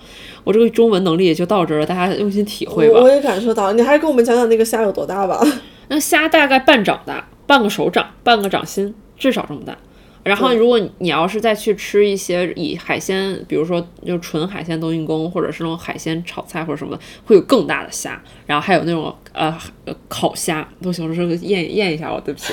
[0.44, 3.06] 我这个中文能力也就到这儿了，大家用心体会吧我。
[3.06, 5.44] 我也感受到，你还是跟我们讲讲那个虾有多大吧。
[5.88, 9.76] 那虾大概半掌大，半个手掌，半个掌心，至少这么大。
[10.24, 18.22] 然后，如果你要是再去吃一些以海鲜，比如说就纯海鲜冬阴功，或者是那种海鲜炒菜或者什么的，会有更大的虾。
[18.46, 22.52] 然后还有那种呃呃烤虾，都行，这个验验一下我，对不起。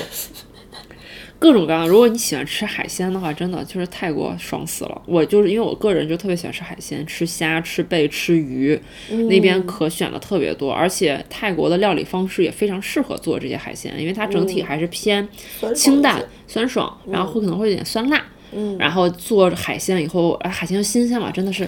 [1.40, 5.02] 各种各样的，如果你喜欢吃海鲜的话，真的就是泰国爽死了。
[5.06, 15.26] 我就是因为我个人就特别喜欢吃海鲜，吃虾、吃贝、吃鱼，那边可选的特别多，而且泰国的料理方式也非常适合做这些海鲜，因为它整体还是偏
[15.74, 18.22] 清淡酸爽，然后会可能会有点酸辣。
[18.52, 21.66] 嗯然后做海鲜以后，哎，海鲜又新鲜嘛，真的是。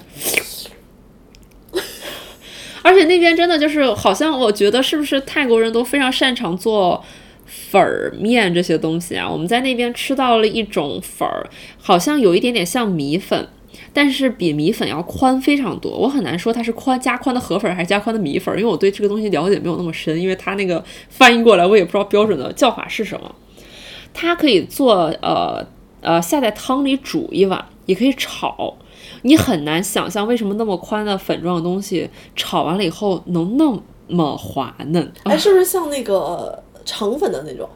[2.83, 7.03] 而且那边真的就是，好像我觉得是不是泰国人都非常擅长做
[7.71, 9.29] 粉儿面这些东西啊？
[9.29, 11.47] 我们在那边吃到了一种粉儿，
[11.79, 13.49] 好像有一点点像米粉，
[13.93, 15.91] 但是比米粉要宽非常多。
[15.91, 23.35] 我很难说它是宽加宽的河粉还是加宽的米粉，因为我对这个东西了解没有那么深，因为它那个翻译过来我也不知道标准的叫法是什么。
[24.15, 25.67] 它可以做呃
[26.01, 28.77] 呃下在汤里煮一碗，也可以炒。
[29.23, 35.13] 你很难想象为什么那么宽的粉状的东西炒完了以后能那么滑嫩。
[35.25, 37.69] 哎，是不是像那个肠粉的那种？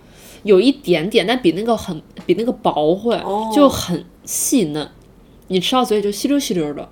[0.42, 4.88] 有一点点，但比那个很比那个薄会，哦就很细嫩，
[5.48, 6.88] 你吃到嘴里就吸溜吸溜的。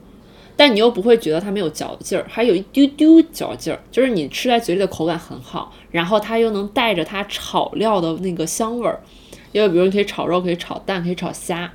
[0.56, 9.00] 但你又不会觉得它没有嚼劲儿，还有一丢丢嚼劲儿，就是你吃在嘴里的口感很好，然后它又能带着它炒料的那个香味儿，
[9.50, 11.72] 因为比如你可以炒肉，可以炒蛋，可以炒虾。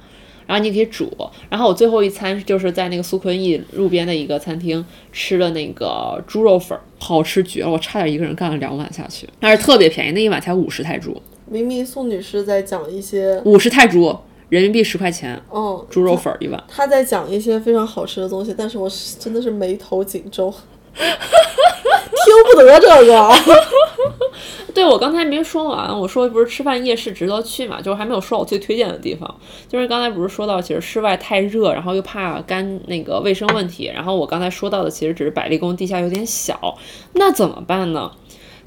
[0.50, 1.08] 然后你可以煮，
[1.48, 11.16] 然后我最后一餐就是在那个苏坤义路边的一个餐厅吃的那个猪肉粉儿，好吃绝了，我差点一个人干了两碗下去，但是特别便宜，那一碗才五十泰铢，
[11.46, 14.18] 明明宋女士在讲一些，五十泰铢，
[14.50, 16.64] 人民币十块钱，嗯，猪肉粉儿一碗。
[16.68, 20.52] 她在讲一些非常好吃的东西，但是我是真的是眉头紧皱，
[22.10, 23.30] 听不得这个。
[24.73, 29.36] 对我刚才没说完，我说不是吃饭夜市值得去嘛，就是还没有说我最推荐的地方，
[29.68, 36.77] 就是刚才不是说到其实室外太热，然后又怕干那个卫生问题，然后我刚才说到的其实只是百丽宫地下有点小，
[37.14, 38.11] 那怎么办呢？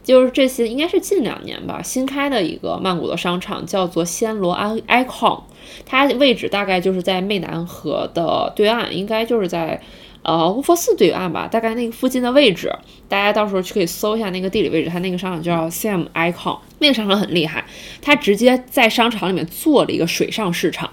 [0.03, 5.41] 就是这些应该是近两年吧新开的一个曼谷的商场，叫做暹罗安 icon，
[5.87, 9.81] 它位置大概就是在湄南河的对岸，应该就是在。
[10.23, 12.73] 呃，乌佛寺对岸吧，大概那个附近的位置，
[13.09, 14.89] 大家到时候去可以搜一下那个地理位置。
[14.89, 17.65] 它那个商场叫 Sam Icon，那个商场很厉害，
[18.01, 20.89] 它直接在商场里面做了一个水上市场，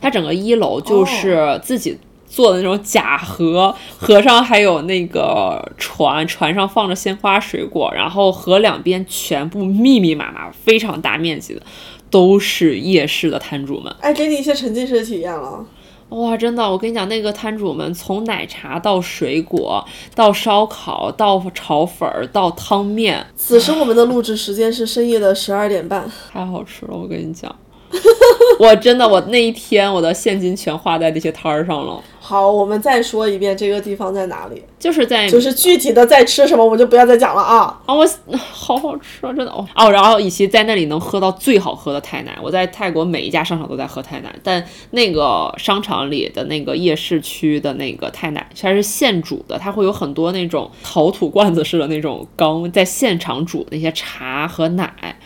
[0.00, 1.96] 它整个一楼就是自己
[2.26, 11.62] 做的那种假河，河上还有那个船，船上放着鲜花水果，然后河两边全部密密麻麻，非常大面积的
[12.10, 13.94] 都是夜市的摊主们。
[14.00, 15.64] 哎，给你一些沉浸式的体验了。
[16.12, 19.84] 哇，真的，我跟你讲，那个摊主们从奶茶到水果，
[20.14, 23.26] 到烧烤，到炒粉儿，到汤面。
[23.34, 27.54] 此时我们的录制时间是深夜的十二点半，太好吃了，我跟你讲。
[28.58, 32.02] 我真的，我那一天我的现金全花在这些摊儿上了。
[32.20, 34.62] 好，我们再说一遍，这个地方在哪里？
[34.78, 37.80] 就是在，就是具体的在吃什么，我就不要再讲了啊。
[37.84, 42.38] 啊，我 好好吃啊，真的哦哦，然后以及在那里能喝到最好喝的泰奶。
[42.40, 55.16] 我在泰国每一家商场都在喝泰奶，但那个商场里的那个夜市区的那个泰奶，它是现煮的，它会有很多那种陶土罐子式的那种缸，在现场煮那些茶和奶。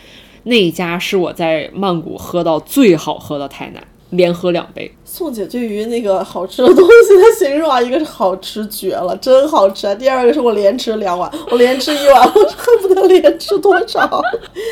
[0.47, 4.89] 那一家是我在曼谷喝到最好喝的泰奶，连喝两杯。
[5.03, 14.21] 宋姐对于那个好吃的东西的形容啊，一个是好吃绝了，真好吃啊；第二个是我连吃两碗， 我连吃一碗， 我恨不得连吃多少。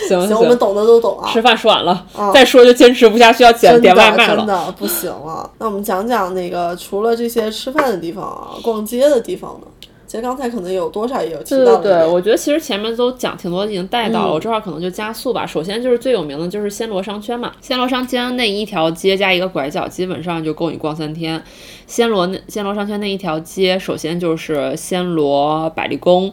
[0.08, 1.30] 行行，我们懂的都懂啊。
[1.32, 4.38] 吃饭说完了，再说就坚持不下去，要点点外卖了。
[4.38, 5.50] 真的不行了。
[5.60, 9.68] 那我们讲讲那个除了这些吃饭的地方啊，逛街的地方呢？
[10.16, 11.76] 其实刚才可能有多少也有提到。
[11.82, 14.34] 对对对，我觉得其实前面都讲挺多，已经带到了。
[14.34, 15.46] 我这块可能就加速吧。
[15.46, 21.44] 首先就是最有名的就是暹罗商圈嘛，暹罗商圈那一条街加一个拐角，基本上就够你逛三天。
[21.86, 26.32] 暹罗那暹罗商圈那一条街，首先就是暹罗百丽宫。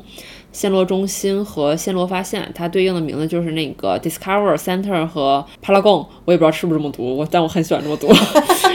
[0.52, 8.08] 暹罗中心和暹罗发现，它对应的名字就是那个 Discover Center 和 Paragon，我也不知道是不是这么读，我但我很喜欢这么读。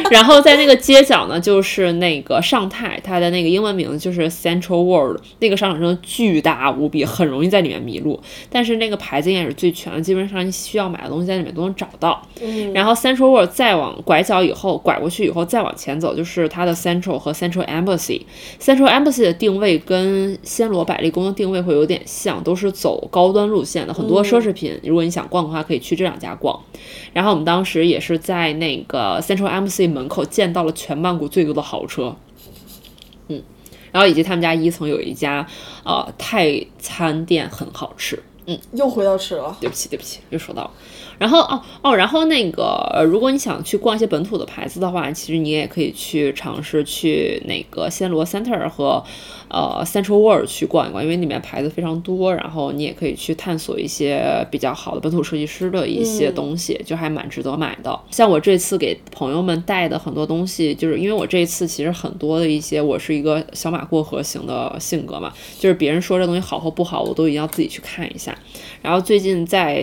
[0.09, 5.21] 然后在那个街角呢，就是那个尚泰，它的那个英文名字就是 Central World。
[5.39, 8.19] 那个商场真的巨大无比，很容易在里面迷路。
[8.49, 12.25] 但是那个牌子应该是最全的，基本上你需要买的东西在里面都能找到。
[12.41, 12.73] 嗯。
[12.73, 18.21] 然后 Central World 再往拐角以后，拐过去以后再往前走，就是它的 Central 和 Central Embassy。
[18.59, 21.66] Central Embassy 的定位跟暹罗百丽宫的定位。
[21.67, 24.79] 会有点像，都是走高端路线的，很多奢侈品。
[24.83, 26.57] 如果你想逛的话，可以去这两家逛。
[27.11, 32.15] 然后我们当时也是在那个 Central MC 门口见到了全曼谷最多的豪车，
[33.27, 33.43] 嗯，
[33.91, 35.45] 然后以及他们家一层有一家
[35.83, 40.71] 呃泰餐店很好吃，嗯，又回到吃了，对不起对不起，又说到了。
[41.17, 49.03] 然后哦哦，然后那个如果你想去逛一些本土的牌子的话，其实你也可以去尝试去那个暹罗 Center 和。
[49.49, 57.99] 呃，Central World 去逛一逛，因为里面牌子非常多，然后你也可以去探索一些比较好的本土设计师的一些东西，就还蛮值得买的。
[58.11, 68.37] 像我这次给朋友们带的很多东西，就是因为我这一次其实很多的一些，我是一个小马过河型的性格嘛，就是别人说这东西好或不好，我都一定要自己去看一下。
[68.81, 69.81] 然后最近在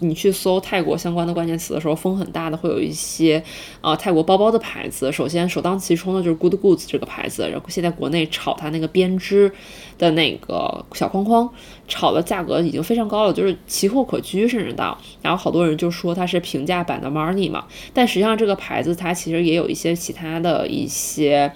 [0.00, 3.42] 你去搜泰国相关的关键词的时候，风很大的会有一些
[3.80, 9.50] 呃泰国包包的牌子，首先首当其冲的就是 Good Goods 这个牌子，然后现在国内炒它那个编织
[9.96, 11.48] 的那个小框框，
[11.88, 17.64] 炒的价格已经非常高了，就是奇货可居，甚至到，然后好多人就说它是平价版的 Money 嘛，
[17.94, 21.50] 但实际上这个牌子它其实也有一些其他的一些。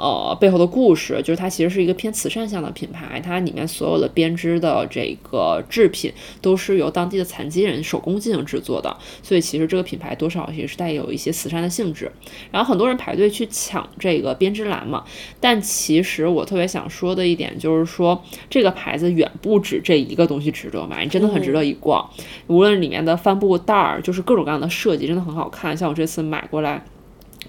[0.00, 12.08] 呃，背后的故事就是它其实是一个偏慈善向的品牌，它里面所有的编织的这个制品都是由当地的残疾人手工进行制作的，所以其实这个品牌多少也是带有一些慈善的性质。
[12.52, 15.04] 然后很多人排队去抢这个编织篮嘛，
[15.40, 22.08] 但其实我特别想说的一点就是说，这个牌子远不止这一个东西值得买，你真的很值得一逛。
[22.46, 25.76] 无论里面的帆布袋儿，就是各种各样的设计，真的很好看。
[25.76, 26.84] 像我这次买过来。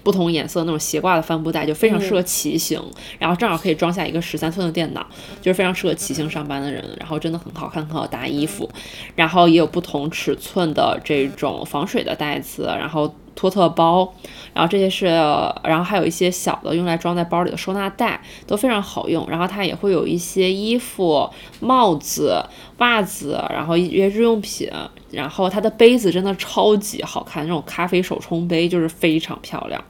[0.02, 2.82] 不同颜色那种斜挂的帆布袋，就非常适合骑行，
[3.18, 5.06] 然后正好可以装下一个十三寸的电脑，
[5.40, 6.84] 就是非常适合骑行上班的人。
[6.98, 8.68] 然后真的很好看，很好搭衣服。
[9.14, 14.12] 然后也有不同尺寸的这种防水的袋子，然后托特包，
[14.52, 19.26] 然后这些是，然后还有一些小的用来装在包里的收纳袋，都非常好用。
[19.30, 21.26] 然后它也会有一些衣服、
[21.60, 22.44] 帽子、
[22.78, 24.70] 袜子，然后一些日用品。
[25.10, 29.82] 然后它的杯子真的超级好看，那种咖啡手冲杯就是非常漂亮。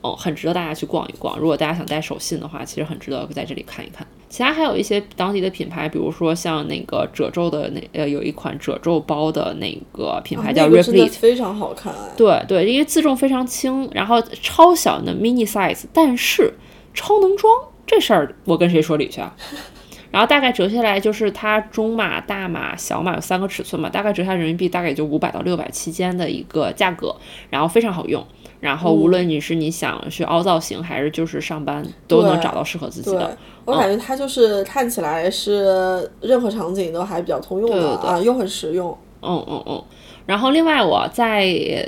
[0.00, 1.38] 哦，很值得大家去逛一逛。
[1.38, 4.06] 如果大家想带手信的话，其实很值得在这里看一看。
[4.34, 11.94] 其他还有一些当地的品牌，比如说像那个褶皱的那呃，有一款褶皱包的那个品牌叫 Replete，非常好看。
[12.16, 16.52] 对对，因为自重非常轻，然后超小的 mini size，但是
[16.92, 17.48] 超能装。
[17.86, 19.32] 这事儿我跟谁说理去啊？
[20.10, 27.14] 然后大概折下来就是它中码、大码、小码有三个尺寸嘛，大概折下人民币大概也就五百到六百期间的一个价格，
[27.50, 28.26] 然后非常好用。
[28.64, 33.36] 然后无论你是你想去凹造型，还是就是上班，都能找到适合自己的。
[33.66, 38.96] 我感觉它就是看起来是任何场景都还比较通用的啊，又很实用。
[39.20, 39.84] 嗯嗯嗯。
[40.24, 41.44] 然后另外我在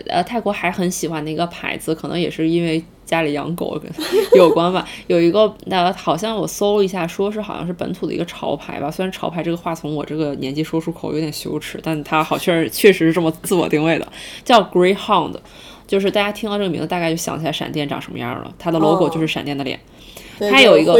[0.06, 3.80] 呃泰国还很喜欢的一个牌子，可能也是因为家里养狗
[4.36, 4.86] 有关吧。
[5.06, 8.90] 有一个呃，好像我搜了一下，说是好像是本土的一个潮牌吧。
[8.90, 14.06] 虽然潮牌这个话从我这个年纪说出口有点羞耻，但它好确实确实是这么自我定位的，
[14.44, 15.36] 叫 Greyhound。
[15.86, 18.52] 就是大家听到这个名字，大概就想起来闪电长什么样了。
[18.58, 19.78] 它的 logo 就是闪电的脸，
[20.50, 20.94] 它有一个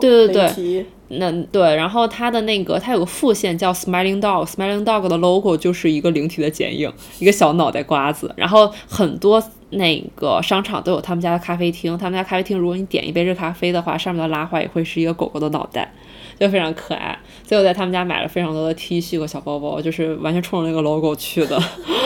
[0.00, 8.32] 对对对，那对，然后它的那个它有个副线叫 Smiling Dog，Smiling Dog 的 logo 就是一个灵体的剪影，一个小脑袋瓜子。
[8.36, 15.92] 然后很多那个商场都有他们家的咖啡厅，他们家咖啡厅如果你点一杯热咖啡的话，上面的拉花也会是一个狗狗的脑袋。
[16.38, 21.60] 就非常可爱，所以我在他们家买了非常多的 T 恤和小包包，就是完全冲着那个 logo 去的。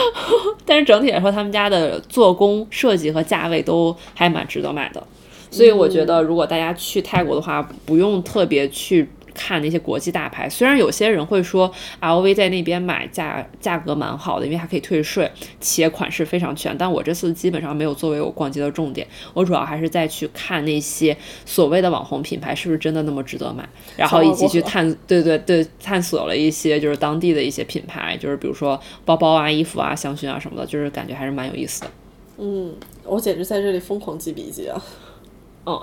[0.65, 5.05] 但是整体来说，他们家的做工、设计和价位都还蛮值得买的。
[5.53, 9.07] 所以我觉得，如果大家去泰国的话，不用特别去。
[9.35, 15.27] 看那些国际大牌，虽然有些人会说 LV 在那边买价价格蛮好的，因为还可以退税，
[15.59, 21.17] 且款式非常全，但我这次基本上没有作为我逛街的重点，我主要还是在去看那些
[21.47, 23.67] 所谓的网红品牌是不是真的那么值得买，
[23.97, 31.87] 然后以及去探对对对探索了一些就是当地的一些品牌，就是比如说包包啊、衣服啊、香薰啊什么的，就是感觉还是蛮有意思的。
[32.37, 34.79] 嗯，我简直在这里疯狂记笔记啊。
[35.65, 35.81] 哦，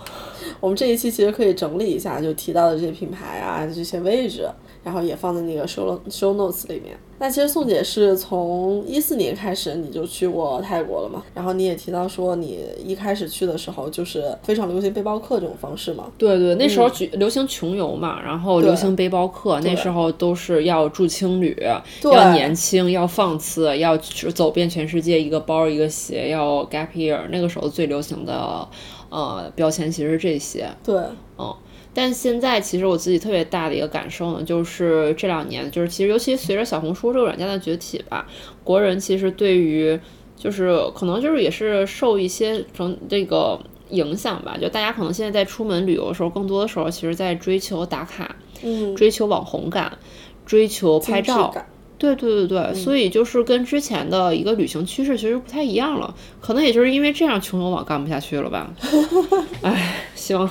[0.61, 4.47] 我们这一期其实可以整理一下，就提到的这些品牌啊，这些位置，
[4.85, 6.99] 然后也放在那个 show show notes 里面。
[7.19, 11.23] 那其实宋姐是从一四年开始你就去过泰国了嘛？
[11.35, 16.11] 然后你也提到说你一开始去的时候就是非常流行背包客这种方式嘛？
[16.17, 21.55] 对对，那时候流行穷游嘛，然后流行背包客，那时候都是要住青旅，
[22.03, 28.67] 要年轻，要放肆，要走遍全世界，一个包一个鞋，要 gap year，那个时候最流行的。
[29.11, 30.97] 呃，标签其实是这些，对，
[31.37, 31.55] 嗯，
[31.93, 38.27] 但现在其实我自己特别大的一个感受呢，就是这两年，就是其实尤其随着小红书这个软件的崛起吧，
[38.63, 39.99] 国人其实对于
[40.37, 43.59] 就是可能就是也是受一些从这个
[43.89, 49.99] 影响吧，就大家可能现在在出门旅游的时候，更多的时候其实在追求打卡，嗯，追求网红感，
[50.47, 51.53] 追求拍照。
[52.01, 58.73] 对对对对，所以就是跟之前的一个旅行趋势其实不太一样了，可能也就是因为这样，穷游网干不下去了吧。
[59.61, 60.51] 唉，希望，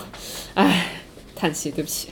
[0.54, 0.92] 唉，
[1.36, 2.10] 叹气，对不起。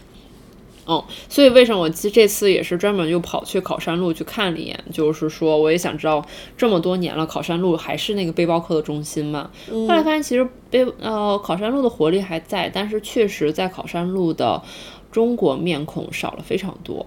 [0.88, 6.26] 嗯，所以为什么我这这次也是专门又跑去考山路去看了一眼，就是说我也想知道
[6.58, 9.52] 这么多年了，考山路还是那个背包客的中心嘛？
[9.70, 14.64] 后来发现其实背呃考山路的活力还在，但是确实在考山路的
[15.12, 17.06] 中国面孔少了非常多。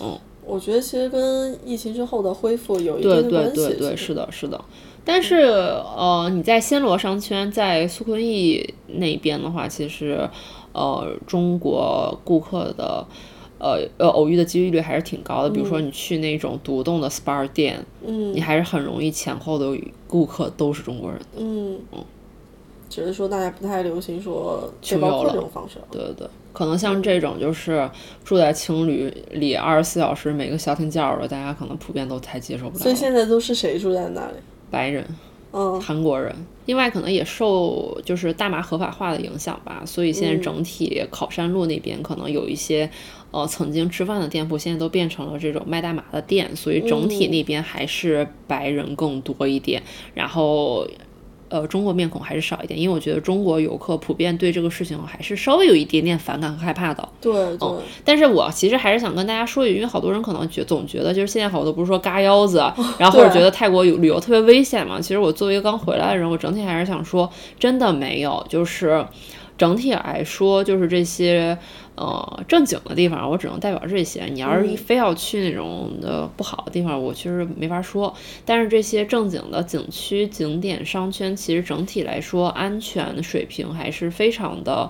[0.00, 0.18] 嗯。
[0.50, 3.54] 我觉得其实跟疫情之后的恢复有一定的关系。
[3.54, 4.60] 对对对对，是的，是的。
[5.04, 10.28] 但是呃，你在暹罗商圈，在苏坤逸那边的话，其实
[10.72, 13.06] 呃，中国顾客的
[13.58, 15.50] 呃呃偶遇的几率率还是挺高的。
[15.50, 19.74] 比如说你去那种独栋的 SPA 店，嗯，你还是很容易前后的
[20.06, 21.20] 顾客都是中国人。
[21.36, 22.04] 嗯嗯。
[22.90, 25.78] 只是说大家不太流行说背包客这种方式。
[25.90, 26.28] 对对对。
[26.52, 27.88] 可能像这种就是
[28.24, 32.82] 住在青旅里二十四小时每个消停觉的，大家可能普遍都太接受不了。
[32.82, 34.34] 所以现在都是谁住在那里？
[34.70, 35.04] 白人，
[35.52, 36.34] 嗯，韩国人。
[36.66, 42.88] 另外可能也受就是大麻合法化的影响吧，所以现在整体考山路那边可能有一些
[43.30, 49.82] 呃曾经吃饭的店铺，现在都变成了这种卖大麻的店，所以整体那边还是白人更多一点。
[50.14, 50.86] 然后。
[51.50, 57.06] 呃中国面孔还是少一点，因为我觉得中国游客普遍对这个事情还是稍微有一点点反感和害怕的。
[57.20, 57.68] 对对，
[58.04, 62.58] 但是我其实还是想跟大家说一句，因为好多人可能觉总觉得就是现在好多不是说嘎腰子，
[62.96, 64.98] 然后或者觉得泰国有旅游特别危险嘛。
[65.00, 69.04] 其实我作为一个刚回来的人，我整体还是想说，真的没有，就是
[69.60, 71.58] 整体来说，就是这些。
[71.96, 74.24] 呃，正经的地方我只能代表这些。
[74.24, 78.14] 你要是非要去那种的不好的地方，我其实没法说。
[78.46, 84.88] 但是这些正经的景区、景点、商圈，其实整体来说安全水平还是非常的。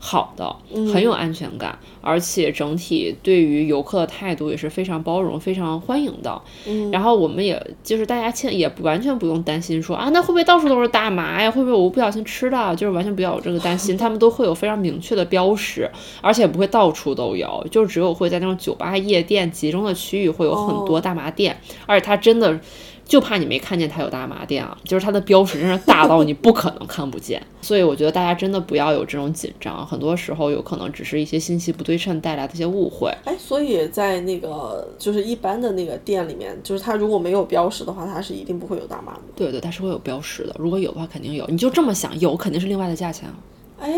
[0.00, 0.56] 好的，
[0.92, 6.40] 很有安全感，而且整体对于游客的态度也是非常包容、非常欢迎的。
[6.66, 11.50] 嗯，然后我们也就是大家千也不完全不用担心说啊，那会不会到处都是大麻呀？
[11.50, 12.76] 会不会我不小心吃的？
[12.76, 22.58] 就是完全不要有这个担心， 他们都会有非常明确的标识，而且不会到处都有，就只有会在那种酒吧、夜店集中的区域会有很多大麻店，而且它真的。
[23.08, 33.10] 就怕你没看见它有大麻店啊，就是它的标识真是大到你不可能看不见， 所以我觉得大家真的不要有这种紧张，很多时候有可能只是一些信息不对称带来的一些误会。
[33.24, 39.20] 哎，所以在那个就是一般的那个店里面，就是它如果没有标识的话，它是一定不会有大麻的。
[39.34, 43.26] 对对，它是会有标识的，如果有的话肯定有，你就这么想，有肯定是另外的价钱。
[43.80, 43.90] 哎，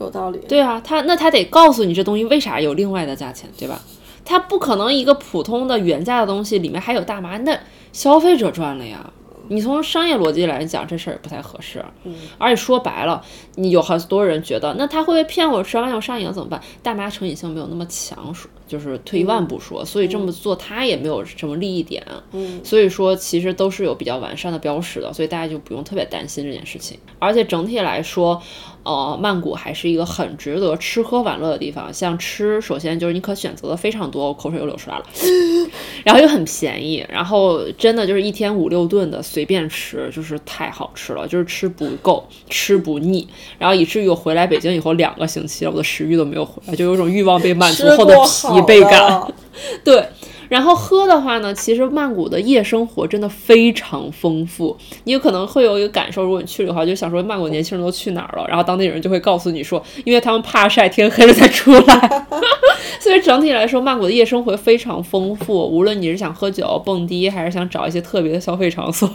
[0.00, 0.40] 有道理。
[0.48, 3.80] 对啊，他那他得告诉你这东西为啥有另外的价钱，对吧？
[4.24, 7.56] 他不可能一个普通的原价的东西里面还有大麻那。
[7.92, 9.10] 消费者赚了呀，
[9.48, 11.82] 你从商业逻辑来讲，这事儿也不太合适。
[12.04, 13.24] 嗯，而且说白了，
[13.54, 15.64] 你有很多人觉得，那他会不会骗我？
[15.64, 16.60] 十万要上瘾怎么办？
[16.82, 22.04] 大麻成瘾性没有那么强，说就是退一万步说，所以这么做他也没有什么利益点。
[22.32, 26.98] 嗯，所以说其实都是有比较完善的标识的，所以大家就不用特别担心这件事情。
[27.18, 28.42] 而且整体来说。
[28.88, 31.92] 呃，曼谷还是一个很值得吃喝玩乐的地方。
[31.92, 35.04] 像吃，首先就是你可选择的非常多，我口水又流出来了。
[36.02, 43.28] 然后又很便宜，然后真的就是一天五六顿的随便吃，就是太好吃了，就是吃不够，吃不腻。
[43.58, 49.22] 然后以至于我回来北京以后两个星期了，我的食欲都没有回来，就有种欲望被满足后的疲惫感。
[49.84, 50.02] 对。
[50.48, 54.76] 然后喝的话呢，其实曼谷的夜生活真的非常丰富。
[55.04, 58.46] 你有可能会有一个感受，如果你去的话，就想说曼谷年轻人都去哪儿了？
[58.48, 62.26] 然后当地人就会告诉你说，因为他们怕晒，天黑了再出来。
[63.00, 65.54] 所以整体来说，曼谷的夜生活非常丰富。
[65.54, 69.08] 无论你是想喝酒、蹦迪，还是想找一些特别的消费场所，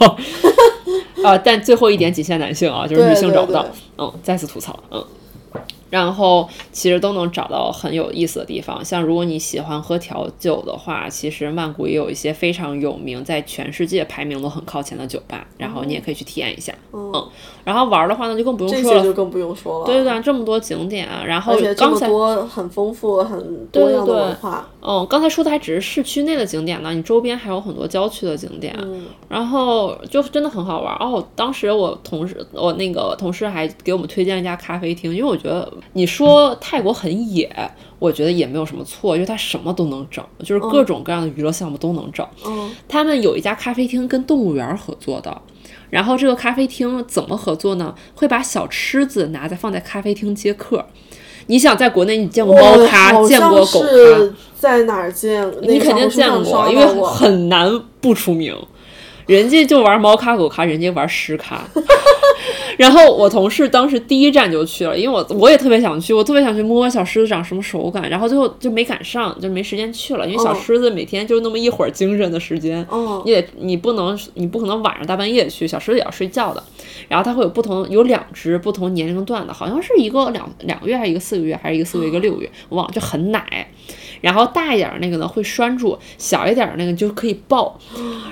[1.24, 3.66] 啊，但最后一点仅限男性啊，就是女性找不到。
[3.98, 5.04] 嗯，再次吐槽，嗯。
[5.94, 16.74] 然后其实都能找到很有意思的地方，像如果你喜欢喝调酒的话，其实曼谷也有一些非常有名，在全世界排名都很靠前的酒吧，然后你也可以去体验一下。
[16.94, 17.30] 嗯，
[17.64, 19.86] 然后玩的话呢，就更不用说了，就更不用说了。
[19.86, 24.68] 对对对，这么多景点，然后刚才多很丰富、很多样的文化。
[24.82, 28.78] 嗯，刚才说的还只是市区内的景点呢，你周边还有很多郊区的景点，
[29.30, 30.94] 然后就真的很好玩。
[30.96, 35.64] 哦，当时我同事，我那个同事还给我们推荐了一家咖啡厅，因为我觉得。
[35.94, 37.50] 你说泰国很野，
[38.00, 42.28] 我觉得也没有什么错，因为它什么都能整，就是各种各样的娱乐项目都能整。
[42.46, 45.42] 嗯，他们有一家咖啡厅跟动物园合作的，
[45.94, 47.94] 然后这个咖啡厅怎么合作呢？
[48.16, 50.84] 会把小吃子拿在放在咖啡厅接客。
[51.46, 53.88] 你想在国内你见过猫咖，见过狗咖，
[54.58, 55.48] 在哪儿见？
[55.62, 58.58] 你肯定见过，因为很难不出名。
[59.26, 61.62] 人家就玩猫咖狗咖，人家玩狮咖。
[62.76, 68.10] 然后我同事当时第一站就去了，因为我我也特别想去，我特别想去摸摸小狮子长什么手感。
[68.10, 70.28] 然后最后就没赶上，就没时间去了。
[70.28, 72.86] 因为小狮子每天就那么一会儿精神的时间，
[73.26, 76.64] 你得你不能你不可能晚上大半夜去，小狮子也要睡觉的。
[77.08, 83.68] 然后它会有不同有两只不同年龄段的，好像是一个两两个月还是一个四个月还是一个四个月一个六个月，我忘了，就很奶。
[84.24, 87.78] 然后大一点儿那个呢会拴住，小一点儿那个就可以抱，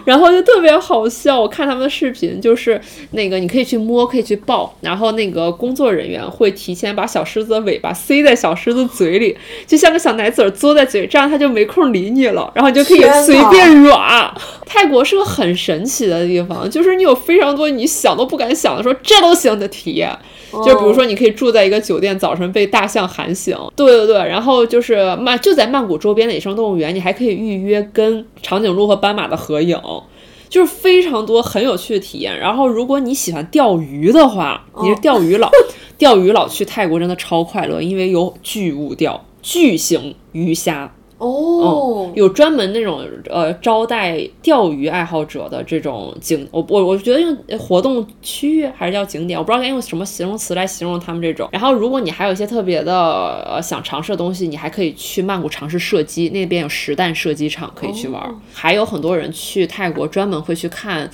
[0.06, 1.38] 然后就特别好笑。
[1.38, 2.80] 我看他们的视频，就是
[3.12, 9.38] 那个你可以去摸，可以去抱，然后那个工作人员会提前把小狮子的尾巴塞在小狮子嘴里，
[9.68, 14.34] 就像个小奶嘴儿嘬在嘴，这样它就没空理你了，然后你就可以随便软。
[14.66, 20.10] 泰国是个很神奇的地方，就是你有非常多你想都不敢想的，说这都行的体验。
[20.66, 23.58] 就比如说，你可以住在一个酒店，早晨被大象喊醒。
[23.74, 29.80] 对对对，然后就是曼就在曼谷周边的野生动物园，你还可以预约跟长颈鹿和斑马的合影，
[30.50, 32.38] 就是非常多很有趣的体验。
[32.38, 35.50] 然后如果你喜欢钓鱼的话，你是钓鱼佬，
[35.98, 40.94] 钓鱼佬去泰国真的超快乐，因为有巨物钓，巨型鱼虾。
[41.22, 51.48] 哦，有专门那种呃招待钓鱼爱好者的这种景，我我我觉得用活动区域还是叫景点，我不知道该用什么形容词来形容他们这种。
[51.52, 52.94] 然后如果你还有一些特别的
[53.46, 58.36] 呃想尝试的东西，你还可以去曼谷尝试射击，那边有实弹射击场可以去玩。
[58.52, 61.08] 还有很多人去泰国专门会去看。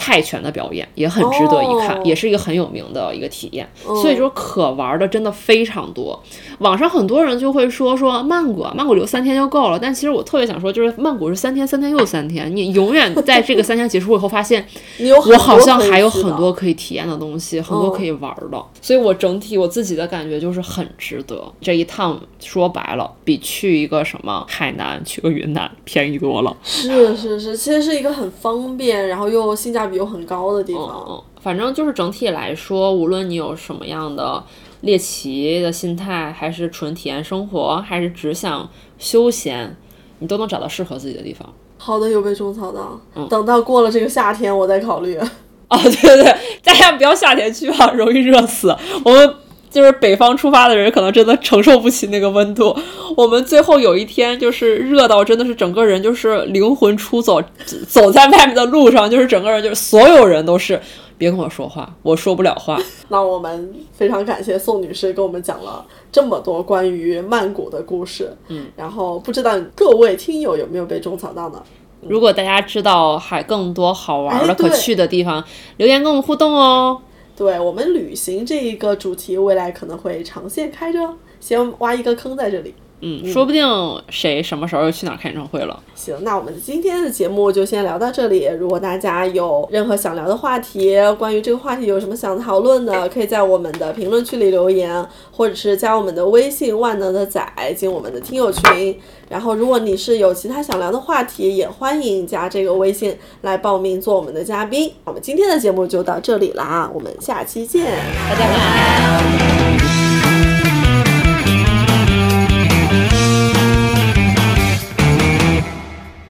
[0.00, 3.68] 泰拳的表演，也很值得一看，哦也是一个很有名的一个体验。
[3.86, 6.18] 嗯所以说可玩的真的非常多。
[6.60, 9.78] 网上很多人就会说说曼谷，啊，曼谷留三天就够了。
[9.78, 14.66] 但其实我特别想说，就是曼谷是三天，三天又三天，你永远在这个三天结束以后发现，
[15.30, 18.64] 我好像还有很多可以体验的东西，很多嗯可以玩的。
[18.80, 21.40] 所以我整体我自己的感觉就是很值得。
[21.60, 26.56] 这一趟说白了，比去一个什么海南、去个云南便宜多了。
[26.62, 31.04] 是是是，其实是一个很方便，然后又性价比又很高的地方。
[31.08, 34.42] 嗯，反正就是整体来说，无论你有什么样的
[34.82, 38.68] 猎奇的心态，还是纯体验生活，还是只想
[38.98, 39.76] 休闲，
[40.18, 41.48] 你都能找到适合自己的地方。
[41.78, 43.00] 好的，有被种草到。
[43.14, 45.18] 嗯等到过了这个夏天，我再考虑。
[45.70, 48.76] 哦，对对对， 大家不要夏天去啊，容易热死。
[49.04, 49.34] 我们
[49.70, 52.76] 就是北方出发的人，可能真的承受不起那个温度。
[53.16, 57.40] 我们最后有一天就是热到真的是整个人就是灵魂出走，
[57.88, 60.80] 走在外面的路上，就是整个人就是所有人都是
[61.16, 62.78] 别跟我说话，我说不了话。
[63.08, 68.36] 那我们非常感谢宋女士给我们讲了这么多关于曼谷的故事。
[68.48, 71.62] 嗯，然后不知道各位听友有没有被种草到呢？
[72.00, 75.44] 如果大家知道还更多好玩的、哎可去的地方，
[75.76, 77.00] 留言跟我们互动哦。
[77.40, 82.74] 对我们旅行这一个主题，未来可能会长线开着，先挖一个坑在这里。
[83.00, 83.66] 嗯，说不定
[84.08, 85.82] 谁什么时候又去哪儿开演唱会了。
[85.94, 88.48] 行，那我们今天的节目就先聊到这里。
[88.58, 97.42] 如果大家有任何想聊的话题，关于这个话题有什么想讨论的，可以在我们的评论区里留言，或者是加我们的微信“万能的仔”
[97.76, 98.98] 进我们的听友群。
[99.28, 104.92] 然后，如果你是有其他想聊的话题，也欢迎加这个微信来报名做我们的嘉宾。
[105.04, 107.86] 我们今天的节目就到这里啦，我们下期见。
[108.28, 109.79] 大家晚安。